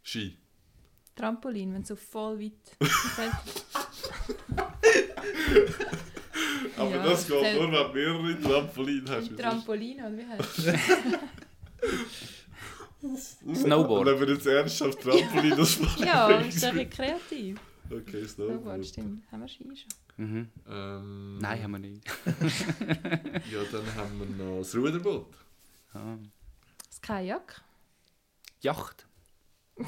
Ski. 0.03 0.37
Trampolin, 1.15 1.75
wenn 1.75 1.83
es 1.83 1.89
so 1.89 1.97
voll 1.97 2.41
weit 2.41 2.77
Aber 6.77 6.91
Ja, 6.91 7.03
das 7.05 7.27
geht 7.27 7.55
nur, 7.55 7.73
wenn 7.73 7.73
du 7.73 7.95
mehrere 7.95 8.41
Trampolin 8.41 9.05
hast. 9.09 9.37
Trampolin, 9.37 9.99
oder 9.99 10.17
wie 10.17 10.27
heißt 10.27 10.59
es? 10.59 10.75
Snowboard. 13.63 14.01
Und 14.09 14.21
wenn 14.21 14.21
wir 14.29 14.35
jetzt 14.35 14.47
ernsthaft 14.47 15.01
Trampolin 15.01 15.57
das 15.57 15.79
machen. 15.81 16.05
Ja, 16.05 16.29
ist 16.41 16.63
doch 16.63 16.69
ein 16.69 16.75
bisschen 16.75 16.91
kreativ. 16.91 17.61
Okay, 17.91 18.27
Snowboard, 18.27 18.61
Snowboard. 18.61 18.87
stimmt. 18.87 19.33
Haben 19.33 19.41
wir 19.41 19.49
Ski 19.49 19.65
schon? 19.65 19.89
Mhm. 20.19 20.49
Ähm, 20.69 21.39
Nein, 21.39 21.63
haben 21.63 21.71
wir 21.73 21.79
nicht. 21.79 22.05
Ja, 23.53 23.63
dann 23.71 23.95
haben 23.95 24.19
wir 24.19 24.45
noch 24.45 24.59
das 24.59 24.75
Ruderboot. 24.75 25.27
Ah. 25.95 26.17
Das 26.89 27.01
Kajak? 27.01 27.63
Yacht. 28.61 29.07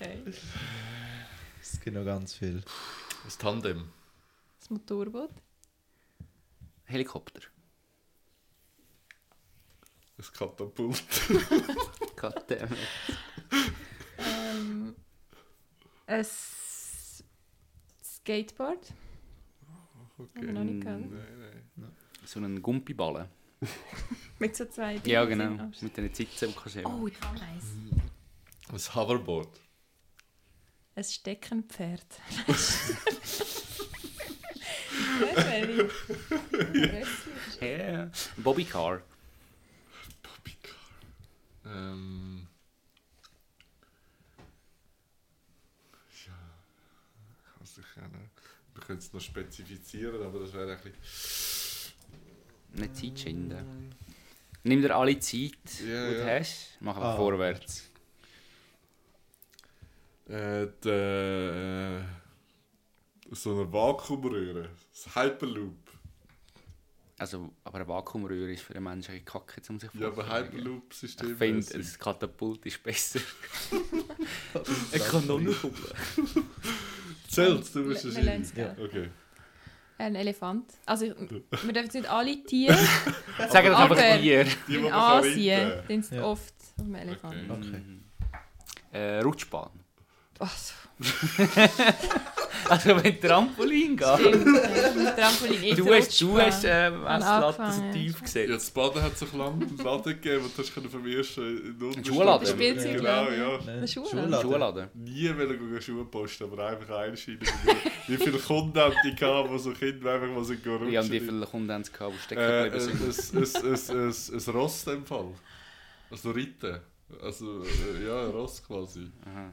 Okay. 0.00 0.22
Es 1.72 1.80
gibt 1.80 1.96
noch 1.96 2.04
ganz 2.04 2.34
viel. 2.34 2.62
Das 3.24 3.38
Tandem. 3.38 3.88
Das 4.58 4.70
Motorboot? 4.70 5.30
Helikopter. 6.84 7.40
Das 10.16 10.32
Katapult. 10.32 11.02
Goddammit. 12.16 12.78
Ähm, 14.22 14.94
ein 16.06 16.26
Skateboard? 18.04 18.92
Okay. 20.18 20.28
Haben 20.36 20.46
wir 20.46 20.52
noch 20.52 20.64
nicht 20.64 20.82
gehabt. 20.84 21.10
Nein, 21.10 21.62
nein. 21.76 21.96
So 22.26 22.38
einen 22.38 22.60
Gumpiballen. 22.60 23.28
Mit 24.38 24.54
so 24.56 24.66
zwei 24.66 24.96
Ja, 25.06 25.24
Dingen 25.24 25.38
genau. 25.38 25.56
drin. 25.56 25.74
Mit 25.80 25.96
den 25.96 26.14
Sitzen, 26.14 26.48
die 26.48 26.54
kannst 26.54 26.76
du. 26.76 26.84
Oh, 26.86 27.06
ich 27.06 27.18
habe 27.22 27.40
eins. 27.40 27.64
Das 28.70 28.94
Hoverboard. 28.94 29.58
Ein 31.00 31.04
Steckenpferd. 31.04 32.04
Weißt 32.46 32.90
du, 37.60 37.66
Ja. 37.66 38.10
Bobbycar. 38.36 39.00
Bobbycar. 40.22 40.76
Ähm. 41.64 42.46
Ja. 46.26 46.32
Kann 47.56 47.66
sich 47.66 47.84
kennen. 47.94 48.30
Wir 48.74 48.82
können 48.82 48.98
es 48.98 49.10
noch 49.14 49.22
spezifizieren, 49.22 50.22
aber 50.22 50.40
das 50.40 50.52
wäre 50.52 50.72
ein 50.76 50.80
bisschen. 50.82 51.94
Nicht 52.74 52.94
Zeit 52.96 53.18
schinden. 53.20 53.94
Nimm 54.64 54.82
dir 54.82 54.94
alle 54.94 55.18
Zeit, 55.18 55.52
Ja, 55.82 56.10
die 56.10 56.14
du 56.16 56.26
ja. 56.26 56.38
hast. 56.40 56.76
Mach 56.80 56.96
einfach 56.96 57.14
Ah. 57.14 57.16
vorwärts. 57.16 57.89
Äh, 60.30 60.68
der, 60.84 62.04
äh, 63.30 63.34
so 63.34 63.52
eine 63.52 63.72
Vakuumröhre. 63.72 64.68
Das 64.92 65.14
Hyperloop. 65.16 65.74
Also, 67.18 67.50
aber 67.64 67.78
eine 67.80 67.88
Vakuumröhre 67.88 68.52
ist 68.52 68.62
für 68.62 68.74
einen 68.74 68.84
Menschen 68.84 69.10
eine 69.12 69.20
Kacke, 69.22 69.60
um 69.68 69.78
sich 69.78 69.90
Ja, 69.94 70.06
aber 70.06 70.24
vorzustellen. 70.24 70.52
Hyperloop-System. 70.52 71.32
Ich 71.32 71.36
finde, 71.36 71.74
ein 71.74 71.98
Katapult 71.98 72.64
ist 72.66 72.82
besser. 72.82 73.20
Eine 74.92 75.02
Kanonenkuppel. 75.04 75.94
Zählt, 77.28 77.74
du 77.74 77.86
bist 77.88 78.06
ein 78.06 78.14
wir 78.16 78.22
lernen 78.22 78.42
es 78.42 78.54
Genie. 78.54 78.74
gell. 78.76 78.84
Okay. 78.86 79.10
Ein 79.98 80.14
Elefant. 80.14 80.72
Also, 80.86 81.06
wir 81.06 81.14
dürfen 81.40 81.74
jetzt 81.74 81.94
nicht 81.94 82.08
alle 82.08 82.42
Tiere. 82.44 82.74
Sag 83.50 83.66
doch 83.66 83.78
Aber-. 83.78 83.96
Die, 84.18 84.44
die 84.66 84.74
In 84.76 84.90
Asien 84.92 85.72
sind 85.88 86.10
Ja. 86.12 86.22
oft 86.24 86.54
auf 86.78 86.84
dem 86.84 86.94
Elefant. 86.94 87.50
Okay. 87.50 87.68
Okay. 87.68 87.82
Äh, 88.92 89.20
Rutschbahn. 89.20 89.70
Ach, 90.40 90.56
Also, 92.68 93.02
wenn 93.02 93.20
Trampolin 93.20 93.96
geht. 93.96 94.06
stimmt. 94.18 94.46
ja. 94.46 94.92
Mit 94.94 95.16
Trampolin 95.16 95.62
eh 95.62 95.74
Du 95.74 95.92
hast, 95.92 96.20
du 96.20 96.38
hast 96.38 96.64
äh, 96.64 96.90
Messlatte 96.90 97.56
so 97.56 97.62
angefangen. 97.62 97.92
tief 97.92 98.14
Ja, 98.14 98.20
gesetzt. 98.20 98.52
das 98.54 98.70
Baden 98.70 99.02
hat 99.02 99.18
sich 99.18 99.32
lange 99.32 99.64
einen 99.66 99.76
Laden 99.78 100.04
gegeben 100.04 100.44
und 100.44 100.56
du 100.56 100.62
hast 100.62 100.70
vom 100.70 101.06
ersten 101.06 101.40
in 101.56 101.78
den 101.78 101.88
untersten 101.88 102.04
Schuhladen? 102.04 102.46
Spielzeugladen. 102.46 103.34
Genau, 103.34 103.50
ja. 103.52 103.58
Der 103.58 103.86
Schuhladen. 103.86 104.40
Schuhladen. 104.40 104.88
Nie 104.94 105.28
wollen 105.36 105.58
gehen 105.70 105.82
Schuhe 105.82 106.04
posten, 106.04 106.44
aber 106.44 106.66
einfach 106.68 106.96
einschieden. 106.98 107.48
Wie 108.06 108.16
viele 108.16 108.38
Kunden 108.38 108.78
haben 108.78 108.94
die 109.04 109.14
gehabt, 109.16 109.50
die 109.52 109.58
so 109.58 109.72
Kinder 109.72 110.12
einfach 110.14 110.28
mal 110.28 110.44
sind 110.44 110.64
Wie 110.64 110.98
haben 110.98 111.10
die 111.10 111.20
viele 111.20 111.46
Kunden 111.46 111.72
haben 111.72 111.84
sie 111.84 111.92
gehabt, 111.92 112.14
die 112.14 112.22
stecken 112.22 112.42
Äh, 112.42 112.70
geblieben 112.70 113.12
sind? 113.12 113.36
ein, 113.36 113.42
ein, 113.42 114.00
ein, 114.00 114.08
ein, 114.08 114.38
ein 114.48 114.54
Ross 114.54 114.86
in 114.86 114.92
dem 114.92 115.06
Fall. 115.06 115.32
Also 116.10 116.30
Reiten. 116.30 116.80
Also, 117.22 117.62
äh, 117.64 118.06
ja, 118.06 118.24
ein 118.26 118.30
Ross 118.30 118.62
quasi. 118.64 119.10
Aha. 119.26 119.50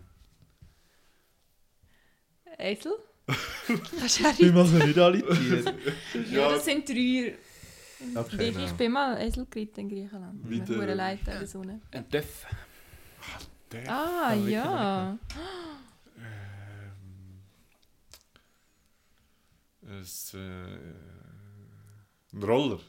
Auch 2.57 3.35
Wie 3.67 4.23
reiten? 4.23 4.53
machen 4.55 4.77
nicht 4.79 4.97
alle 4.97 5.19
Tiere? 5.21 5.75
Ja, 6.31 6.49
das 6.51 6.65
sind 6.65 6.87
drei. 6.87 7.35
Okay, 8.15 8.53
ich, 8.65 8.71
bin 8.73 8.91
mal 8.91 9.19
Esel 9.21 9.45
geritten 9.49 9.81
in 9.81 9.89
Griechenland. 9.89 10.45
Mit 10.45 10.67
der- 10.69 11.15
der 11.17 11.47
Sonne. 11.47 11.81
Ein. 11.91 12.05
Der, 13.71 13.89
Ah, 13.91 14.33
ja. 14.33 15.17
ähm, 19.83 19.99
es, 20.01 20.33
äh, 20.33 20.37
ein 22.33 22.43
Roller. 22.43 22.79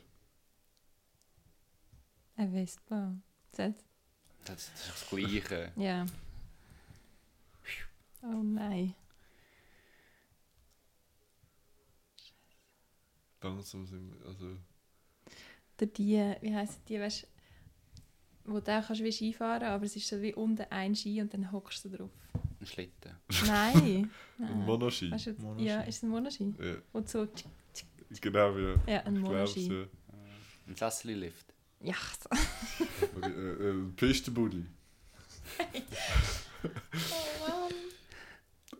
Ein 2.36 2.52
Vespa. 2.52 3.12
Zählt? 3.50 3.74
Das 4.44 4.68
ist 4.68 4.88
das 4.88 5.08
Gleiche. 5.10 5.72
Ja. 5.76 6.06
Oh 8.22 8.42
nein. 8.42 8.94
Langsam 13.43 13.86
sind 13.86 14.11
wir, 14.11 14.26
also... 14.26 14.57
Oder 15.76 15.86
die, 15.86 16.34
wie 16.41 16.55
heisst 16.55 16.89
die, 16.89 16.99
weißt 16.99 17.26
wo 18.49 18.61
du 18.61 18.76
auch 18.76 18.86
kannst 18.86 19.03
wie 19.03 19.12
Skifahren 19.12 19.68
aber 19.68 19.84
es 19.84 19.95
ist 19.95 20.09
so 20.09 20.20
wie 20.22 20.34
unten 20.34 20.66
ein 20.70 20.95
Ski 20.95 21.20
und 21.20 21.32
dann 21.32 21.53
hockst 21.53 21.84
du 21.84 21.91
drauf. 21.91 22.11
Ein 22.61 22.66
Schlitten. 22.66 23.12
Nein. 23.47 24.11
Ein 24.39 24.45
Nein. 24.45 24.64
Monoski. 24.64 25.11
Weißt 25.11 25.26
du, 25.26 25.32
Monoski. 25.34 25.64
Ja, 25.66 25.80
ist 25.82 25.97
es 25.97 26.03
ein 26.03 26.09
Monoski? 26.09 26.55
Ja, 26.59 26.74
Und 26.93 27.09
so, 27.09 27.28
genau, 28.20 28.57
ja. 28.57 28.74
ja, 28.86 29.03
ein 29.05 29.18
Monoski. 29.18 29.68
ja. 29.68 29.86
Ein 30.66 30.74
Sessellift. 30.74 31.55
Ja. 31.80 31.95
Okay, 33.16 33.30
äh, 33.30 33.68
äh, 33.68 33.70
ein. 33.70 34.74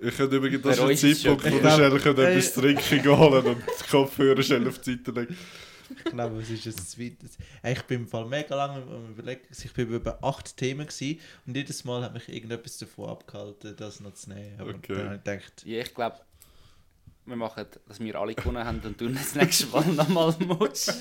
Ich 0.01 0.17
könnte 0.17 0.37
übrigens, 0.37 0.63
das 0.63 0.79
ist 0.79 1.23
schon 1.23 1.39
Zeitpunkt, 1.39 1.45
wo 1.45 1.59
du 1.59 1.71
schnell 1.71 2.37
etwas 2.37 2.55
trinken 2.55 3.19
holen 3.19 3.47
und 3.47 3.63
die 3.67 3.91
Kopfhörer 3.91 4.43
schnell 4.43 4.69
auf 4.69 4.79
die 4.81 4.93
Seite 4.93 5.11
legen. 5.11 5.37
Ich 5.91 6.05
glaube, 6.05 6.41
es 6.43 6.51
ist 6.51 6.67
ein 6.67 6.77
zweites. 6.87 7.39
Ich 7.65 7.83
bin 7.85 8.01
im 8.03 8.07
Fall 8.09 8.27
mega 8.27 8.55
lange 8.55 8.83
am 8.83 9.11
überlegen, 9.11 9.41
ich 9.51 9.73
bin 9.73 9.89
über 9.89 10.23
acht 10.23 10.57
Themen 10.57 10.87
gewesen, 10.87 11.19
und 11.47 11.57
jedes 11.57 11.83
Mal 11.85 12.03
hat 12.03 12.13
mich 12.13 12.29
irgendetwas 12.29 12.77
davon 12.79 13.09
abgehalten, 13.09 13.75
das 13.77 14.01
noch 14.01 14.13
zu 14.13 14.29
nehmen. 14.31 14.61
Aber 14.61 14.71
Okay. 14.71 14.95
dann 14.95 15.05
habe 15.07 15.15
ich 15.17 15.25
gedacht, 15.25 15.63
Ja, 15.65 15.81
ich 15.81 15.95
glaube, 15.95 16.19
wir 17.25 17.37
machen, 17.37 17.67
dass 17.87 18.01
wir 18.01 18.15
alle 18.17 18.35
gewonnen 18.35 18.65
haben 18.65 18.81
und 18.85 19.01
du 19.01 19.09
das 19.09 19.35
nächste 19.35 19.67
Mal 19.69 19.87
nochmal 19.87 20.35
musst. 20.41 20.95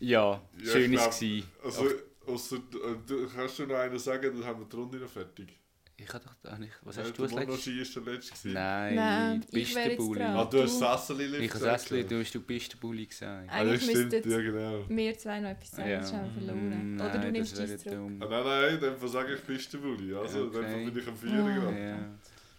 Ja, 0.00 0.40
Ja, 0.62 0.72
schön 0.72 0.96
war 0.96 1.08
es. 1.08 1.22
Also, 1.64 1.88
ausser, 2.26 2.56
äh, 2.56 2.60
du, 3.06 3.28
kannst 3.28 3.58
du 3.58 3.66
noch 3.66 3.76
einen 3.76 3.98
sagen, 3.98 4.32
dann 4.34 4.44
haben 4.46 4.60
wir 4.60 4.66
die 4.66 4.76
Runde 4.76 4.98
noch 4.98 5.08
fertig. 5.10 5.48
Ich 5.96 6.12
habe 6.12 6.24
doch 6.24 6.52
auch 6.52 6.58
nicht. 6.58 6.72
Was 6.82 6.98
hast 6.98 7.16
du 7.16 7.22
als 7.22 7.32
der 7.32 7.40
letztes? 7.46 7.66
Monoski 7.66 7.80
ist 7.80 7.96
der 7.96 8.02
letzte. 8.02 8.48
Nein, 8.48 8.94
Nein, 8.96 9.44
wäre 9.52 9.60
jetzt 9.60 9.74
Pistenbulli. 9.76 10.20
dran. 10.20 10.36
Ah, 10.36 10.44
du 10.44 10.62
hast 10.62 10.74
Du- 10.74 10.78
Sessellift 10.86 11.34
Ich 11.40 11.50
habe 11.50 11.60
gesagt, 11.60 11.90
ja. 11.92 12.02
du 12.02 12.20
hast 12.20 12.34
du 12.34 12.40
Pistenbulli 12.40 13.06
gesagt. 13.06 13.48
Ah, 13.48 13.54
ja, 13.56 13.60
Eigentlich 13.62 13.82
stimmt, 13.82 13.98
müsstet 14.12 14.26
ja 14.26 14.40
genau. 14.40 14.84
wir 14.88 15.18
zwei 15.18 15.40
noch 15.40 15.50
etwas 15.50 15.70
sagen, 15.70 15.90
das 15.90 16.12
haben 16.12 16.32
verloren. 16.32 16.96
Mm, 16.96 17.00
Oder 17.00 17.18
du 17.18 17.30
nimmst 17.32 17.58
es 17.58 17.82
zurück. 17.82 17.94
dumm. 17.96 18.22
Ah, 18.22 18.26
nein, 18.28 18.44
nein, 18.44 18.74
in 18.74 18.80
dem 18.80 18.96
Fall 18.98 19.08
sage 19.08 19.34
ich 19.34 19.46
Pistenbulli. 19.46 20.14
Also, 20.14 20.44
in 20.46 20.50
dem 20.50 20.60
Okay. 20.64 20.72
Fall 20.72 20.90
bin 20.90 20.98
ich 21.02 21.08
am 21.08 21.14
Ah. 21.14 21.16
Vierer 21.16 21.54
gerade. 21.60 21.80
Ja. 21.88 21.96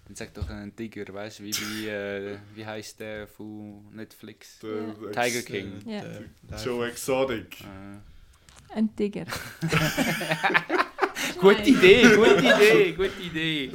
Dann 0.07 0.15
sag 0.15 0.33
doch 0.35 0.49
einen 0.49 0.75
Tiger, 0.75 1.13
weißt 1.13 1.39
du, 1.39 1.43
wie, 1.43 1.51
wie, 1.53 1.87
äh, 1.89 2.37
wie 2.53 2.65
heisst 2.65 2.99
der 2.99 3.27
von 3.27 3.83
Netflix? 3.93 4.59
Der, 4.59 4.69
Ja. 4.69 4.93
der 5.11 5.11
Tiger 5.23 5.41
King. 5.41 5.73
Ja. 5.85 6.01
der- 6.01 6.23
der- 6.43 6.59
Joe 6.63 6.87
Exotic. 6.87 7.61
Äh, 7.61 8.75
Ein 8.77 8.95
Tiger. 8.95 9.25
gute. 11.39 11.61
Idee, 11.69 12.03
gute 12.15 12.37
Idee, 12.39 12.91
gute 12.93 13.21
Idee. 13.21 13.71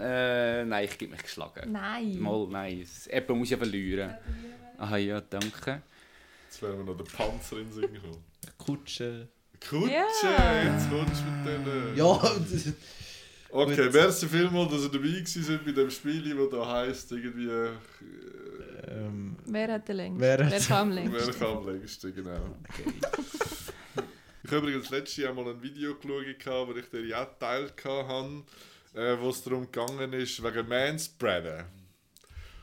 Äh, 0.00 0.64
nein, 0.64 0.84
ich 0.84 0.98
gebe 0.98 1.12
mich 1.12 1.22
geschlagen. 1.22 1.72
Nein. 1.72 2.18
Mal, 2.18 2.46
nein. 2.50 2.86
Jemand 3.10 3.38
muss 3.38 3.50
ja 3.50 3.56
verlieren. 3.56 4.14
Ah 4.78 4.96
ja, 4.96 5.20
danke. 5.20 5.82
Jetzt 6.48 6.62
wären 6.62 6.78
wir 6.78 6.84
noch 6.84 6.96
der 6.96 7.04
Panzer 7.04 7.58
in 7.58 7.64
den 7.64 7.72
Sinn 7.72 7.92
gekommen. 7.92 8.24
Kutsche. 8.58 9.28
Kutsche, 9.68 9.90
Ja. 9.92 10.62
jetzt 10.64 10.90
kommst 10.90 11.22
du 11.22 11.30
mit 11.30 11.66
denen. 11.66 11.96
Ja, 11.96 12.20
Okay, 13.48 13.76
Gut. 13.84 13.92
merci 13.94 14.26
vielmals, 14.28 14.70
dass 14.72 14.82
ihr 14.82 14.88
dabei 14.90 15.06
gewesen 15.06 15.42
sind 15.42 15.64
bei 15.64 15.70
dem 15.72 15.88
Spiel, 15.90 16.36
das 16.36 16.50
da 16.50 16.66
heisst, 16.72 17.10
irgendwie. 17.12 17.48
Äh, 17.48 17.68
ähm, 18.88 19.36
Wer 19.46 19.72
hat 19.72 19.88
den 19.88 19.96
längsten? 19.96 20.20
Wer 20.20 20.38
Wer, 20.50 20.60
kam 20.60 20.90
am 20.90 20.96
Wer 20.96 21.04
längsten? 21.04 21.38
kann 21.38 21.56
am 21.56 21.66
längsten, 21.68 22.14
genau. 22.14 22.56
Ich 24.46 24.52
habe 24.52 24.58
übrigens 24.68 24.90
letztes 24.90 25.16
Jahr 25.16 25.34
mal 25.34 25.48
ein 25.48 25.60
Video 25.60 25.96
geschaut, 25.96 26.68
wo 26.68 26.72
ich 26.72 26.88
dir 26.88 27.04
ja 27.04 27.24
geteilt 27.24 27.84
habe, 27.84 28.44
äh, 28.94 29.18
wo 29.18 29.30
es 29.30 29.42
darum 29.42 29.64
gegangen 29.64 30.12
ist, 30.12 30.40
wegen 30.40 30.68
Manspreaden. 30.68 31.64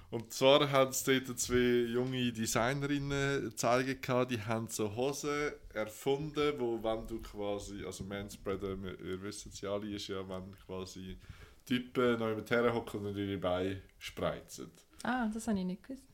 Und 0.09 0.31
zwar 0.31 0.71
haben 0.71 0.91
es 0.91 1.03
dort 1.03 1.37
zwei 1.37 1.91
junge 1.91 2.31
Designerinnen 2.31 3.49
gezeigt, 3.49 4.07
die 4.31 4.39
haben 4.41 4.69
so 4.69 4.95
Hosen 4.95 5.51
erfunden, 5.73 6.53
wo 6.57 6.81
wenn 6.81 7.05
du 7.05 7.19
quasi, 7.21 7.83
also 7.83 8.05
Manspreaden, 8.05 8.81
wir- 8.81 8.99
ihr 9.01 9.21
wisst 9.21 9.45
es 9.47 9.59
ja 9.59 9.73
alle, 9.73 9.89
ist 9.93 10.07
ja, 10.07 10.25
wenn 10.29 10.55
quasi 10.65 11.17
Typen 11.65 12.17
noch 12.17 12.29
jemand 12.29 12.49
herhocken 12.49 13.05
und 13.07 13.17
ihre 13.17 13.37
Beine 13.37 13.81
spreizen. 13.99 14.71
Ah, 15.03 15.27
das 15.33 15.47
habe 15.49 15.59
ich 15.59 15.65
nicht 15.65 15.83
gewusst. 15.83 16.05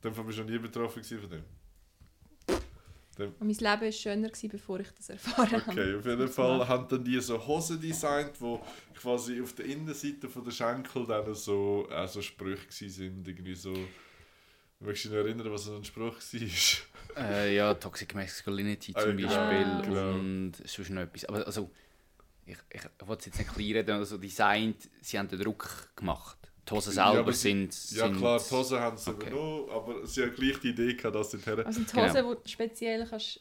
Dann 0.00 0.16
war 0.16 0.26
ich 0.30 0.38
noch 0.38 0.46
nie 0.46 0.58
betroffen 0.58 1.04
von 1.04 1.28
dem. 1.28 1.44
Und 3.18 3.40
mein 3.40 3.48
Leben 3.48 3.80
war 3.82 3.92
schöner, 3.92 4.28
gewesen, 4.28 4.48
bevor 4.48 4.80
ich 4.80 4.90
das 4.92 5.10
erfahren 5.10 5.50
habe. 5.52 5.70
Okay, 5.70 5.96
auf 5.96 6.06
jeden 6.06 6.28
Fall 6.28 6.68
haben 6.68 6.88
dann 6.88 7.04
die 7.04 7.20
so 7.20 7.44
Hosen 7.46 7.80
designt, 7.80 8.40
wo 8.40 8.60
quasi 8.94 9.40
auf 9.42 9.52
der 9.54 9.66
Innenseite 9.66 10.28
von 10.28 10.44
der 10.44 10.52
Schenkel 10.52 11.06
dann 11.06 11.34
so, 11.34 11.88
äh, 11.90 12.06
so 12.06 12.22
Sprüche 12.22 12.66
gsi 12.68 12.88
sind, 12.88 13.26
irgendwie 13.26 13.54
so... 13.54 13.74
Möchtest 14.80 15.06
du 15.06 15.08
dich 15.08 15.26
erinnern, 15.26 15.50
was 15.50 15.64
so 15.64 15.74
ein 15.74 15.84
Spruch 15.84 16.14
war? 16.14 16.40
Äh, 17.16 17.56
ja, 17.56 17.74
Toxic 17.74 18.14
Masculinity 18.14 18.92
Ah, 18.94 19.00
zum 19.00 19.16
Beispiel 19.16 19.82
genau. 19.82 20.10
und 20.12 20.52
sonst 20.64 20.90
noch 20.90 21.02
etwas. 21.02 21.24
Aber 21.24 21.44
also, 21.44 21.68
ich, 22.46 22.56
ich, 22.70 22.80
ich 22.80 23.08
will 23.08 23.16
es 23.18 23.26
jetzt 23.26 23.38
nicht 23.38 23.52
kleinreden, 23.52 23.96
also 23.96 24.18
designt, 24.18 24.88
sie 25.00 25.18
haben 25.18 25.26
den 25.26 25.40
Druck 25.40 25.88
gemacht. 25.96 26.37
Die 26.68 26.74
Hosen 26.74 26.94
Ja, 26.94 27.06
selber 27.06 27.20
aber 27.20 27.32
sie- 27.32 27.38
sind, 27.48 27.74
Ja 27.92 28.06
sind... 28.06 28.18
klar, 28.18 28.38
die 28.38 28.54
Hosen 28.54 28.78
haben 28.80 28.96
sie 28.98 29.10
Okay. 29.10 29.26
übernommen, 29.28 29.70
aber 29.70 30.06
sie 30.06 30.22
haben 30.22 30.34
gleich 30.34 30.58
die 30.60 30.68
Idee 30.70 30.94
gehabt, 30.94 31.14
dass 31.14 31.30
sie 31.30 31.38
her... 31.38 31.64
Also 31.66 31.80
die 31.80 31.86
Genau. 31.86 32.02
Hosen, 32.08 32.26
die 32.28 32.34
du 32.44 32.48
speziell 32.50 33.06
kannst... 33.08 33.40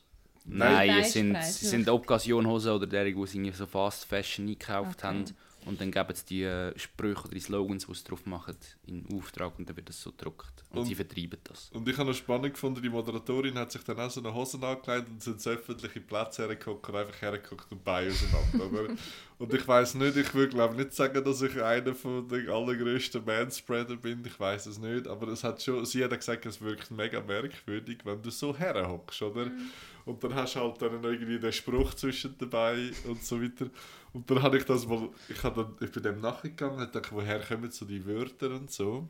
Nein, 0.50 0.88
Nein, 0.88 1.02
es 1.02 1.12
sind, 1.12 1.36
es 1.36 1.60
sind 1.60 1.90
Occasion-Hosen 1.90 2.72
oder 2.72 2.88
der, 2.88 3.04
die 3.06 3.26
sie 3.28 3.52
so 3.52 3.66
Fast 3.66 4.06
Fashion 4.06 4.48
eingekauft 4.48 5.00
Okay. 5.00 5.08
haben. 5.08 5.26
Und 5.66 5.82
dann 5.82 5.92
geben 5.92 6.16
sie 6.16 6.26
die 6.26 6.44
äh, 6.44 6.80
Sprüche 6.80 7.20
oder 7.26 7.32
die 7.34 7.42
Slogans, 7.42 7.86
die 7.86 7.94
sie 7.94 8.04
drauf 8.06 8.26
machen, 8.26 8.56
in 8.86 9.06
Auftrag 9.14 9.60
und 9.60 9.68
dann 9.68 9.76
wird 9.76 9.90
das 9.90 10.02
so 10.02 10.12
gedruckt. 10.12 10.64
Und, 10.70 10.80
Und- 10.80 10.86
sie 10.86 10.96
vertreiben 10.96 11.38
das. 11.44 11.70
Und 11.74 11.86
ich 11.90 11.98
habe 11.98 12.10
noch 12.10 12.16
spannend 12.16 12.54
gefunden, 12.54 12.82
die 12.82 12.88
Moderatorin 12.88 13.56
hat 13.56 13.74
sich 13.74 13.84
dann 13.84 14.00
auch 14.00 14.10
so 14.10 14.22
eine 14.22 14.34
Hosen 14.34 14.64
angelegt 14.64 15.10
und 15.10 15.22
sind 15.22 15.42
zu 15.42 15.50
öffentliche 15.50 16.00
Plätze 16.00 16.44
hergeguckt 16.44 16.88
und 16.88 16.96
einfach 16.96 17.22
hergeguckt 17.22 17.70
und 17.70 17.84
Beine 17.84 18.10
auseinander. 18.14 18.94
Und 19.40 19.54
ich 19.54 19.68
weiß 19.68 19.96
nicht, 19.96 20.18
ich 20.18 20.34
will 20.34 20.48
glaube 20.48 20.76
nicht 20.76 20.94
sagen, 20.94 21.24
dass 21.24 21.42
ich 21.44 21.62
einer 21.62 21.94
von 21.94 22.28
den 22.28 22.50
allergrößten 22.50 23.24
Manspreader 23.24 23.96
bin, 23.96 24.24
ich 24.26 24.40
weiß 24.40 24.66
es 24.66 24.80
nicht, 24.80 25.08
aber 25.08 25.28
es 25.28 25.44
hat 25.44 25.62
schon, 25.62 25.86
sie 25.86 26.04
hat 26.04 26.18
gesagt, 26.18 26.46
es 26.48 26.60
wirkt 26.62 26.90
mega 26.90 27.22
merkwürdig, 27.22 28.00
wenn 28.04 28.22
du 28.22 28.32
so 28.32 28.58
herhockst, 28.58 29.22
oder? 29.22 29.52
Und 30.06 30.24
dann 30.24 30.34
hast 30.34 30.56
du 30.56 30.62
halt 30.62 30.82
dann 30.82 31.04
irgendwie 31.04 31.38
den 31.38 31.52
Spruch 31.52 31.94
zwischen 31.94 32.36
dabei 32.38 32.92
und 33.08 33.22
so 33.24 33.42
weiter. 33.42 33.68
Und 34.14 34.30
dann 34.32 34.42
habe 34.42 34.58
ich 34.58 34.64
das 34.64 34.88
mal, 34.88 35.10
ich, 35.30 35.44
hab 35.44 35.56
dann, 35.56 35.76
ich 35.82 35.92
bin 35.92 36.02
dem 36.02 36.20
nachgegangen 36.22 36.80
und 36.80 36.96
dachte, 36.96 37.12
woher 37.12 37.40
kommen 37.40 37.70
so 37.70 37.86
die 37.86 38.06
Wörter 38.06 38.52
und 38.52 38.72
so. 38.72 39.08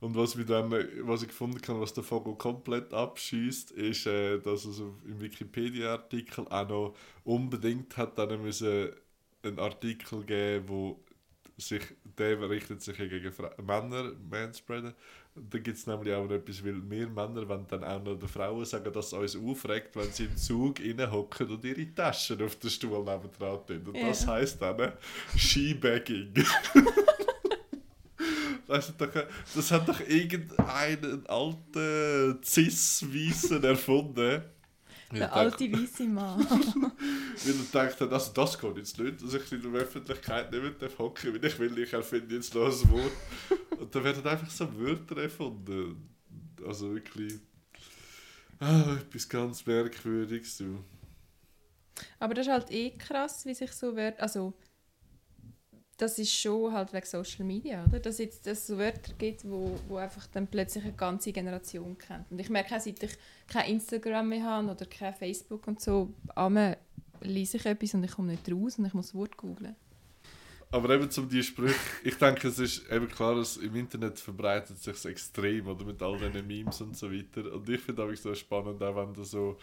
Und 0.00 0.14
was, 0.14 0.36
mich 0.36 0.46
dann, 0.46 0.70
was 1.02 1.22
ich 1.22 1.28
gefunden 1.28 1.60
habe, 1.66 1.80
was 1.80 1.92
der 1.92 2.04
Vogel 2.04 2.36
komplett 2.36 2.94
abschießt, 2.94 3.72
ist, 3.72 4.06
äh, 4.06 4.38
dass 4.38 4.64
es 4.64 4.78
im 4.78 5.20
Wikipedia-Artikel 5.20 6.46
auch 6.48 6.68
noch 6.68 6.94
unbedingt 7.24 7.96
hat 7.96 8.16
dann 8.16 8.40
müssen 8.40 8.90
einen 9.42 9.58
Artikel 9.58 10.24
geben, 10.24 10.68
wo 10.68 11.04
sich, 11.56 11.82
der 12.16 12.48
richtet 12.48 12.82
sich 12.82 12.96
gegen 12.96 13.32
Fra 13.32 13.50
Männer, 13.60 14.12
Manspreaden. 14.30 14.94
Da 15.34 15.58
gibt 15.58 15.76
es 15.76 15.86
nämlich 15.86 16.14
auch 16.14 16.24
noch 16.24 16.30
etwas, 16.32 16.64
weil 16.64 16.80
wir 16.88 17.08
Männer 17.08 17.48
wollen 17.48 17.66
dann 17.68 17.84
auch 17.84 18.02
noch 18.02 18.18
den 18.18 18.28
Frauen 18.28 18.64
sagen, 18.64 18.92
dass 18.92 19.12
es 19.12 19.12
uns 19.12 19.36
aufregt, 19.36 19.96
wenn 19.96 20.10
sie 20.12 20.26
im 20.26 20.36
Zug 20.36 20.78
hocken 21.10 21.50
und 21.50 21.64
ihre 21.64 21.92
Taschen 21.94 22.40
auf 22.42 22.56
den 22.56 22.70
Stuhl 22.70 22.98
nebendran 23.04 23.66
tun. 23.66 23.82
Und 23.86 24.00
das 24.00 24.24
Ja. 24.24 24.32
heisst 24.32 24.62
dann 24.62 24.78
äh, 24.78 24.92
Skibagging. 25.36 26.34
Das 28.68 28.88
hat, 28.88 29.00
doch, 29.00 29.08
das 29.54 29.70
hat 29.70 29.88
doch 29.88 30.00
irgendein 30.00 31.26
alter 31.26 32.38
Cis-Weissen 32.44 33.64
erfunden. 33.64 34.42
Der 35.10 35.32
alte 35.32 35.72
weiße 35.72 36.04
Mann. 36.04 36.38
Weil 36.50 37.54
er 37.74 37.86
denkt, 37.86 38.00
hat, 38.00 38.12
also 38.12 38.32
das 38.34 38.58
geht 38.58 38.76
jetzt 38.76 38.98
nicht, 38.98 39.22
dass 39.22 39.32
ich 39.32 39.52
in 39.52 39.62
der 39.62 39.80
Öffentlichkeit 39.80 40.52
nicht 40.52 40.80
mehr 40.80 40.90
hocken 40.98 41.40
darf, 41.40 41.42
weil 41.42 41.44
ich 41.46 41.58
will, 41.58 41.78
ich 41.78 41.92
erfinde 41.94 42.34
jetzt 42.34 42.54
noch 42.54 42.66
ein 42.66 42.90
Wort. 42.90 43.12
Und 43.80 43.94
da 43.94 44.04
werden 44.04 44.26
einfach 44.26 44.50
so 44.50 44.68
Wörter 44.78 45.16
erfunden. 45.22 46.10
Also 46.66 46.92
wirklich... 46.92 47.40
Ah, 48.60 48.96
etwas 49.00 49.28
ganz 49.28 49.64
Merkwürdiges, 49.64 50.58
du. 50.58 50.84
Aber 52.18 52.34
das 52.34 52.46
ist 52.46 52.52
halt 52.52 52.70
eh 52.70 52.90
krass, 52.90 53.46
wie 53.46 53.54
sich 53.54 53.72
so 53.72 53.96
Wörter... 53.96 54.20
Also, 54.22 54.52
das 55.98 56.18
ist 56.18 56.32
schon 56.32 56.72
halt 56.72 56.92
wegen 56.92 57.04
Social 57.04 57.44
Media, 57.44 57.84
oder? 57.84 57.98
Dass 57.98 58.18
jetzt 58.18 58.46
es 58.46 58.68
so 58.68 58.78
Wörter 58.78 59.12
gibt, 59.18 59.44
wo, 59.44 59.78
wo 59.88 59.96
einfach 59.96 60.26
dann 60.28 60.46
plötzlich 60.46 60.84
eine 60.84 60.92
ganze 60.94 61.32
Generation 61.32 61.98
kennt. 61.98 62.30
Und 62.30 62.38
ich 62.38 62.48
merke 62.48 62.76
auch, 62.76 62.80
seit 62.80 63.02
ich 63.02 63.18
kein 63.48 63.72
Instagram 63.72 64.28
mehr 64.28 64.44
habe 64.44 64.70
oder 64.70 64.86
kein 64.86 65.12
Facebook 65.12 65.66
und 65.66 65.80
so, 65.80 66.14
einmal 66.36 66.78
lese 67.20 67.56
ich 67.56 67.66
etwas 67.66 67.94
und 67.94 68.04
ich 68.04 68.12
komme 68.12 68.30
nicht 68.30 68.50
raus 68.50 68.78
und 68.78 68.86
ich 68.86 68.94
muss 68.94 69.08
das 69.08 69.14
Wort 69.16 69.36
googlen. 69.36 69.74
Aber 70.70 70.90
eben 70.90 71.10
zum 71.10 71.28
die 71.28 71.42
Sprüche, 71.42 71.74
ich 72.04 72.14
denke, 72.16 72.46
es 72.46 72.58
ist 72.58 72.90
eben 72.92 73.08
klar, 73.08 73.34
dass 73.34 73.56
im 73.56 73.74
Internet 73.74 74.20
verbreitet 74.20 74.78
sich 74.78 75.04
extrem, 75.04 75.66
oder 75.66 75.84
mit 75.84 76.00
all 76.02 76.18
diesen 76.18 76.46
Memes 76.46 76.80
und 76.80 76.96
so 76.96 77.10
weiter. 77.10 77.52
Und 77.52 77.68
ich 77.68 77.80
finde 77.80 78.12
es 78.12 78.22
so 78.22 78.34
spannend, 78.34 78.82
auch 78.82 78.94
wenn 78.94 79.14
du 79.14 79.24
so 79.24 79.58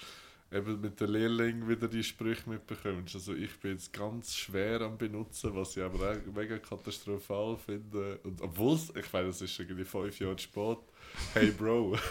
eben 0.56 0.82
mit 0.82 1.00
den 1.00 1.10
Lehrlingen 1.10 1.68
wieder 1.68 1.88
die 1.88 2.04
Sprüche 2.04 2.50
mitbekommst. 2.50 3.16
Also 3.16 3.34
ich 3.34 3.60
bin 3.60 3.72
jetzt 3.72 3.92
ganz 3.92 4.36
schwer 4.36 4.82
am 4.82 4.98
benutzen, 4.98 5.56
was 5.56 5.76
ich 5.76 5.84
aber 5.84 6.12
auch 6.12 6.36
mega 6.36 6.58
katastrophal 6.58 7.58
finde. 7.58 8.20
Und 8.24 8.42
obwohl 8.42 8.76
es, 8.76 8.94
ich 8.96 9.12
meine, 9.12 9.30
es 9.30 9.42
ist 9.42 9.60
irgendwie 9.60 9.86
fünf 9.86 10.20
Jahre 10.20 10.40
spät. 10.40 10.78
Hey 11.34 11.52
Bro. 11.52 11.98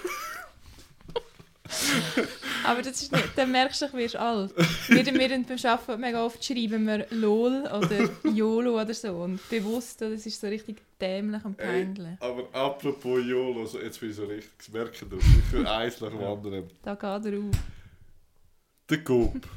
Aber 2.65 2.83
das 2.83 3.01
ist 3.03 3.13
nicht, 3.13 3.37
dann 3.37 3.51
merkst 3.51 3.83
du, 3.83 3.87
du 3.87 3.97
wirst 3.97 4.17
alt. 4.17 4.55
Wir, 4.89 5.05
wir 5.05 5.29
beim 5.29 5.59
Arbeiten 5.65 6.01
mega 6.01 6.25
oft 6.25 6.45
schreiben 6.45 6.87
wir 6.87 7.07
LOL 7.11 7.63
oder 7.63 8.11
YOLO 8.31 8.81
oder 8.81 8.95
so. 8.95 9.13
Und 9.13 9.41
bewusst, 9.49 10.01
das 10.01 10.27
ist 10.27 10.41
so 10.41 10.47
richtig 10.47 10.83
dämlich 11.01 11.45
und 11.45 11.59
Ey, 11.59 11.85
peinlich. 11.85 12.21
aber 12.21 12.49
apropos 12.53 13.21
YOLO, 13.25 13.67
so, 13.67 13.81
jetzt 13.81 13.99
bin 14.01 14.11
ich 14.11 14.17
so 14.17 14.25
richtig, 14.25 14.73
merke 14.73 15.07
das, 15.07 15.21
ich 15.21 15.53
will 15.53 15.67
eins 15.67 16.01
nach 16.01 16.11
dem 16.11 16.23
anderen. 16.23 16.65
Da 16.83 16.95
geht 16.95 17.33
er 17.33 17.39
auf. 17.39 17.55
Der 18.91 19.03
Coop 19.03 19.49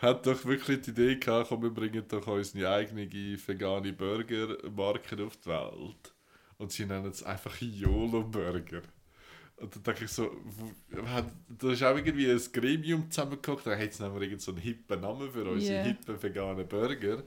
hat 0.00 0.26
doch 0.26 0.44
wirklich 0.44 0.80
die 0.82 0.90
Idee 0.90 1.16
gehabt, 1.16 1.48
komm, 1.48 1.62
wir 1.62 1.70
bringen 1.70 2.04
doch 2.08 2.26
unsere 2.26 2.70
eigene 2.72 3.10
vegane 3.10 3.92
Burgermarke 3.92 5.24
auf 5.24 5.36
die 5.36 5.48
Welt. 5.48 6.14
Und 6.56 6.72
sie 6.72 6.86
nennen 6.86 7.10
es 7.10 7.22
einfach 7.22 7.56
YOLO-Burger. 7.60 8.82
Und 9.56 9.74
dann 9.74 9.82
denke 9.82 10.04
ich 10.04 10.12
so, 10.12 10.30
da 11.48 11.70
ist 11.72 11.82
auch 11.82 11.96
irgendwie 11.96 12.30
ein 12.30 12.40
Gremium 12.52 13.10
zusammengeguckt, 13.10 13.66
da 13.66 13.76
hat 13.76 13.90
es 13.90 13.98
nämlich 13.98 14.22
irgend 14.22 14.40
so 14.40 14.52
einen 14.52 14.60
hippen 14.60 15.00
Namen 15.00 15.30
für 15.32 15.44
unsere 15.44 15.78
Ja. 15.78 15.82
hippen 15.84 16.22
veganen 16.22 16.66
Burger. 16.66 17.22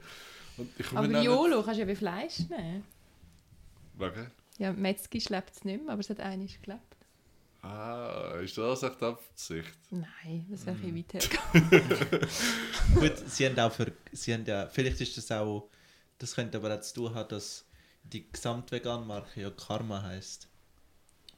Und 0.56 0.70
ich 0.78 0.92
Aber 0.92 1.22
YOLO 1.22 1.62
kannst 1.62 1.76
du 1.76 1.80
ja 1.82 1.86
bei 1.86 1.96
Fleisch 1.96 2.40
nehmen. 2.48 2.84
Wegen? 3.98 4.30
Ja, 4.58 4.72
Metzgi 4.72 5.20
schleppt 5.20 5.56
es 5.56 5.64
nicht 5.64 5.82
mehr, 5.84 5.92
aber 5.92 6.00
es 6.00 6.08
hat 6.10 6.20
einiges 6.20 6.60
gelebt. 6.62 6.91
Ah, 7.62 8.40
ist 8.42 8.58
das 8.58 8.82
echt 8.82 9.00
Absicht? 9.02 9.72
Nein, 9.90 10.46
das 10.50 10.66
wäre 10.66 10.76
Mhm. 10.76 10.84
ein 10.96 11.04
bisschen 11.04 11.30
weit 11.52 11.70
hergegangen. 11.70 12.28
Gut, 12.94 13.12
sie 13.30 13.46
haben 13.46 13.58
auch 13.60 13.72
für, 13.72 13.92
sie 14.10 14.34
haben 14.34 14.44
ja, 14.44 14.66
vielleicht 14.68 15.00
ist 15.00 15.16
das 15.16 15.30
auch, 15.30 15.68
das 16.18 16.34
könnte 16.34 16.58
aber 16.58 16.74
auch 16.74 16.80
zu 16.80 16.94
tun 16.94 17.14
haben, 17.14 17.28
dass 17.28 17.64
die 18.02 18.26
Gesamtvegan-Marke 18.32 19.42
ja 19.42 19.50
Karma 19.50 20.02
heißt 20.02 20.48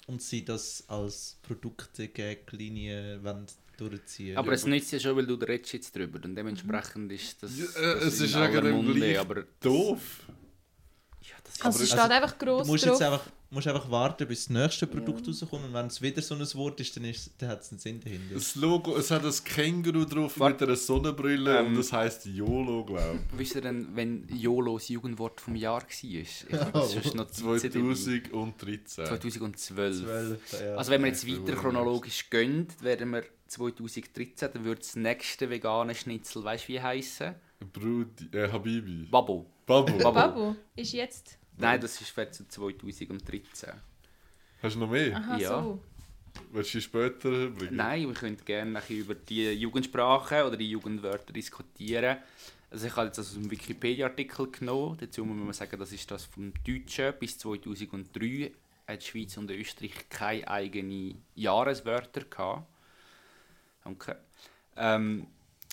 und 0.06 0.22
sie 0.22 0.44
das 0.44 0.84
als 0.88 1.36
Produkte-Linie 1.42 3.22
wollen 3.22 3.46
durchziehen. 3.76 4.36
Aber 4.38 4.52
es 4.52 4.64
nützt 4.64 4.92
ja 4.92 5.00
schon, 5.00 5.16
weil 5.16 5.26
du 5.26 5.36
da 5.36 5.46
redest 5.46 5.72
jetzt 5.74 5.94
drüber 5.94 6.20
und 6.24 6.34
dementsprechend 6.36 7.12
ist 7.12 7.42
das, 7.42 7.58
Ja, 7.58 7.64
äh, 7.64 7.94
das 7.96 8.04
es 8.04 8.20
ist 8.20 8.34
in 8.34 8.40
aller 8.40 8.64
wegen 8.64 8.76
dem 8.78 8.86
Munde, 8.86 9.20
aber 9.20 9.44
Doof. 9.60 10.20
Ja, 11.28 11.34
das 11.44 11.60
Also 11.62 11.82
es 11.84 11.88
steht 11.90 12.00
einfach 12.00 12.32
Du 12.32 12.44
gross 12.46 12.66
musst 12.66 12.84
drauf. 12.84 12.92
jetzt 12.92 13.02
einfach, 13.02 13.26
musst 13.50 13.66
einfach 13.66 13.90
warten, 13.90 14.26
bis 14.28 14.40
das 14.46 14.50
nächste 14.50 14.86
Produkt 14.86 15.26
rauskommt 15.26 15.64
und 15.64 15.72
wenn 15.72 15.86
es 15.86 16.02
wieder 16.02 16.20
so 16.20 16.34
ein 16.34 16.40
Wort 16.54 16.80
ist, 16.80 16.94
dann, 16.96 17.04
ist, 17.04 17.30
dann 17.38 17.48
hat 17.48 17.62
es 17.62 17.70
einen 17.70 17.78
Sinn 17.78 18.00
dahinter. 18.00 18.34
Das 18.34 18.54
Logo, 18.56 18.96
es 18.96 19.10
hat 19.10 19.24
ein 19.24 19.32
Känguru 19.44 20.04
drauf 20.04 20.38
Warte. 20.38 20.54
mit 20.54 20.62
einer 20.68 20.76
Sonnenbrille 20.76 21.58
Ähm. 21.60 21.66
und 21.68 21.76
das 21.76 21.92
heisst 21.92 22.26
YOLO, 22.26 22.84
glaube 22.84 23.18
Wisst 23.36 23.54
ihr 23.54 23.60
denn, 23.62 23.88
wenn 23.94 24.28
YOLO 24.28 24.76
das 24.76 24.88
Jugendwort 24.88 25.40
vom 25.40 25.54
Jahr 25.56 25.82
war? 25.82 25.88
Ich 25.90 26.44
habe 26.52 26.70
Oh. 26.78 26.82
sonst 26.86 27.14
noch 27.14 27.30
ich. 27.30 27.42
Notizen 27.42 27.70
dabei. 27.72 27.94
2013. 27.94 29.06
2012. 29.06 29.96
Zwölf, 30.04 30.60
ja. 30.60 30.74
Also 30.74 30.90
wenn 30.90 31.00
wir 31.02 31.08
jetzt 31.08 31.24
Ja, 31.26 31.38
weiter 31.38 31.54
chronologisch 31.56 32.28
gehen, 32.30 32.66
werden 32.80 33.10
wir 33.12 33.24
2013, 33.48 34.50
dann 34.52 34.64
würde 34.64 34.80
das 34.80 34.96
nächste 34.96 35.48
vegane 35.48 35.94
Schnitzel, 35.94 36.44
weißt 36.44 36.64
du 36.64 36.68
wie 36.72 36.80
heißen? 36.80 37.34
Brudi, 37.72 38.28
äh, 38.36 38.50
Habibi. 38.50 39.06
Babo. 39.10 39.46
Babo. 39.66 39.96
Babo. 39.98 40.12
Babo 40.12 40.56
ist 40.76 40.92
jetzt... 40.92 41.38
Nein, 41.56 41.80
das 41.80 42.00
ist 42.00 42.10
für 42.10 42.28
2013. 42.30 43.70
Hast 44.62 44.74
du 44.74 44.78
noch 44.80 44.90
mehr? 44.90 45.16
Aha, 45.16 45.38
Ja. 45.38 45.48
so. 45.62 45.80
Willst 46.50 46.74
du 46.74 46.80
später 46.80 47.48
bringen? 47.50 47.76
Nein, 47.76 48.08
wir 48.08 48.14
können 48.14 48.36
gerne 48.44 48.70
ein 48.70 48.74
bisschen 48.74 48.98
über 48.98 49.14
die 49.14 49.52
Jugendsprachen 49.52 50.42
oder 50.42 50.56
die 50.56 50.68
Jugendwörter 50.70 51.32
diskutieren. 51.32 52.16
Also 52.70 52.88
ich 52.88 52.96
habe 52.96 53.06
jetzt 53.06 53.18
also 53.18 53.38
einen 53.38 53.50
Wikipedia-Artikel 53.50 54.50
genommen. 54.50 54.96
Dazu 55.00 55.24
muss 55.24 55.36
man 55.36 55.52
sagen, 55.52 55.78
das 55.78 55.92
ist 55.92 56.10
das 56.10 56.24
vom 56.24 56.52
Deutschen. 56.66 57.14
Bis 57.20 57.38
2003 57.38 58.50
hat 58.88 59.00
die 59.00 59.06
Schweiz 59.06 59.36
und 59.36 59.48
Österreich 59.50 60.08
keine 60.08 60.48
eigenen 60.48 61.22
Jahreswörter 61.36 62.22
gehabt. 62.24 62.66
Danke. 63.84 64.18
Ähm, 64.76 65.28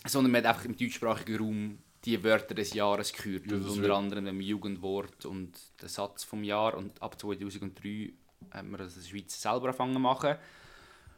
sondern 0.05 0.31
man 0.31 0.43
hat 0.43 0.49
einfach 0.55 0.65
im 0.65 0.77
deutschsprachigen 0.77 1.37
Raum 1.37 1.77
die 2.05 2.23
Wörter 2.23 2.55
des 2.55 2.73
Jahres 2.73 3.13
gehört. 3.13 3.45
Ja, 3.49 3.57
das 3.57 3.77
unter 3.77 3.95
anderem 3.95 4.25
dem 4.25 4.41
Jugendwort 4.41 5.25
und 5.25 5.51
den 5.81 5.87
Satz 5.89 6.23
vom 6.23 6.43
Jahr. 6.43 6.75
Und 6.75 7.01
ab 7.01 7.19
2003 7.19 8.13
haben 8.51 8.71
wir 8.71 8.77
das 8.79 8.95
in 8.95 9.01
der 9.03 9.09
Schweiz 9.09 9.41
selber 9.41 9.67
angefangen 9.67 9.93
zu 9.93 9.99
machen. 9.99 10.35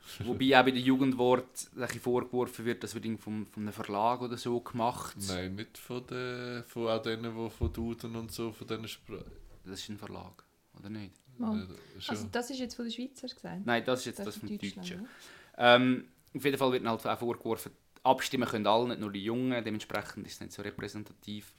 Wobei 0.26 0.60
auch 0.60 0.66
bei 0.66 0.72
den 0.72 0.84
Jugendwort 0.84 1.70
ein 1.76 1.80
bisschen 1.82 2.02
vorgeworfen 2.02 2.66
wird, 2.66 2.84
das 2.84 2.94
wird 2.94 3.06
vom, 3.22 3.46
von 3.48 3.64
einem 3.64 3.72
Verlag 3.72 4.22
oder 4.22 4.38
so 4.38 4.60
gemacht. 4.60 5.16
Nein, 5.30 5.56
nicht 5.56 5.78
von, 5.78 6.06
den, 6.08 6.64
von 6.66 6.90
auch 6.90 7.02
denen, 7.02 7.34
die 7.34 7.50
von 7.50 7.72
Duden 7.72 8.16
und 8.18 8.30
so, 8.32 8.52
von 8.52 8.68
diesen 8.68 8.88
Sprachen. 8.90 9.32
Das 9.64 9.80
ist 9.80 9.90
ein 9.90 9.98
Verlag, 9.98 10.44
oder 10.78 10.90
nicht? 10.90 11.14
Äh, 11.40 11.66
Also 12.10 12.28
das 12.30 12.50
ist 12.50 12.60
jetzt 12.60 12.76
von 12.76 12.84
der 12.86 12.92
Schweiz, 12.92 13.24
hast 13.24 13.32
du 13.32 13.36
gesagt? 13.36 13.66
Nein, 13.66 13.84
das 13.86 14.00
ist 14.02 14.06
jetzt 14.08 14.20
das, 14.20 14.36
ist 14.36 14.40
vom 14.40 14.50
Deutschen. 14.50 15.00
oder? 15.00 15.08
Ähm, 15.58 16.08
auf 16.36 16.44
jeden 16.44 16.58
Fall 16.58 16.72
wird 16.74 16.86
halt 16.86 17.08
auch 17.08 17.20
vorgeworfen, 17.20 17.72
abstimmen 18.04 18.48
können 18.48 18.68
alle, 18.68 18.90
nicht 18.90 19.02
nur 19.02 19.12
die 19.12 19.24
Jungen, 19.24 19.64
dementsprechend 19.64 20.28
ist 20.28 20.34
es 20.34 20.42
nicht 20.42 20.54
so 20.54 20.62
repräsentativ. 20.62 21.54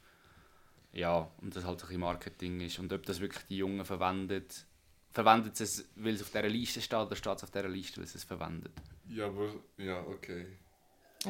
Ja, 0.92 1.28
und 1.40 1.56
das 1.56 1.64
halt 1.64 1.80
so 1.80 1.88
ein 1.88 1.98
Marketing 1.98 2.60
ist. 2.60 2.78
Und 2.78 2.92
ob 2.92 3.04
das 3.04 3.20
wirklich 3.20 3.44
die 3.46 3.56
Jungen 3.56 3.84
verwendet, 3.84 4.64
verwendet 5.10 5.60
es, 5.60 5.88
weil 5.96 6.14
es 6.14 6.22
auf 6.22 6.30
dieser 6.30 6.48
Liste 6.48 6.80
steht, 6.80 6.98
oder 6.98 7.16
steht 7.16 7.36
es 7.36 7.44
auf 7.44 7.50
dieser 7.50 7.68
Liste, 7.68 8.00
weil 8.00 8.06
sie 8.06 8.18
es 8.18 8.24
verwendet? 8.24 8.72
ja, 9.08 9.26
aber. 9.26 9.54
Ja, 9.76 10.00
okay. 10.06 10.46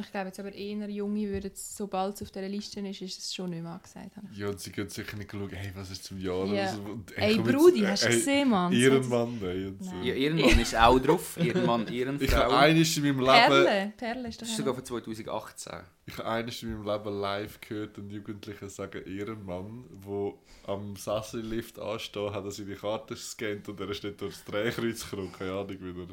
Ich 0.00 0.10
glaube 0.10 0.26
jetzt 0.26 0.40
aber 0.40 0.52
eher 0.52 0.88
Junge 0.90 1.28
würden, 1.28 1.50
sobald 1.54 2.16
es 2.16 2.22
auf 2.22 2.30
dieser 2.30 2.48
Liste 2.48 2.80
ist, 2.80 3.00
ist 3.02 3.18
es 3.20 3.34
schon 3.34 3.50
nicht 3.50 3.62
mehr 3.62 3.72
angesagt. 3.72 4.10
Ja, 4.32 4.48
und 4.48 4.60
sie 4.60 4.72
gehen 4.72 4.88
sicher 4.88 5.16
nicht 5.16 5.30
schauen, 5.30 5.50
hey, 5.50 5.70
was 5.74 5.90
ist 5.90 6.04
zum 6.04 6.18
Jahr? 6.18 6.46
Ja. 6.46 6.64
Also, 6.66 6.80
und, 6.82 7.16
Ey, 7.16 7.36
komm 7.36 7.46
jetzt- 7.46 7.56
Brudi, 7.56 7.80
hast 7.82 8.02
du 8.04 8.08
ey, 8.08 8.14
gesehen, 8.14 8.50
Mann? 8.50 8.72
Ehrenmann, 8.72 9.40
ey. 9.42 9.66
Und 9.66 9.84
so. 9.84 9.90
Nein. 9.92 10.04
Ja, 10.04 10.14
Ehrenmann 10.14 10.60
ist 10.60 10.76
auch 10.76 10.98
drauf, 10.98 11.36
Ehrenmann, 11.36 11.86
Ich 12.20 12.34
habe 12.34 12.56
eines 12.56 12.96
in 12.96 13.02
meinem 13.04 13.20
Leben. 13.20 13.30
Perle, 13.30 13.92
Perle 13.96 14.28
ist 14.28 14.36
doch 14.36 14.40
Das 14.46 14.50
ist 14.50 14.56
sogar 14.56 14.74
von 14.74 14.84
2018. 14.84 15.72
Ich 16.06 16.18
habe 16.18 16.28
eines 16.28 16.62
in 16.62 16.72
meinem 16.74 16.86
Leben 16.86 17.20
live 17.20 17.60
gehört, 17.60 17.98
einen 17.98 18.10
Jugendlichen 18.10 18.68
sagen, 18.68 19.02
Ehrenmann, 19.06 19.84
der 20.06 20.32
am 20.66 20.96
Sessellift 20.96 21.78
ansteht, 21.78 22.32
hat 22.32 22.44
er 22.44 22.50
seine 22.50 22.74
Karte 22.74 23.14
gescannt 23.14 23.68
und 23.68 23.80
er 23.80 23.88
ist 23.90 24.02
nicht 24.04 24.20
durchs 24.20 24.44
Drehkreuz 24.44 25.08
gekommen, 25.08 25.32
keine 25.32 25.52
Ahnung 25.52 25.68
wieder. 25.80 26.06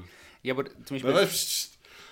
Ja, 0.44 0.54
aber 0.54 0.66
zum 0.66 0.76
Nein, 0.98 1.02
Beispiel... 1.04 1.14
weißt, 1.14 1.32
pst, 1.34 1.71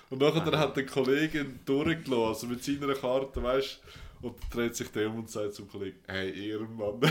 und 0.09 0.19
nachher 0.19 0.57
hat 0.57 0.77
der 0.77 0.85
Kollege 0.85 1.45
durchgelassen, 1.65 2.13
also 2.13 2.47
mit 2.47 2.63
seiner 2.63 2.93
Karte, 2.93 3.41
weißt 3.41 3.79
und 4.21 4.35
dreht 4.51 4.75
sich 4.75 4.89
der 4.89 5.09
um 5.09 5.19
und 5.19 5.29
sagt 5.29 5.53
zum 5.53 5.69
Kollegen, 5.69 5.99
hey 6.07 6.49
Ehrenmann. 6.49 6.99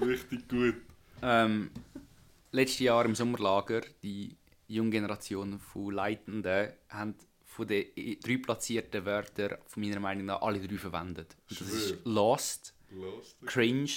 Richtig 0.00 0.48
gut. 0.48 0.74
Ähm, 1.22 1.70
letztes 2.52 2.80
Jahr 2.80 3.04
im 3.04 3.14
Sommerlager, 3.14 3.82
die 4.02 4.36
junge 4.68 4.90
Generation 4.90 5.58
von 5.58 5.94
Leitenden 5.94 6.72
haben 6.88 7.14
von 7.44 7.66
den 7.66 7.86
drei 8.22 8.36
platzierten 8.36 9.04
Wörtern 9.04 9.58
von 9.66 9.82
meiner 9.82 10.00
Meinung 10.00 10.26
nach 10.26 10.42
alle 10.42 10.60
drei 10.60 10.76
verwendet. 10.76 11.36
Und 11.48 11.60
das 11.60 11.68
ist. 11.68 11.96
Lost, 12.04 12.74
Los. 12.90 13.36
Cringe 13.46 13.90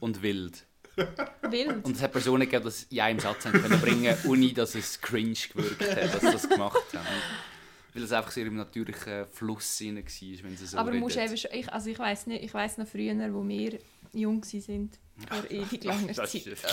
und 0.00 0.22
Wild. 0.22 0.66
Wild. 1.42 1.84
Und 1.84 1.96
es 1.96 2.02
hat 2.02 2.12
Personen 2.12 2.42
gegeben, 2.42 2.62
die 2.62 2.68
das 2.68 2.82
in 2.84 3.00
einem 3.00 3.20
Satz 3.20 3.44
haben 3.46 3.60
können 3.60 3.80
bringen 3.80 4.16
ohne 4.26 4.52
dass 4.52 4.74
es 4.74 5.00
cringe 5.00 5.34
gewirkt 5.52 5.96
hat, 5.96 6.14
dass 6.14 6.20
sie 6.20 6.32
das 6.32 6.48
gemacht 6.48 6.82
haben. 6.94 7.06
Weil 7.92 8.02
es 8.04 8.12
einfach 8.12 8.30
so 8.30 8.40
ihrem 8.40 8.56
natürlichen 8.56 9.26
Fluss 9.32 9.80
rein 9.80 9.96
war, 9.96 10.44
wenn 10.44 10.56
sie 10.56 10.66
so 10.66 10.78
aber 10.78 10.90
reden. 10.90 11.00
musst 11.00 11.16
eben 11.16 11.36
schon, 11.36 11.50
ich, 11.52 11.72
also 11.72 11.90
ich 11.90 11.98
weiß 11.98 12.28
nicht, 12.28 12.44
ich 12.44 12.54
weiß 12.54 12.78
noch 12.78 12.86
früher, 12.86 13.14
wo 13.34 13.46
wir 13.46 13.78
jung 14.12 14.42
waren, 14.42 14.60
sind, 14.60 14.98
vor 15.28 15.50
ewig 15.50 15.84
langer 15.84 16.14
Zeit. 16.14 16.34
ist, 16.34 16.64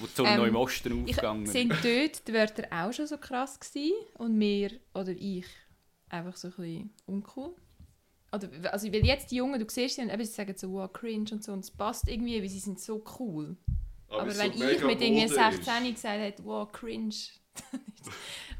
wo 0.00 0.06
die 0.06 0.12
Sonne 0.14 0.30
Ähm, 0.30 0.44
im 0.44 0.56
Osten 0.56 1.04
Ich, 1.06 1.14
aufgegangen 1.14 1.46
sind 1.46 1.72
dort 1.72 2.28
die 2.28 2.32
Wörter 2.32 2.64
auch 2.70 2.92
schon 2.92 3.06
so 3.06 3.16
krass 3.16 3.60
gewesen 3.60 3.94
und 4.14 4.38
wir, 4.38 4.72
oder 4.94 5.12
ich, 5.12 5.46
einfach 6.08 6.36
so 6.36 6.48
ein 6.48 6.54
bisschen 6.54 6.90
uncool. 7.06 7.54
Oder, 8.32 8.72
also 8.72 8.92
weil 8.92 9.04
jetzt 9.04 9.30
die 9.30 9.36
Jungen, 9.36 9.58
du 9.58 9.66
siehst 9.68 9.96
sie 9.96 10.02
und 10.02 10.10
eben, 10.10 10.24
sie 10.24 10.32
sagen 10.32 10.54
so, 10.56 10.70
wow, 10.72 10.92
cringe 10.92 11.30
und 11.32 11.42
so 11.42 11.52
und 11.52 11.60
es 11.64 11.70
passt 11.70 12.08
irgendwie, 12.08 12.40
weil 12.40 12.48
sie 12.48 12.58
sind 12.60 12.78
so 12.80 13.02
cool. 13.18 13.56
Aber, 14.08 14.26
es 14.28 14.38
wenn 14.38 14.52
so 14.52 14.64
ich 14.64 14.82
mit 14.84 15.00
irgendwie 15.00 15.22
Mode 15.22 15.34
16 15.52 15.94
gesagt 15.94 16.20
hätte, 16.20 16.44
wow, 16.44 16.70
cringe, 16.70 17.14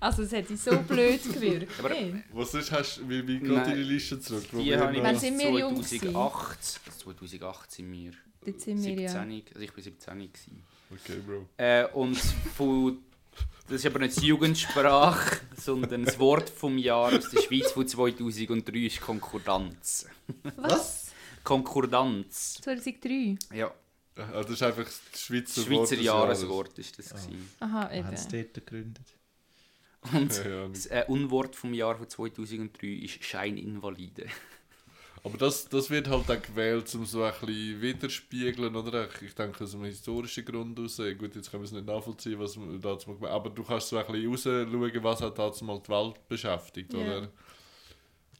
also 0.00 0.22
es 0.22 0.32
hätte 0.32 0.56
so 0.56 0.76
blöd 0.82 1.22
gewirkt. 1.32 1.72
Aber- 1.78 1.90
Nee. 1.90 2.14
Was 2.32 2.54
ist, 2.54 2.72
hast, 2.72 3.08
wie, 3.08 3.26
wie 3.26 3.38
geht 3.38 3.50
deine 3.50 3.82
Liste 3.82 4.18
zurück? 4.20 4.44
Die 4.52 4.56
wir 4.64 4.80
habe 4.80 4.96
ich 4.96 5.02
bis 5.02 5.20
sind 5.20 5.38
wir 5.38 5.50
jung 5.50 5.74
gewesen? 5.74 5.98
2008, 6.00 6.80
also 6.86 7.12
2008 7.12 7.70
sind 7.70 7.92
wir 7.92 8.10
Dort 8.44 8.60
sind 8.60 8.76
wir 8.82 8.96
17, 8.96 9.30
ja. 9.30 9.40
also 9.54 9.60
ich 9.60 9.76
war 9.76 9.82
17 9.82 10.18
gewesen. 10.18 10.62
Okay, 10.92 11.20
Bro. 11.26 11.46
Äh, 11.58 11.86
und 11.92 12.16
von, 12.16 12.98
das 13.70 13.80
ist 13.80 13.86
aber 13.86 14.00
nicht 14.00 14.20
die 14.20 14.26
Jugendsprache, 14.26 15.40
sondern 15.56 16.04
das 16.04 16.18
Wort 16.18 16.50
vom 16.50 16.76
Jahr 16.76 17.16
aus 17.16 17.30
der 17.30 17.40
Schweiz 17.40 17.72
von 17.72 17.86
2003 17.86 18.78
ist 18.78 19.00
Konkordanz. 19.00 20.06
Was? 20.56 21.10
Konkordanz. 21.44 22.54
2003? 22.62 23.36
Ja, 23.54 23.72
Ah, 24.16 24.42
das 24.42 24.50
ist 24.50 24.62
einfach 24.62 24.84
das 24.84 25.20
Schweizer, 25.20 25.62
das 25.62 25.70
Wort 25.70 25.78
Schweizer 25.78 25.96
des 25.96 26.04
Jahreswort 26.04 26.78
ist 26.78 26.98
das. 26.98 27.08
gewesen. 27.08 27.50
Aha, 27.60 27.88
haben 27.90 28.16
sie 28.16 28.36
eben. 28.36 28.42
dort 28.52 28.54
gegründet. 28.54 29.06
Und. 30.12 30.36
Ja, 30.44 30.48
ja, 30.50 30.68
das 30.68 30.86
äh, 30.86 31.04
Unwort 31.08 31.56
vom 31.56 31.72
Jahr 31.74 31.96
von 31.96 32.08
2003 32.08 32.86
ist 32.86 33.24
Scheininvalide. 33.24 34.26
Aber 35.22 35.36
das, 35.36 35.68
das 35.68 35.90
wird 35.90 36.08
halt 36.08 36.30
auch 36.30 36.42
gewählt, 36.42 36.94
um 36.94 37.04
so 37.04 37.22
ein 37.22 37.32
bisschen 37.32 37.82
widerspiegeln, 37.82 38.74
oder? 38.74 39.08
Ich 39.22 39.34
denke, 39.34 39.64
aus 39.64 39.74
einem 39.74 39.84
historischen 39.84 40.44
Grund 40.44 40.78
raus. 40.78 40.96
Gut, 41.18 41.36
jetzt 41.36 41.50
können 41.50 41.62
wir 41.62 41.66
es 41.66 41.72
nicht 41.72 41.86
nachvollziehen, 41.86 42.38
was 42.38 42.56
man 42.56 42.80
da 42.80 42.96
mal 43.06 43.14
gemacht 43.16 43.32
Aber 43.32 43.50
du 43.50 43.62
kannst 43.62 43.88
so 43.88 43.98
ein 43.98 44.06
bisschen 44.06 44.30
rausschauen, 44.30 45.04
was 45.04 45.20
hat 45.20 45.38
da 45.38 45.52
mal 45.64 45.80
die 45.80 45.88
Welt 45.90 46.28
beschäftigt, 46.28 46.92
Ja. 46.94 47.00
oder? 47.00 47.28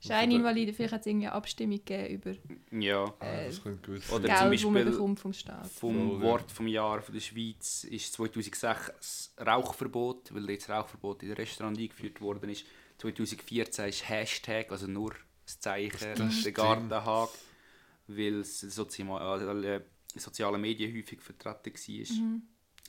Scheininvalide, 0.03 0.73
vielleicht 0.73 0.95
hat 0.95 1.01
es 1.03 1.07
irgendwie 1.07 1.27
eine 1.27 1.35
Abstimmung 1.37 1.77
gegeben 1.85 2.15
über 2.15 2.35
Ja. 2.71 3.05
Ah, 3.19 3.27
äh, 3.27 3.47
das 3.49 3.63
könnte 3.63 3.93
gut 3.93 4.03
Oder 4.11 4.29
sein. 4.29 4.39
zum 4.39 4.51
Geld, 4.51 4.63
man 4.65 4.73
Beispiel 4.73 4.85
bekommt 4.93 5.21
vom 5.21 5.33
Staat. 5.35 5.67
Vom 5.67 6.13
ja. 6.15 6.21
Wort 6.23 6.51
vom 6.51 6.67
Jahr 6.67 7.03
von 7.03 7.13
der 7.15 7.21
Schweiz 7.21 7.85
ist 7.85 8.15
2006 8.15 8.61
das 8.61 9.35
Rauchverbot, 9.39 10.35
weil 10.35 10.49
jetzt 10.51 10.71
Rauchverbot 10.71 11.23
in 11.23 11.29
den 11.29 11.37
Restaurant 11.37 11.79
eingeführt 11.79 12.21
worden 12.23 12.49
ist. 12.49 12.65
2014 12.97 13.89
ist 13.89 14.09
Hashtag, 14.09 14.71
also 14.73 14.87
nur 14.87 15.13
das 15.51 15.61
Zeichen, 15.61 16.09
Das 16.17 16.19
der 16.19 16.31
stimmt. 16.31 16.57
Gartenhag, 16.57 17.29
weil 18.07 18.41
es 18.41 18.63
in 18.63 18.71
sozialen 18.71 19.65
äh, 19.65 19.81
sozialen 20.17 20.61
Medien 20.61 20.95
häufig 20.97 21.21
vertreten 21.21 21.73
war. 21.73 22.17
Mhm. 22.17 22.43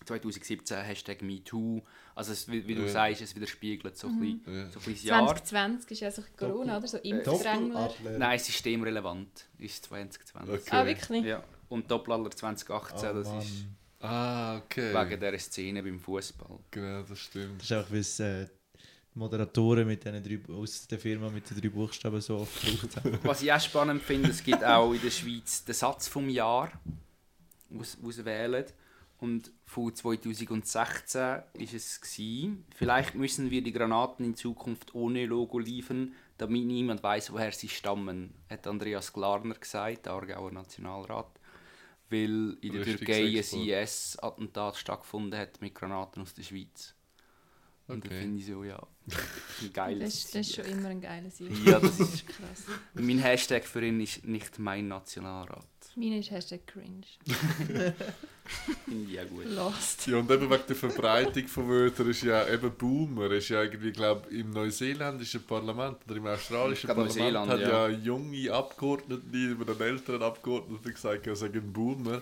2017 0.05 0.77
Hashtag 0.83 1.21
MeToo. 1.21 1.81
Also 2.15 2.31
es, 2.31 2.49
wie, 2.49 2.67
wie 2.67 2.73
du 2.73 2.81
Ja. 2.81 2.87
sagst, 2.87 3.21
es 3.21 3.35
widerspiegelt 3.35 3.95
so 3.97 4.07
ein 4.07 4.19
bisschen, 4.19 4.41
Ja. 4.55 4.69
so 4.71 4.79
ein 4.79 4.85
bisschen 4.85 5.09
Jahr. 5.09 5.19
2020 5.27 5.91
ist 5.91 5.99
ja 5.99 6.09
so 6.11 6.23
Corona, 6.35 6.77
oder? 6.77 6.87
So 6.87 6.97
Äh, 6.97 7.09
Impfdrängler. 7.09 7.93
Nein, 8.17 8.39
systemrelevant 8.39 9.47
ist 9.59 9.85
2020. 9.85 10.53
Okay. 10.55 10.69
Ah, 10.71 10.85
wirklich? 10.85 11.23
Ja. 11.25 11.43
Und 11.69 11.89
Doppelaller 11.91 12.31
2018, 12.31 13.09
Oh, 13.09 13.13
das 13.13 13.27
Mann. 13.27 13.39
ist 13.39 13.65
Ah, 13.99 14.57
okay. 14.57 14.91
wegen 14.91 15.19
dieser 15.19 15.37
Szene 15.37 15.83
beim 15.83 15.99
Fußball. 15.99 16.57
Genau, 16.71 17.03
das 17.03 17.19
stimmt. 17.19 17.61
Das 17.61 17.65
ist 17.69 17.71
einfach, 17.71 17.91
weil 17.91 17.99
es 17.99 18.19
äh, 18.19 18.47
Moderatoren 19.13 19.87
mit 19.87 20.05
den 20.05 20.23
drei, 20.23 20.39
aus 20.53 20.87
der 20.87 20.97
Firma 20.97 21.29
mit 21.29 21.49
den 21.49 21.59
drei 21.59 21.69
Buchstaben 21.69 22.21
so 22.21 22.37
oft 22.37 22.61
gebraucht 22.61 22.95
haben. 22.95 23.19
Was 23.23 23.41
ich 23.41 23.51
auch 23.51 23.59
spannend 23.59 24.01
finde, 24.01 24.29
es 24.29 24.43
gibt 24.43 24.63
auch 24.63 24.93
in 24.93 25.01
der 25.01 25.09
Schweiz 25.09 25.65
den 25.65 25.75
Satz 25.75 26.07
vom 26.07 26.29
Jahr 26.29 26.71
aus, 27.77 27.97
auswählen. 28.03 28.65
Und 29.19 29.51
von 29.65 29.93
2016 29.93 31.43
ist 31.53 31.73
es 31.73 32.01
gewesen, 32.01 32.65
vielleicht 32.75 33.13
müssen 33.13 33.51
wir 33.51 33.61
die 33.61 33.71
Granaten 33.71 34.25
in 34.25 34.35
Zukunft 34.35 34.95
ohne 34.95 35.27
Logo 35.27 35.59
liefern, 35.59 36.15
damit 36.39 36.65
niemand 36.65 37.03
weiß, 37.03 37.31
woher 37.31 37.51
sie 37.51 37.69
stammen, 37.69 38.33
hat 38.49 38.65
Andreas 38.65 39.13
Glarner 39.13 39.53
gesagt, 39.53 40.07
der 40.07 40.13
Aargauer 40.13 40.51
Nationalrat, 40.51 41.29
weil 42.09 42.57
in 42.61 42.73
der 42.73 42.83
Türkei 42.83 43.25
ein. 43.25 43.83
IS-Attentat 43.83 44.77
stattgefunden 44.77 45.39
hat 45.39 45.61
mit 45.61 45.75
Granaten 45.75 46.23
aus 46.23 46.33
der 46.33 46.41
Schweiz. 46.41 46.95
Und 47.91 48.05
da 48.05 48.09
Okay. 48.09 48.19
finde 48.21 48.39
ich 48.39 48.45
so, 48.45 48.63
ja, 48.63 48.77
ein 48.77 48.87
Das 49.61 49.73
geiles 49.73 50.15
ist, 50.15 50.35
das 50.35 50.47
ist 50.47 50.55
schon 50.55 50.65
immer 50.65 50.89
ein 50.89 51.01
geiler 51.01 51.29
Sieg. 51.29 51.51
Ja, 51.65 51.79
das 51.79 51.97
Das 51.97 52.13
ist, 52.13 52.27
krass. 52.27 52.63
mein 52.93 53.19
Hashtag 53.19 53.65
für 53.65 53.83
ihn 53.85 53.99
ist 53.99 54.25
nicht 54.25 54.59
mein 54.59 54.87
Nationalrat. 54.87 55.65
Meine 55.95 56.19
ist 56.19 56.31
Hashtag 56.31 56.65
cringe. 56.67 57.03
Finde 58.85 59.11
ich 59.11 59.19
auch 59.19 59.27
gut. 59.29 59.45
Lost. 59.45 60.07
Ja, 60.07 60.17
und 60.17 60.29
eben 60.31 60.49
wegen 60.49 60.63
der 60.67 60.75
Verbreitung 60.75 61.47
von 61.47 61.69
Wörtern 61.69 62.09
ist 62.09 62.23
ja 62.23 62.47
eben 62.47 62.71
Boomer, 62.71 63.31
ist 63.31 63.49
ja 63.49 63.61
irgendwie, 63.63 63.91
glaube 63.91 64.29
im 64.29 64.51
neuseeländischen 64.51 65.43
Parlament 65.43 65.97
oder 66.05 66.15
im 66.15 66.25
australischen 66.27 66.87
Parlament 66.87 67.15
Neuseeland, 67.15 67.49
hat 67.51 67.59
ja. 67.59 67.87
ja. 67.87 67.97
junge 67.97 68.51
Abgeordnete 68.51 69.37
über 69.37 69.65
den 69.73 69.79
älteren 69.81 70.21
Abgeordneten 70.23 70.93
gesagt, 70.93 71.27
ja, 71.27 71.35
sagen 71.35 71.71
Boomer. 71.71 72.21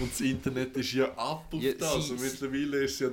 Und 0.00 0.10
das 0.10 0.20
Internet 0.20 0.76
ist 0.76 0.92
ja 0.92 1.06
ab 1.16 1.46
auf 1.52 1.62
Ja, 1.62 1.72
das. 1.74 2.10
Und 2.10 2.20
mittlerweile 2.20 2.78
ist 2.84 3.00
ja 3.00 3.10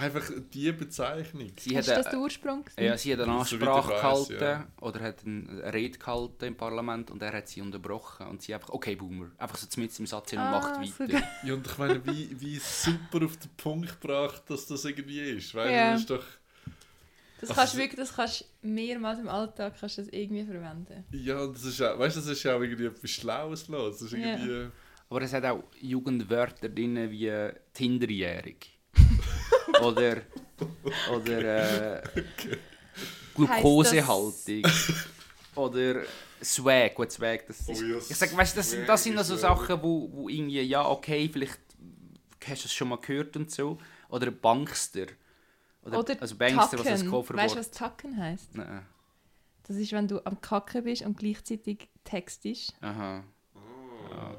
einfach 0.00 0.30
die 0.52 0.72
Bezeichnung. 0.72 1.50
Sie 1.58 1.74
Ist 1.74 1.88
hat, 1.90 1.98
das 1.98 2.10
der 2.10 2.18
Ursprung? 2.20 2.64
gewesen? 2.64 2.82
Ja, 2.84 2.96
sie 2.96 3.12
hat 3.12 3.20
eine 3.20 3.32
Ansprache 3.32 3.88
weiss, 3.90 4.00
gehalten 4.28 4.42
ja. 4.42 4.66
oder 4.80 5.00
hat 5.00 5.24
eine 5.24 5.72
Rede 5.72 5.98
gehalten 5.98 6.44
im 6.44 6.56
Parlament 6.56 7.10
und 7.10 7.22
er 7.22 7.32
hat 7.32 7.48
sie 7.48 7.60
unterbrochen 7.60 8.26
und 8.28 8.42
sie 8.42 8.54
einfach, 8.54 8.70
okay 8.70 8.96
Boomer, 8.96 9.30
einfach 9.38 9.56
so 9.56 9.66
mitten 9.80 10.02
im 10.02 10.06
Satz 10.06 10.30
hin 10.30 10.38
und 10.40 10.46
Ah, 10.46 10.50
macht 10.50 10.74
so 10.96 11.04
weiter. 11.04 11.12
geil. 11.12 11.28
Ja, 11.44 11.54
und 11.54 11.66
ich 11.66 11.78
meine, 11.78 12.04
wie, 12.06 12.40
wie 12.40 12.56
super 12.56 13.24
auf 13.24 13.36
den 13.36 13.50
Punkt 13.56 14.00
gebracht, 14.00 14.42
dass 14.48 14.66
das 14.66 14.84
irgendwie 14.84 15.20
ist. 15.20 15.54
Weil 15.54 15.72
Ja. 15.72 15.92
das 15.92 16.00
ist 16.00 16.10
doch. 16.10 16.24
Das 17.40 17.50
kannst 17.50 17.74
du 17.74 17.78
wirklich, 17.78 18.00
das 18.00 18.14
kannst 18.16 18.44
mehrmals 18.62 19.20
im 19.20 19.28
Alltag 19.28 19.74
kannst 19.78 19.96
du 19.98 20.02
das 20.02 20.12
irgendwie 20.12 20.44
verwenden. 20.44 21.04
Ja, 21.12 21.38
und 21.40 21.54
das 21.54 21.64
ist 21.64 21.80
auch, 21.80 21.96
weißt 21.98 22.16
du, 22.16 22.20
das 22.20 22.28
ist 22.30 22.42
ja 22.42 22.56
auch 22.56 22.60
irgendwie 22.60 22.86
etwas 22.86 23.10
Schlaues 23.10 23.68
los. 23.68 23.98
Das 24.00 24.12
ist 24.12 24.18
Ja. 24.18 24.32
irgendwie. 24.36 24.70
Aber 25.10 25.22
es 25.22 25.32
hat 25.32 25.44
auch 25.44 25.62
Jugendwörter 25.80 26.68
drin 26.68 27.10
wie 27.10 27.28
äh, 27.28 27.54
Tinderjährig. 27.72 28.77
Oder 29.82 30.22
oder 31.14 32.02
äh, 32.16 32.22
Glukosehaltung. 33.34 34.62
oder 35.54 36.02
Swag, 36.42 36.94
gut 36.94 37.10
Swag, 37.12 37.46
das 37.46 37.60
ist, 37.60 37.82
Oh 37.82 37.84
ja, 37.84 37.96
ich 37.98 38.16
sag, 38.16 38.36
weißt, 38.36 38.56
das, 38.56 38.70
Swag 38.70 38.86
das 38.86 39.02
sind 39.04 39.14
noch 39.14 39.22
ist, 39.22 39.28
so 39.28 39.34
äh, 39.34 39.38
Sachen, 39.38 39.82
wo, 39.82 40.08
wo 40.12 40.28
irgendwie, 40.28 40.60
ja 40.62 40.86
okay, 40.88 41.28
vielleicht 41.32 41.58
hast 42.46 42.64
du 42.64 42.66
es 42.66 42.72
schon 42.72 42.88
mal 42.88 42.96
gehört 43.00 43.36
und 43.36 43.50
so, 43.50 43.78
oder 44.08 44.30
Bankster. 44.30 45.06
Oder, 45.82 45.98
Oder 46.00 46.16
also 46.20 46.36
Bankster, 46.36 46.78
was 46.78 46.84
das 46.86 47.00
Tacken. 47.00 47.10
Kofferwort. 47.10 47.44
Weißt 47.44 47.54
du, 47.54 47.58
was 47.58 47.70
Tacken 47.70 48.16
heisst? 48.16 48.54
Nein. 48.54 48.84
Das 49.66 49.76
ist, 49.76 49.92
wenn 49.92 50.08
du 50.08 50.24
am 50.24 50.40
Kacken 50.40 50.84
bist 50.84 51.02
und 51.02 51.18
gleichzeitig 51.18 51.88
textest. 52.04 52.74
Aha. 52.80 53.22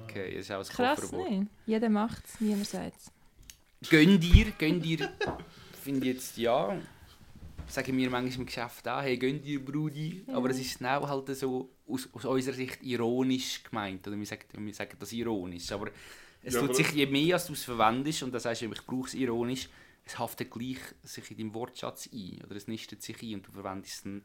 Okay, 0.03 0.35
das 0.35 0.45
ist 0.45 0.51
auch 0.51 0.59
ein 0.59 0.65
Krass, 0.65 1.01
Kofferwort. 1.01 1.29
ne? 1.29 1.47
Jeder 1.65 1.89
macht 1.89 2.25
es, 2.25 2.41
niemand 2.41 2.67
sagt 2.67 2.97
es. 2.97 3.11
Gönn 3.87 4.19
dir, 4.19 4.51
gönn 4.57 4.81
dir, 4.81 5.09
finde 5.73 6.07
ich 6.07 6.13
jetzt 6.15 6.37
ja. 6.37 6.81
Sagen 7.67 7.97
wir 7.97 8.09
manchmal 8.09 8.39
im 8.41 8.45
Geschäft 8.47 8.87
auch, 8.87 9.01
hey, 9.01 9.17
gönn 9.17 9.41
dir, 9.41 9.63
Brudi. 9.63 10.23
Aber 10.27 10.49
es 10.49 10.59
ist 10.59 10.83
auch 10.83 11.07
halt 11.07 11.35
so 11.37 11.69
aus, 11.87 12.09
aus 12.13 12.25
unserer 12.25 12.55
Sicht 12.55 12.81
ironisch 12.83 13.63
gemeint. 13.63 14.07
Oder 14.07 14.17
wir 14.17 14.25
sagen, 14.25 14.43
wir 14.65 14.73
sagen 14.73 14.97
das 14.99 15.13
ironisch. 15.13 15.71
Aber 15.71 15.91
es 16.41 16.55
Ja, 16.55 16.59
tut 16.59 16.75
sich, 16.75 16.91
je 16.93 17.05
mehr 17.05 17.35
als 17.35 17.45
du 17.47 17.53
es 17.53 17.63
verwendest, 17.63 18.23
und 18.23 18.33
das 18.33 18.45
heißt, 18.45 18.63
ich 18.63 18.85
brauche 18.85 19.07
es 19.07 19.13
ironisch, 19.13 19.69
es 20.03 20.17
haftet 20.17 20.49
gleich 20.51 20.79
sich 21.03 21.29
in 21.31 21.37
deinem 21.37 21.53
Wortschatz 21.53 22.09
ein. 22.11 22.41
Oder 22.43 22.55
es 22.55 22.67
nistet 22.67 23.03
sich 23.03 23.21
ein 23.21 23.35
und 23.35 23.47
du 23.47 23.51
verwendest 23.51 23.95
es 23.97 24.03
dann 24.03 24.23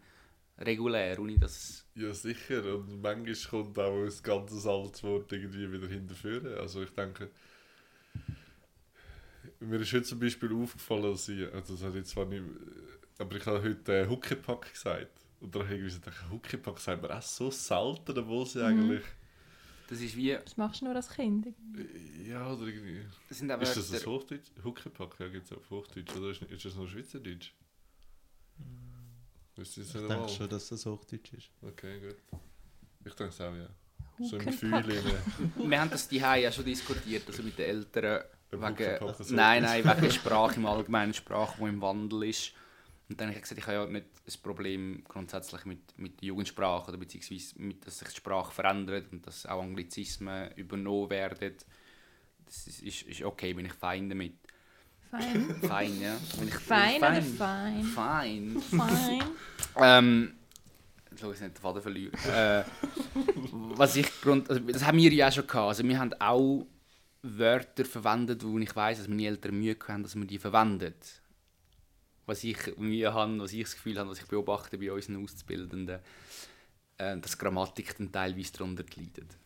regulär, 0.58 1.18
ohne 1.20 1.38
dass 1.38 1.52
es... 1.56 1.86
Ja, 1.94 2.12
sicher. 2.12 2.74
Und 2.74 3.00
manchmal 3.02 3.34
kommt 3.50 3.78
auch 3.78 4.04
ein 4.04 4.12
ganzes 4.22 4.66
altes 4.66 5.02
Wort 5.04 5.32
irgendwie 5.32 5.70
wieder 5.72 5.88
hinterführen. 5.88 6.54
Also 6.58 6.82
ich 6.82 6.90
denke, 6.90 7.30
mir 9.66 9.80
ist 9.80 9.92
heute 9.92 10.04
zum 10.04 10.18
Beispiel 10.20 10.52
aufgefallen, 10.54 11.02
dass 11.02 11.28
ich, 11.28 11.52
also 11.52 11.74
das 11.74 11.82
hat 11.82 11.94
jetzt 11.94 12.10
zwar 12.10 12.26
nicht, 12.26 12.42
aber 13.18 13.36
ich 13.36 13.46
habe 13.46 13.62
heute 13.62 13.92
äh, 14.02 14.08
Huckepack 14.08 14.72
gesagt. 14.72 15.08
Und 15.40 15.54
da 15.54 15.60
habe 15.60 15.74
ich 15.74 15.94
gedacht, 15.94 16.30
Huckepack 16.30 16.78
sagt 16.78 17.02
man 17.02 17.10
auch 17.10 17.22
so 17.22 17.50
selten, 17.50 18.18
obwohl 18.18 18.46
sie 18.46 18.64
eigentlich, 18.64 19.02
Das 19.88 20.00
ist 20.00 20.16
wie... 20.16 20.32
Das 20.32 20.56
machst 20.56 20.80
du 20.80 20.86
nur 20.86 20.96
als 20.96 21.10
Kind. 21.10 21.48
ja, 22.26 22.50
oder 22.52 22.66
irgendwie, 22.66 23.02
Das 23.28 23.38
sind 23.38 23.50
auch 23.52 23.60
ist 23.60 23.76
das 23.76 23.92
ein 23.92 24.06
Hochdeutsch? 24.06 24.50
Huckepack, 24.64 25.20
ja, 25.20 25.28
gibt 25.28 25.46
es 25.46 25.52
auf 25.52 25.68
Hochdeutsch, 25.70 26.16
oder 26.16 26.30
ist, 26.30 26.42
ist 26.42 26.64
das 26.64 26.74
noch 26.76 26.88
Schweizerdeutsch? 26.88 27.52
Das 29.56 29.76
Ich 29.76 29.92
denke 29.92 30.28
schon, 30.28 30.48
dass 30.48 30.68
das 30.68 30.84
Hochdeutsch 30.86 31.32
ist. 31.34 31.50
Okay, 31.62 32.00
gut. 32.00 32.40
Ich 33.04 33.14
denke 33.14 33.32
es 33.32 33.40
auch, 33.40 33.54
ja. 33.54 33.68
So 34.20 34.36
im. 34.38 34.46
Gefühl. 34.46 34.72
Wir 35.56 35.80
haben 35.80 35.90
das 35.90 36.08
die 36.08 36.16
ja 36.16 36.50
schon 36.50 36.64
diskutiert, 36.64 37.24
also 37.26 37.42
mit 37.42 37.58
den 37.58 37.66
Eltern 37.66 38.24
wegen, 38.60 39.06
das 39.06 39.30
nein, 39.30 39.62
nein, 39.62 39.84
wegen 40.02 40.10
Sprache 40.10 40.56
im 40.56 40.66
Allgemeinen, 40.66 41.14
Sprache, 41.14 41.56
die 41.58 41.68
im 41.68 41.80
Wandel 41.80 42.24
ist. 42.24 42.52
Und 43.08 43.20
dann 43.20 43.28
habe 43.28 43.36
ich 43.36 43.42
gesagt, 43.42 43.60
ich 43.60 43.66
habe 43.66 43.76
ja 43.76 43.86
nicht 43.86 44.06
ein 44.26 44.42
Problem 44.42 45.04
grundsätzlich 45.06 45.64
mit, 45.66 45.98
mit 45.98 46.22
Jugendsprache 46.22 46.88
oder 46.88 46.96
beziehungsweise 46.98 47.60
mit, 47.60 47.86
dass 47.86 47.98
sich 47.98 48.08
die 48.08 48.16
Sprache 48.16 48.52
verändert 48.52 49.12
und 49.12 49.26
dass 49.26 49.44
auch 49.46 49.62
Anglizismen 49.62 50.50
übernommen 50.52 51.10
werden. 51.10 51.54
Das 52.46 52.66
ist, 52.66 52.82
ist, 52.82 53.02
ist 53.02 53.22
okay, 53.22 53.52
bin 53.52 53.66
ich 53.66 53.74
fein 53.74 54.08
damit. 54.08 54.38
Fein. 55.10 55.56
Fein, 55.68 56.00
ja. 56.00 56.16
Bin 56.38 56.48
ich 56.48 56.54
Fein 56.54 56.96
oder 56.96 57.22
fein? 57.22 57.84
fein? 57.84 57.84
Fein. 57.84 58.62
Fein. 58.62 59.22
Ähm, 59.76 60.34
schau 61.18 61.32
ich 61.32 61.40
nicht 61.40 61.56
den 61.56 61.60
Faden 61.60 61.82
verlieren. 61.82 62.14
Äh, 62.32 62.62
was 63.52 63.96
ich 63.96 64.08
grund, 64.20 64.48
also 64.48 64.60
das 64.60 64.86
haben 64.86 64.98
wir 64.98 65.12
ja 65.12 65.28
auch 65.28 65.32
schon 65.32 65.46
gehabt. 65.46 65.68
Also 65.68 65.84
wir 65.84 65.98
haben 65.98 66.12
auch 66.20 66.66
Wörter 67.24 67.86
verwendet, 67.86 68.44
wo 68.44 68.58
ich 68.58 68.76
weiß, 68.76 68.98
dass 68.98 69.08
meine 69.08 69.26
Eltern 69.26 69.58
Mühe 69.58 69.76
haben, 69.88 70.02
dass 70.02 70.14
man 70.14 70.26
die 70.26 70.38
verwendet. 70.38 71.22
Was 72.26 72.44
ich 72.44 72.76
Mühe 72.76 73.12
habe, 73.12 73.38
was 73.38 73.52
ich 73.52 73.62
das 73.62 73.74
Gefühl 73.74 73.98
habe, 73.98 74.10
was 74.10 74.18
ich 74.18 74.26
beobachte 74.26 74.76
bei 74.76 74.92
unseren 74.92 75.22
Auszubildenden, 75.22 76.00
äh, 76.98 77.18
dass 77.18 77.38
Grammatik 77.38 77.96
dann 77.96 78.12
teilweise 78.12 78.52
darunter 78.52 78.84
leidet. 78.96 79.38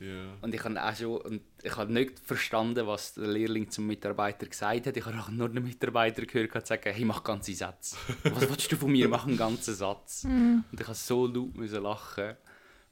Ja. 0.00 0.32
Und 0.40 0.54
ich 0.54 0.64
habe 0.64 0.82
auch 0.82 0.94
schon, 0.94 1.20
und 1.20 1.42
ich 1.62 1.76
habe 1.76 1.92
nicht 1.92 2.20
verstanden, 2.20 2.86
was 2.86 3.14
der 3.14 3.26
Lehrling 3.26 3.68
zum 3.68 3.88
Mitarbeiter 3.88 4.46
gesagt 4.46 4.86
hat. 4.86 4.96
Ich 4.96 5.04
habe 5.04 5.18
auch 5.18 5.28
nur 5.28 5.48
den 5.48 5.64
Mitarbeiter 5.64 6.24
gehört, 6.24 6.54
der 6.54 6.64
sagen, 6.64 6.92
hey, 6.92 7.04
mach 7.04 7.24
ganze 7.24 7.52
Sätze. 7.52 7.96
Was 8.24 8.48
willst 8.48 8.70
du 8.70 8.76
von 8.76 8.92
mir? 8.92 9.08
Mach 9.08 9.26
einen 9.26 9.36
ganzen 9.36 9.74
Satz. 9.74 10.24
Und 10.24 10.64
ich 10.72 10.86
musste 10.86 11.04
so 11.04 11.26
laut 11.26 11.56
müssen 11.56 11.82
lachen, 11.82 12.36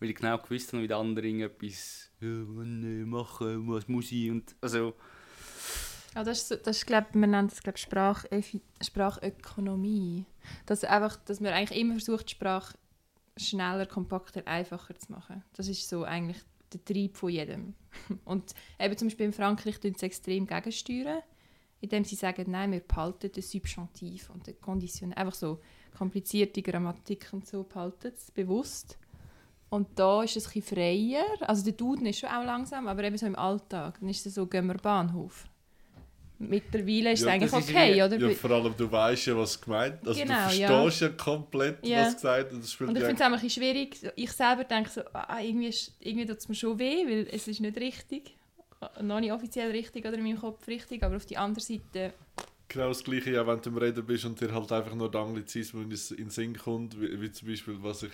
weil 0.01 0.11
ich 0.11 0.16
genau 0.16 0.38
gewusst 0.38 0.72
habe, 0.72 0.82
wie 0.82 0.88
der 0.88 0.96
andere 0.99 1.26
irgendetwas 1.26 2.11
ja, 2.20 2.28
machen, 2.28 3.68
was 3.68 3.88
muss 3.88 4.12
ich 4.12 4.30
und 4.30 4.55
also 4.61 4.94
Ja, 6.14 6.22
das 6.24 6.51
ist, 6.51 6.66
das 6.66 6.78
ist 6.78 6.86
glaub, 6.86 7.12
wir 7.12 7.26
nennen 7.26 7.49
das 7.49 7.62
glaub, 7.62 7.78
Sprachökonomie. 7.78 10.24
Dass, 10.66 10.84
einfach, 10.84 11.16
dass 11.16 11.40
man 11.40 11.53
eigentlich 11.53 11.78
immer 11.78 11.94
versucht, 11.94 12.30
Sprache 12.30 12.78
schneller, 13.36 13.86
kompakter, 13.86 14.46
einfacher 14.46 14.94
zu 14.96 15.12
machen. 15.12 15.44
Das 15.55 15.68
ist 15.68 15.88
so 15.88 16.05
eigentlich 16.05 16.38
der 16.72 16.84
Trieb 16.84 17.16
von 17.16 17.30
jedem. 17.30 17.74
Und 18.24 18.55
eben 18.78 18.96
zum 18.96 19.09
Beispiel 19.09 19.26
in 19.26 19.32
Frankreich 19.32 19.80
tun 19.80 19.94
sie 19.96 20.07
extrem 20.07 20.46
gegensteuern, 20.46 21.22
indem 21.80 22.05
sie 22.05 22.16
sagen, 22.16 22.51
nein, 22.51 22.72
wir 22.72 22.80
behalten 22.80 23.30
das 23.34 23.51
Substantiv 23.51 24.30
und 24.30 24.46
den 24.46 24.61
Kondition. 24.61 25.12
Einfach 25.12 25.34
so 25.34 25.61
komplizierte 25.96 26.62
Grammatik 26.62 27.28
und 27.32 27.46
so 27.46 27.62
behalten 27.62 28.12
es 28.16 28.30
bewusst. 28.30 28.99
Und 29.71 29.89
da 29.97 30.23
ist 30.23 30.37
es 30.37 30.47
ein 30.47 30.53
bisschen 30.61 30.77
freier. 30.77 31.25
Also 31.41 31.62
der 31.64 31.75
Duden 31.75 32.07
ist 32.07 32.21
schon 32.21 32.31
auch 32.31 32.45
langsam, 32.45 32.89
aber 32.89 33.05
eben 33.05 33.19
so 33.19 33.27
im 33.27 33.37
Alltag. 33.37 33.99
Dann 34.01 34.09
ist 34.09 34.25
es 34.25 34.35
so, 34.35 34.47
gehen 34.47 34.66
wir 34.66 34.75
Bahnhof. 34.75 35.45
Mittlerweile 36.41 37.12
ist 37.12 37.21
Ja, 37.23 37.27
es 37.27 37.33
eigentlich 37.35 37.53
okay, 37.53 37.95
wie- 37.97 38.03
oder? 38.03 38.16
Ja, 38.16 38.31
vor 38.37 38.51
allem 38.53 38.73
du 38.77 38.91
weißt 38.91 39.27
ja, 39.27 39.37
was 39.37 39.61
gemeint 39.61 40.07
Also 40.07 40.21
Genau, 40.23 40.49
du 40.49 40.55
ja. 40.57 40.69
verstehst 40.69 41.01
ja, 41.01 41.09
komplett, 41.09 41.85
Ja. 41.87 42.03
was 42.07 42.14
gesagt 42.14 42.53
und 42.53 42.62
das 42.62 42.73
spielt 42.73 42.91
Und 42.91 42.97
ich 42.97 43.03
ja 43.03 43.09
finde 43.09 43.23
es 43.23 43.27
auch 43.29 43.33
ein 43.35 43.41
bisschen 43.41 43.62
schwierig. 43.62 44.12
Ich 44.14 44.31
selber 44.33 44.62
denke 44.64 44.89
so, 44.89 45.01
ah, 45.12 45.41
irgendwie, 45.41 45.66
ist- 45.66 45.97
irgendwie 45.99 46.27
tut 46.27 46.39
es 46.39 46.49
mir 46.49 46.55
schon 46.55 46.79
weh, 46.79 47.05
weil 47.07 47.27
es 47.33 47.49
ist 47.49 47.61
nicht 47.61 47.77
richtig. 47.79 48.37
Noch 49.03 49.19
nicht 49.19 49.33
offiziell 49.33 49.73
richtig 49.73 50.07
oder 50.07 50.14
in 50.16 50.23
meinem 50.23 50.39
Kopf 50.39 50.64
richtig, 50.69 51.03
aber 51.03 51.16
auf 51.16 51.27
die 51.27 51.37
andere 51.37 51.61
Seite, 51.61 52.14
genau 52.69 52.87
das 52.89 53.03
gleiche, 53.03 53.33
ja, 53.33 53.45
wenn 53.45 53.61
du 53.61 53.71
am 53.71 53.77
Reden 53.79 54.07
bist 54.07 54.25
und 54.25 54.41
dir 54.41 54.55
halt 54.55 54.71
einfach 54.71 54.95
nur 54.95 55.11
der 55.11 55.21
Anglizismus 55.23 55.83
in 56.12 56.16
in 56.19 56.25
den 56.27 56.31
Sinn 56.31 56.57
kommt, 56.57 57.01
wie, 57.01 57.21
wie 57.21 57.33
zum 57.33 57.49
Beispiel, 57.49 57.77
was 57.81 58.05
ich 58.05 58.12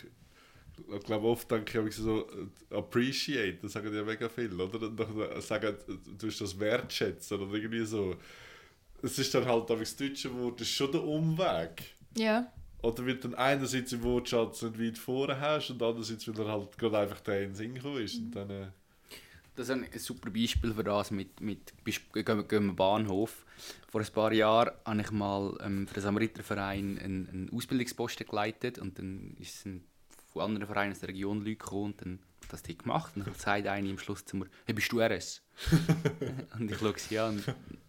ich 0.97 1.05
glaube 1.05 1.27
oft 1.27 1.51
denke 1.51 1.87
ich 1.89 1.95
so 1.97 2.27
äh, 2.70 2.75
appreciate, 2.77 3.59
das 3.62 3.72
sagen 3.72 3.95
ja 3.95 4.03
mega 4.03 4.29
viel, 4.29 4.53
oder? 4.61 4.81
Und 4.89 4.99
dann 4.99 5.41
sagen, 5.41 5.77
du 6.18 6.27
hast 6.27 6.41
das 6.41 6.59
wertschätzen 6.59 7.41
oder 7.41 7.55
irgendwie 7.55 7.85
so. 7.85 8.16
Es 9.03 9.18
ist 9.18 9.35
dann 9.35 9.45
halt 9.47 9.68
das 9.68 9.97
deutsche 9.97 10.33
Wort 10.35 10.61
ist 10.61 10.70
schon 10.70 10.93
der 10.93 11.03
Umweg. 11.05 11.83
ja. 12.16 12.53
Oder 12.83 13.07
weil 13.07 13.14
du 13.14 13.29
dann 13.29 13.35
einerseits 13.37 13.95
im 13.95 14.03
Wortschatz 14.03 14.61
nicht 14.61 14.79
weit 14.79 14.99
vorne 14.99 15.41
hast 15.41 15.70
und 15.70 15.83
andererseits, 15.83 16.29
weil 16.29 16.39
er 16.45 16.53
halt 16.53 16.77
gerade 16.77 16.99
einfach 16.99 17.20
der 17.20 17.41
in 17.43 17.49
den 17.49 17.55
Sinn 17.55 17.75
gekommen 17.77 18.03
ist. 18.03 18.18
Und 18.18 18.31
dann, 18.33 18.51
äh, 18.51 18.66
Das 19.55 19.68
ist 19.68 19.75
ein 19.75 19.87
super 19.97 20.31
Beispiel 20.31 20.75
für 20.75 20.85
das 20.85 21.11
mit, 21.11 21.41
mit 21.41 21.72
gehen, 21.85 22.47
gehen 22.49 22.66
wir 22.66 22.72
Bahnhof. 22.75 23.47
Vor 23.89 24.01
ein 24.03 24.07
paar 24.12 24.33
Jahren 24.35 24.75
habe 24.85 25.01
ich 25.01 25.11
mal 25.12 25.57
ähm, 25.62 25.87
für 25.87 25.95
den 25.95 26.03
Samariterverein 26.03 26.99
einen, 26.99 27.29
einen 27.29 27.51
Ausbildungsposten 27.55 28.27
geleitet 28.27 28.79
und 28.79 28.99
dann 28.99 29.35
ist 29.41 29.64
ein, 29.64 29.85
von 30.35 30.43
anderen 30.43 30.66
Vereinen 30.66 30.93
aus 30.93 30.99
der 30.99 31.09
Region 31.09 31.39
Leute 31.39 31.57
gekommen 31.57 31.93
und 31.93 32.01
dann 32.01 32.18
hat 32.43 32.53
das 32.53 32.62
die 32.62 32.76
gemacht 32.76 33.12
und 33.16 33.26
dann 33.26 33.35
sagt 33.35 33.66
eine 33.66 33.89
am 33.89 33.99
Schluss 33.99 34.24
zu 34.24 34.37
mir, 34.37 34.47
hey, 34.66 34.74
bist 34.74 34.93
du 34.93 35.01
RS? 35.01 35.43
und 36.59 36.70
ich 36.70 36.78
schaue 36.78 36.99
sie 36.99 37.18
an, 37.18 37.43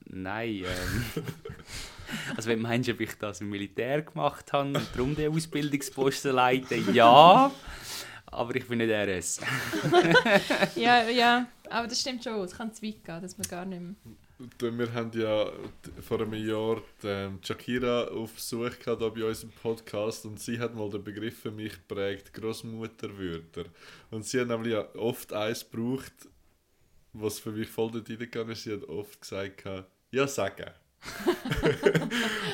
nein. 0.06 0.64
Ähm, 0.64 1.06
also 2.38 2.50
wenn 2.50 2.60
du 2.60 2.64
meinst, 2.64 2.90
ob 2.90 3.02
ich 3.02 3.16
das 3.18 3.42
im 3.42 3.50
Militär 3.50 4.04
gemacht 4.04 4.54
habe 4.54 4.70
und 4.70 4.96
darum 4.96 5.16
den 5.16 5.34
Ausbildungsposten 5.34 6.34
leite, 6.34 6.76
ja, 6.76 7.52
aber 8.28 8.56
ich 8.56 8.68
bin 8.68 8.78
nicht 8.78 8.92
RS. 8.92 9.42
Ja, 10.76 11.10
ja, 11.10 11.48
aber 11.70 11.88
das 11.88 12.00
stimmt 12.00 12.24
schon. 12.24 12.40
Es 12.42 12.56
kann 12.56 12.72
zu 12.74 12.84
weit 12.84 13.04
gehen, 13.04 13.22
dass 13.22 13.38
man 13.38 13.48
gar 13.48 13.66
nicht 13.66 13.82
mehr... 13.82 13.96
Wir 14.38 14.94
haben 14.94 15.12
ja 15.18 15.50
vor 16.02 16.20
einem 16.20 16.34
Jahr 16.34 16.82
die, 17.02 17.08
ähm, 17.08 17.40
Shakira 17.42 18.10
auf 18.10 18.34
Besuch 18.34 18.78
gehabt, 18.80 19.00
bei 19.00 19.24
unserem 19.24 19.52
Podcast 19.52 20.26
und 20.26 20.42
sie 20.42 20.60
hat 20.60 20.76
mal 20.76 20.90
den 20.90 21.06
Begriff 21.06 21.40
für 21.40 21.52
mich 21.52 21.72
geprägt, 21.72 22.34
Großmutterwörter. 22.34 23.64
Und 24.12 24.26
sie 24.26 24.42
hat 24.42 24.50
nämlich 24.50 24.74
ja 24.74 24.94
oft 24.96 25.32
eins 25.32 25.70
gebraucht, 25.70 26.14
was 27.14 27.40
für 27.40 27.52
mich 27.52 27.70
voll 27.70 27.92
dort 27.92 28.10
reingegangen 28.10 28.52
ist. 28.52 28.64
Sie 28.64 28.74
hat 28.74 28.84
oft 28.84 29.22
gesagt, 29.22 29.64
ja, 30.12 30.28
sagen. 30.28 30.72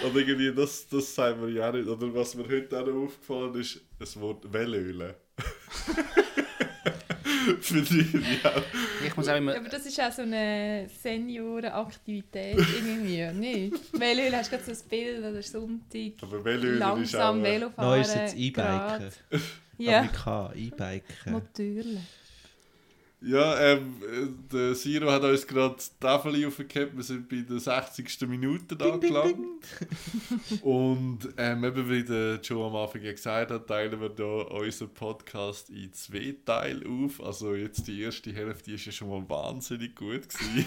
und 0.05 0.15
irgendwie, 0.15 0.53
das, 0.53 0.87
das 0.87 1.15
sagen 1.15 1.41
wir 1.41 1.49
ja 1.49 1.71
nicht. 1.71 1.87
Oder 1.87 2.13
was 2.13 2.35
mir 2.35 2.47
heute 2.47 2.79
auch 2.79 2.85
noch 2.85 3.05
aufgefallen 3.05 3.55
ist, 3.55 3.81
das 3.97 4.19
Wort 4.19 4.53
Wellöle. 4.53 5.15
Finde 7.61 7.83
ich 7.83 8.13
irgendwie 8.13 8.37
auch. 8.43 8.61
Ich 9.05 9.17
muss 9.17 9.27
auch 9.27 9.35
immer... 9.35 9.55
Aber 9.55 9.69
das 9.69 9.85
ist 9.85 9.99
auch 9.99 10.11
so 10.11 10.21
eine 10.21 10.87
Seniorenaktivität 11.01 12.57
irgendwie, 12.57 13.31
nicht? 13.39 13.73
Weil 13.93 14.35
hast 14.35 14.51
du 14.51 14.57
gerade 14.57 14.75
so 14.75 14.83
ein 14.83 14.89
Bild, 14.89 15.19
oder 15.19 15.41
Sonntag, 15.41 16.13
Aber 16.21 16.45
ist 16.45 16.73
auch... 16.73 16.79
langsam 16.79 17.39
äh, 17.45 17.51
Velofahren. 17.53 17.89
Neu 17.89 18.01
ist 18.01 18.15
jetzt 18.15 18.35
E-Biken. 18.35 19.11
Ja. 19.29 19.39
Ja, 19.77 20.01
Mit 20.03 20.13
K, 20.13 20.51
E-Biken. 20.55 21.33
natürlich. 21.33 21.99
Ja, 23.23 23.59
ähm, 23.59 24.01
äh, 24.01 24.27
der 24.51 24.73
Siro 24.73 25.11
hat 25.11 25.23
uns 25.23 25.45
gerade 25.45 25.75
die 25.75 25.99
Tafel 25.99 26.47
aufgehabt. 26.47 26.97
Wir 26.97 27.03
sind 27.03 27.29
bei 27.29 27.41
der 27.41 27.59
60. 27.59 28.21
Minute 28.21 28.83
angelangt. 28.83 29.63
Und 30.63 31.29
ähm, 31.37 31.63
eben 31.63 31.87
wie 31.87 32.03
der 32.03 32.39
Joe 32.41 32.65
am 32.65 32.75
Anfang 32.75 33.03
ja 33.03 33.11
gesagt 33.11 33.51
hat, 33.51 33.67
teilen 33.67 34.01
wir 34.01 34.11
hier 34.15 34.51
unseren 34.51 34.89
Podcast 34.89 35.69
in 35.69 35.93
zwei 35.93 36.35
Teile 36.43 36.83
auf. 36.89 37.21
Also 37.23 37.53
jetzt 37.53 37.87
die 37.87 38.01
erste 38.01 38.33
Hälfte 38.33 38.71
ist 38.71 38.85
ja 38.85 38.91
schon 38.91 39.09
mal 39.09 39.29
wahnsinnig 39.29 39.95
gut 39.95 40.27
gewesen. 40.27 40.65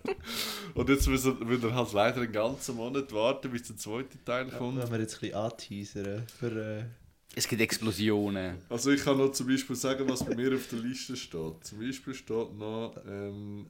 Und 0.74 0.88
jetzt 0.88 1.06
müssen 1.06 1.48
wir 1.48 1.74
halt 1.74 1.92
leider 1.92 2.22
einen 2.22 2.32
ganzen 2.32 2.74
Monat 2.74 3.12
warten, 3.12 3.50
bis 3.52 3.64
der 3.64 3.76
zweite 3.76 4.22
Teil 4.24 4.46
kommt. 4.46 4.82
Wenn 4.82 4.90
wir 4.90 4.98
jetzt 4.98 5.14
ein 5.16 5.20
bisschen 5.20 5.36
anteasern 5.36 6.26
für... 6.36 6.78
Äh, 6.78 6.84
Es 7.40 7.48
gibt 7.48 7.62
Explosionen. 7.62 8.58
Also 8.68 8.90
ich 8.90 9.02
kann 9.02 9.16
noch 9.16 9.32
zum 9.32 9.46
Beispiel 9.46 9.74
sagen, 9.74 10.06
was 10.06 10.22
bei 10.22 10.34
mir 10.34 10.54
auf 10.54 10.68
der 10.70 10.80
Liste 10.80 11.16
steht. 11.16 11.64
Zum 11.64 11.78
Beispiel 11.78 12.12
steht 12.12 12.54
noch 12.58 12.92
ähm, 13.08 13.64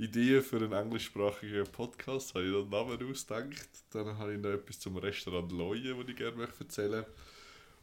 Ideen 0.00 0.42
für 0.42 0.56
einen 0.56 0.72
englischsprachigen 0.72 1.62
Podcast. 1.70 2.34
Habe 2.34 2.44
ich 2.44 2.52
einen 2.52 2.68
Namen 2.68 2.98
ausgedacht. 3.08 3.68
Dann 3.92 4.18
habe 4.18 4.34
ich 4.34 4.40
noch 4.40 4.50
etwas 4.50 4.80
zum 4.80 4.96
Restaurant 4.96 5.52
Leue, 5.52 5.94
das 5.94 6.08
ich 6.08 6.16
gerne 6.16 6.36
möchte 6.36 6.64
erzählen 6.64 7.04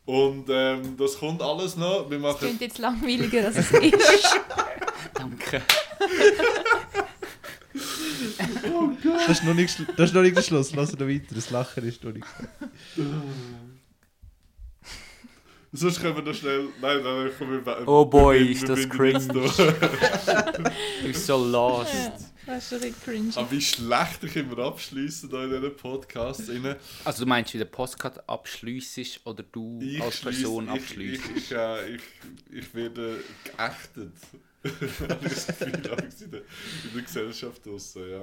Und 0.03 0.47
ähm, 0.49 0.97
das 0.97 1.17
kommt 1.17 1.41
alles 1.41 1.77
noch. 1.77 2.09
Wir 2.09 2.19
Das 2.19 2.33
machen... 2.33 2.39
klingt 2.39 2.59
jetzt 2.59 2.79
langweiliger, 2.79 3.45
als 3.45 3.55
es 3.55 3.71
ist. 3.71 4.39
Danke. 5.13 5.61
das, 9.01 9.29
ist 9.29 9.45
noch 9.45 9.53
nicht, 9.53 9.79
das 9.95 10.09
ist 10.09 10.13
noch 10.13 10.23
nicht 10.23 10.35
der 10.35 10.41
Schluss, 10.41 10.75
lass 10.75 10.91
noch 10.91 11.07
weiter. 11.07 11.33
Das 11.33 11.51
Lachen 11.51 11.85
ist 11.85 12.03
noch 12.03 12.11
nicht... 12.11 12.27
Sonst 15.73 16.01
können 16.01 16.15
wir 16.17 16.23
noch 16.23 16.33
schnell... 16.33 16.67
Nein, 16.81 17.01
dann 17.03 17.37
kommen 17.37 17.65
wir... 17.65 17.87
Oh 17.87 18.03
boy, 18.05 18.39
wir- 18.39 18.51
ist 18.51 18.61
wir 18.63 18.75
das 18.75 18.89
da. 19.27 19.33
Du 20.51 21.07
bist 21.07 21.25
so 21.25 21.37
lost. 21.45 21.93
Ja, 21.93 22.17
das 22.45 22.71
ist 22.71 22.73
bisschen 22.81 23.01
cringe. 23.05 23.31
Aber 23.35 23.51
wie 23.51 23.61
schlecht 23.61 24.23
ich 24.25 24.35
immer 24.35 24.57
abschließen 24.59 25.29
da 25.29 25.45
in 25.45 25.51
diesen 25.51 25.75
Podcasts. 25.77 26.49
rein. 26.49 26.75
Also 27.05 27.23
du 27.23 27.29
meinst, 27.29 27.53
wie 27.53 27.57
der 27.57 27.65
Postcard 27.65 28.27
abschliessest 28.27 29.21
oder 29.25 29.43
du 29.43 29.79
Ich 29.81 30.01
als 30.01 30.19
Person 30.19 30.67
abschliessest? 30.67 31.29
Ich, 31.35 31.43
ich, 31.43 31.51
äh, 31.53 31.95
ich, 31.95 32.01
ich 32.51 32.75
werde 32.75 33.23
geächtet. 33.45 34.13
Das 35.23 35.47
Gefühl, 35.47 35.67
in 35.73 35.81
der, 35.81 36.03
in 36.03 36.31
der 36.93 37.01
Gesellschaft 37.01 37.65
draussen, 37.65 38.03
ja. 38.11 38.21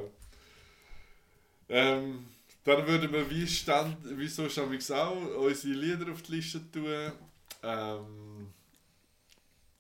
Ähm, 1.69 2.27
dann 2.63 2.87
würden 2.87 3.13
wir 3.13 3.29
wie, 3.31 3.47
stand, 3.47 3.97
wie 4.17 4.29
so 4.29 4.49
schon 4.49 4.71
auch 4.93 5.17
unsere 5.39 5.75
Lieder 5.75 6.13
auf 6.13 6.23
die 6.23 6.37
Liste 6.37 6.61
tun. 6.71 6.85
Ähm, 7.63 8.53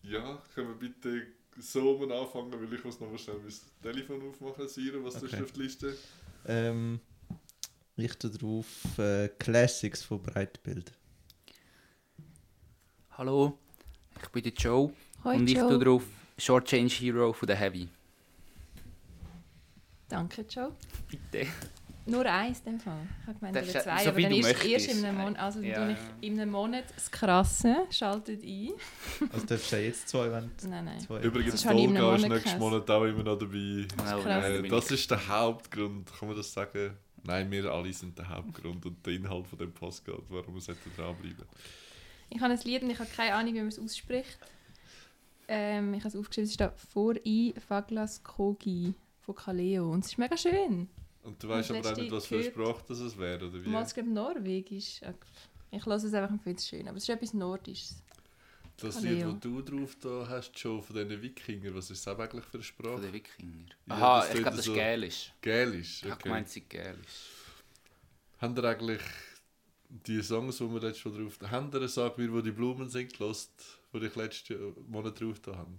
ja, 0.02 0.42
können 0.54 0.68
wir 0.68 0.74
bitte 0.88 1.26
so 1.58 1.98
mal 1.98 2.12
anfangen, 2.12 2.52
weil 2.52 2.72
ich 2.72 2.84
muss 2.84 3.00
noch 3.00 3.10
mal 3.10 3.18
schnell 3.18 3.38
mein 3.38 3.52
Telefon 3.82 4.28
aufmachen. 4.28 4.68
Siro, 4.68 5.04
was 5.04 5.16
Okay. 5.16 5.36
du 5.36 5.44
auf 5.44 5.52
die 5.52 5.60
Liste? 5.62 5.96
Ähm, 6.46 7.00
ich 7.96 8.14
tue 8.16 8.30
drauf 8.30 8.66
äh, 8.98 9.28
Classics 9.38 10.02
von 10.02 10.22
Breitbild. 10.22 10.92
Hallo, 13.12 13.58
ich 14.22 14.28
bin 14.28 14.42
der 14.44 14.52
Joe 14.52 14.92
Hoi, 15.24 15.36
und 15.36 15.48
ich 15.50 15.56
Joe. 15.56 15.68
tue 15.68 15.78
drauf 15.84 16.04
Short 16.38 16.66
Change 16.68 16.94
Hero 16.94 17.32
von 17.32 17.46
der 17.48 17.56
Heavy. 17.56 17.88
Danke, 20.08 20.42
Joe. 20.48 20.72
Bitte. 21.08 21.46
Nur 22.11 22.26
eins 22.26 22.59
in 22.61 22.64
dem 22.72 22.80
Fall. 22.80 23.00
Ich 23.22 23.26
habe 23.26 23.38
gemeint, 23.38 23.56
Das 23.56 23.68
oder 23.68 23.78
ist- 23.78 23.84
zwei, 23.84 24.02
so 24.04 24.09
aber 24.11 24.20
dann 24.22 24.32
erst, 24.32 24.64
erst 24.64 24.88
in 24.92 25.04
einem 25.04 25.18
Monat. 25.18 25.38
Also 25.38 25.61
Ja, 25.61 25.74
tue 25.76 25.84
ja. 25.90 25.96
ich 26.20 26.26
in 26.28 26.40
einem 26.40 26.50
Monat 26.50 26.84
das 26.94 27.11
Krasse, 27.11 27.76
schaltet 27.90 28.42
ein. 28.42 28.70
Also 29.32 29.46
darfst 29.46 29.72
du 29.72 29.76
ja 29.76 29.82
jetzt 29.82 30.09
zwei, 30.09 30.30
wenn 30.32 30.50
Nein, 30.70 30.84
nein. 30.86 31.00
zwei... 31.00 31.20
Übrigens, 31.20 31.52
Das 31.52 31.66
einem 31.66 31.94
Volga 31.96 32.14
ist 32.16 32.28
nächsten. 32.28 32.59
Monat 32.59 32.90
auch 32.90 33.04
immer 33.04 33.22
noch 33.22 33.38
dabei. 33.38 33.52
Genau, 33.52 33.86
krass. 34.20 34.24
da 34.24 34.48
Äh, 34.48 34.62
bin 34.62 34.70
das 34.70 34.90
ist 34.90 35.11
der 35.11 35.28
Hauptgrund, 35.28 36.11
kann 36.18 36.28
man 36.28 36.36
das 36.36 36.52
sagen? 36.52 36.96
Nein, 37.24 37.50
wir 37.50 37.70
alle 37.72 37.92
sind 37.92 38.16
der 38.16 38.28
Hauptgrund 38.28 38.86
und 38.86 39.04
der 39.04 39.12
Inhalt 39.14 39.46
von 39.46 39.59
dem 39.59 39.72
Postcard, 39.72 40.22
warum 40.28 40.54
wir 40.54 40.61
sollten 40.61 40.90
dranbleiben. 40.96 41.44
Ich 42.30 42.40
habe 42.40 42.52
ein 42.52 42.61
Lied 42.64 42.82
und 42.82 42.90
ich 42.90 42.98
habe 42.98 43.09
keine 43.14 43.34
Ahnung, 43.34 43.54
wie 43.54 43.59
man 43.59 43.68
es 43.68 43.78
ausspricht. 43.78 44.38
Ähm, 45.48 45.94
ich 45.94 46.00
habe 46.00 46.09
es 46.09 46.16
aufgeschrieben, 46.16 46.46
es 46.46 46.54
steht 46.54 46.72
«Vor 46.92 47.14
i 47.24 47.54
Faglas 47.66 48.22
Kogi» 48.22 48.94
von 49.20 49.34
Kaleo. 49.34 49.90
Und 49.90 50.04
es 50.04 50.12
ist 50.12 50.18
mega 50.18 50.36
schön. 50.36 50.88
Und 51.28 51.42
du 51.42 51.48
weißt 51.48 51.70
aber 51.72 51.92
auch 51.92 51.96
nicht, 51.96 52.10
was 52.10 52.26
für 52.26 52.36
eine 52.36 52.50
gehört- 52.50 52.54
Sprache 52.76 52.84
das 52.88 52.98
es 53.00 53.18
wäre, 53.18 53.46
oder 53.48 53.54
wie? 53.64 53.68
Ich 53.86 53.94
glaube, 53.94 54.08
Norwegisch. 54.10 55.00
Ich 55.70 55.84
lasse 55.86 56.06
es 56.06 56.14
einfach 56.14 56.30
und 56.30 56.42
finde 56.42 56.56
es 56.58 56.66
schön. 56.68 56.88
Aber 56.88 56.96
es 56.96 57.02
ist 57.02 57.08
etwas 57.10 57.34
Nordisches. 57.34 58.02
Das 58.78 58.94
Kaleo. 58.96 59.26
Lied, 59.28 59.34
das 59.34 59.40
du 59.42 59.62
drauf 59.62 59.96
da 60.00 60.26
hast, 60.28 60.58
schon 60.58 60.80
von 60.82 60.94
diesen 60.96 61.20
Wikingern, 61.20 61.74
was 61.74 61.90
ist 61.90 62.06
das 62.06 62.18
eigentlich 62.18 62.44
für 62.44 62.54
eine 62.58 62.62
Von 62.62 62.62
Sprache? 62.62 63.00
den 63.02 63.12
Wikinger. 63.12 63.66
Ja, 63.86 63.94
Aha, 63.94 64.26
ich 64.28 64.32
glaube, 64.40 64.56
das 64.56 64.64
so- 64.64 64.72
ist 64.72 64.78
Gälisch. 64.78 65.32
Gälisch, 65.42 65.96
Ich 65.98 66.04
habe 66.04 66.14
okay. 66.14 66.22
gemeint, 66.22 66.46
es 66.46 66.54
sei 66.54 66.60
Gälisch. 66.60 67.30
Habt 68.40 68.58
ihr 68.58 68.64
eigentlich 68.64 69.02
die 69.90 70.22
Songs, 70.22 70.58
die 70.58 70.70
wir 70.70 70.80
letztes 70.80 71.04
Mal 71.12 71.22
drauf 71.24 71.38
haben, 71.50 71.50
habt 71.66 71.74
ihr 71.74 71.88
«Sag 71.88 72.16
mir, 72.18 72.32
wo 72.32 72.40
die 72.40 72.52
Blumen 72.52 72.88
sind» 72.88 73.12
gelost, 73.12 73.50
die 73.92 73.98
ich 74.06 74.14
letzten 74.16 74.74
Monat 74.88 75.20
drauf 75.20 75.40
da 75.40 75.56
habe? 75.56 75.72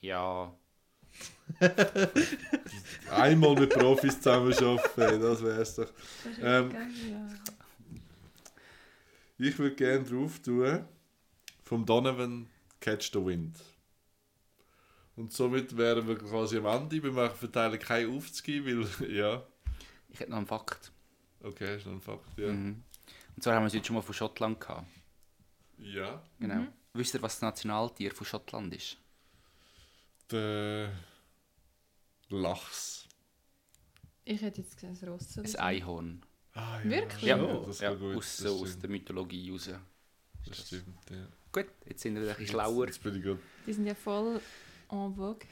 Ja. 0.00 0.54
Einmal 3.10 3.54
mit 3.54 3.70
Profis 3.70 4.20
zusammen 4.20 4.52
arbeiten, 4.52 5.20
das 5.20 5.42
wär's 5.42 5.74
doch. 5.76 5.86
Das 6.24 6.38
Ähm, 6.40 6.70
geil, 6.72 6.88
ja. 7.10 7.28
Ich 9.38 9.58
würde 9.58 9.76
gerne 9.76 10.04
drauf 10.04 10.38
tun, 10.40 10.84
vom 11.64 11.86
Donovan 11.86 12.48
Catch 12.80 13.12
the 13.12 13.24
Wind. 13.24 13.58
Und 15.16 15.32
somit 15.32 15.76
wären 15.76 16.06
wir 16.06 16.16
quasi 16.16 16.58
am 16.58 16.66
Ende. 16.66 17.02
Wir 17.02 17.10
machen 17.12 17.36
verteilen 17.36 17.78
keine 17.78 18.08
Aufzüge, 18.08 18.64
weil, 19.00 19.10
ja, 19.16 19.42
Ich 20.10 20.20
hätte 20.20 20.30
noch 20.30 20.38
einen 20.38 20.46
Fakt. 20.46 20.92
okay, 21.42 21.76
ist 21.76 21.86
noch 21.86 21.92
ein 21.94 22.00
Fakt, 22.00 22.38
ja. 22.38 22.48
Mhm. 22.52 22.82
Und 23.36 23.42
zwar 23.42 23.54
haben 23.54 23.62
wir 23.62 23.68
es 23.68 23.74
heute 23.74 23.84
schon 23.86 23.96
mal 23.96 24.02
von 24.02 24.14
Schottland 24.14 24.60
gehabt. 24.60 24.86
Ja, 25.78 26.22
Genau. 26.40 26.54
Mhm. 26.56 26.68
Wisst 26.94 27.14
ihr, 27.14 27.22
was 27.22 27.34
das 27.34 27.42
Nationaltier 27.42 28.12
von 28.12 28.26
Schottland 28.26 28.74
ist? 28.74 28.96
Der 30.30 30.92
Lachs. 32.28 33.06
Ich 34.24 34.42
hätte 34.42 34.60
jetzt 34.60 34.76
gesagt, 34.76 35.02
das 35.02 35.08
Ross 35.08 35.38
Ein 35.38 35.46
so. 35.46 35.58
Einhorn. 35.58 36.22
Ah, 36.52 36.80
Wirklich? 36.82 37.22
Ja, 37.22 37.36
Ja, 37.38 37.56
das 37.64 37.80
ja 37.80 37.94
gut. 37.94 38.16
aus, 38.16 38.36
das 38.36 38.50
so 38.50 38.60
aus 38.62 38.78
der 38.78 38.90
Mythologie 38.90 39.50
raus. 39.50 39.70
Das 40.46 40.66
stimmt, 40.66 40.98
ja. 41.10 41.26
Gut, 41.52 41.66
jetzt 41.86 42.02
sind 42.02 42.14
wir 42.14 42.22
ein 42.22 42.26
bisschen 42.28 42.42
Jetzt, 42.42 42.50
schlauer. 42.50 42.86
jetzt 42.86 43.02
bin 43.02 43.16
ich 43.16 43.22
gut. 43.24 43.38
Die 43.66 43.72
sind 43.72 43.86
ja 43.86 43.94
voll 43.94 44.40
en 44.90 45.14
vogue. 45.14 45.46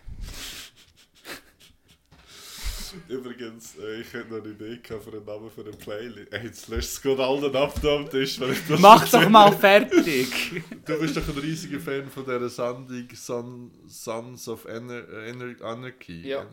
Übrigens, 3.08 3.76
äh, 3.78 4.00
ich 4.00 4.12
hätte 4.12 4.34
noch 4.34 4.42
eine 4.42 4.52
Idee 4.52 4.78
gehabt 4.82 5.04
für 5.04 5.12
einen 5.12 5.24
Namen 5.24 5.50
für 5.50 5.62
eine 5.62 5.70
Playlist. 5.70 6.32
Ey, 6.32 6.44
jetzt 6.44 6.68
löscht 6.68 6.90
es 6.90 7.02
gerade 7.02 7.24
allen 7.24 7.54
ab 7.56 7.74
da 7.82 7.96
am 7.96 8.08
Tisch, 8.08 8.38
wenn 8.40 8.52
ich 8.52 8.66
das 8.66 8.80
Mach 8.80 9.08
doch 9.08 9.28
mal 9.28 9.52
fertig! 9.52 10.62
Du 10.84 11.00
bist 11.00 11.16
doch 11.16 11.28
ein 11.28 11.38
riesiger 11.38 11.80
Fan 11.80 12.08
von 12.08 12.24
dieser 12.24 12.48
Sendung 12.48 13.08
Son, 13.14 13.70
Sons 13.86 14.48
of 14.48 14.64
Ener 14.66 15.08
Ener 15.26 15.54
Anarchy. 15.62 16.28
Ja. 16.28 16.46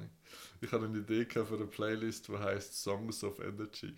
Ich 0.62 0.72
hatte 0.72 0.86
eine 0.86 1.00
Idee 1.00 1.26
gehabt 1.26 1.50
für 1.50 1.56
eine 1.56 1.66
Playlist, 1.66 2.28
die 2.30 2.38
heißt 2.38 2.82
Songs 2.82 3.24
of 3.24 3.40
Energy. 3.40 3.94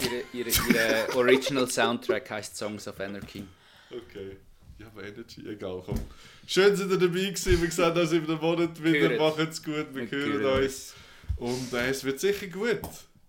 Ihre, 0.00 0.24
ihre, 0.32 0.50
ihre 0.50 1.08
Original 1.16 1.70
Soundtrack 1.70 2.30
heißt 2.30 2.56
Songs 2.56 2.88
of 2.88 3.00
Anarchy. 3.00 3.46
Okay. 3.90 4.36
Ja, 4.78 4.86
aber 4.86 5.04
Energy, 5.04 5.48
egal, 5.48 5.82
komm. 5.84 6.00
Schön, 6.46 6.70
dass 6.70 6.80
ihr 6.80 6.88
dabei 6.88 7.06
gewesen. 7.06 7.62
Wir 7.62 7.70
sehen 7.70 7.92
uns 7.92 8.12
in 8.12 8.24
einem 8.24 8.40
Monat 8.40 8.82
wieder. 8.82 9.18
Macht's 9.18 9.62
gut, 9.62 9.86
wir, 9.94 10.10
Wir 10.10 10.18
hören 10.18 10.42
hören 10.42 10.64
uns. 10.64 10.94
Und 11.36 11.72
äh, 11.72 11.90
es 11.90 12.02
wird 12.04 12.18
sicher 12.20 12.46
gut. 12.48 12.80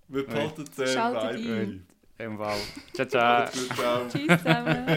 Wir 0.07 0.25
behalten 0.25 0.65
den 0.77 0.87
Schaltet 0.87 1.43
Vibe. 1.43 1.79
Im 2.17 2.37
Fall. 2.37 2.59
Ciao, 2.93 3.07
ciao. 3.07 3.47
Ciao. 3.75 4.07
Tschüss 4.09 4.37
zusammen. 4.37 4.87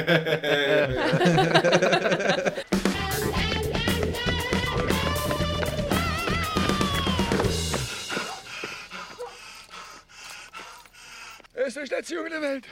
Es 11.54 11.76
ist 11.76 12.10
Junge 12.10 12.30
der 12.30 12.40
Welt. 12.40 12.64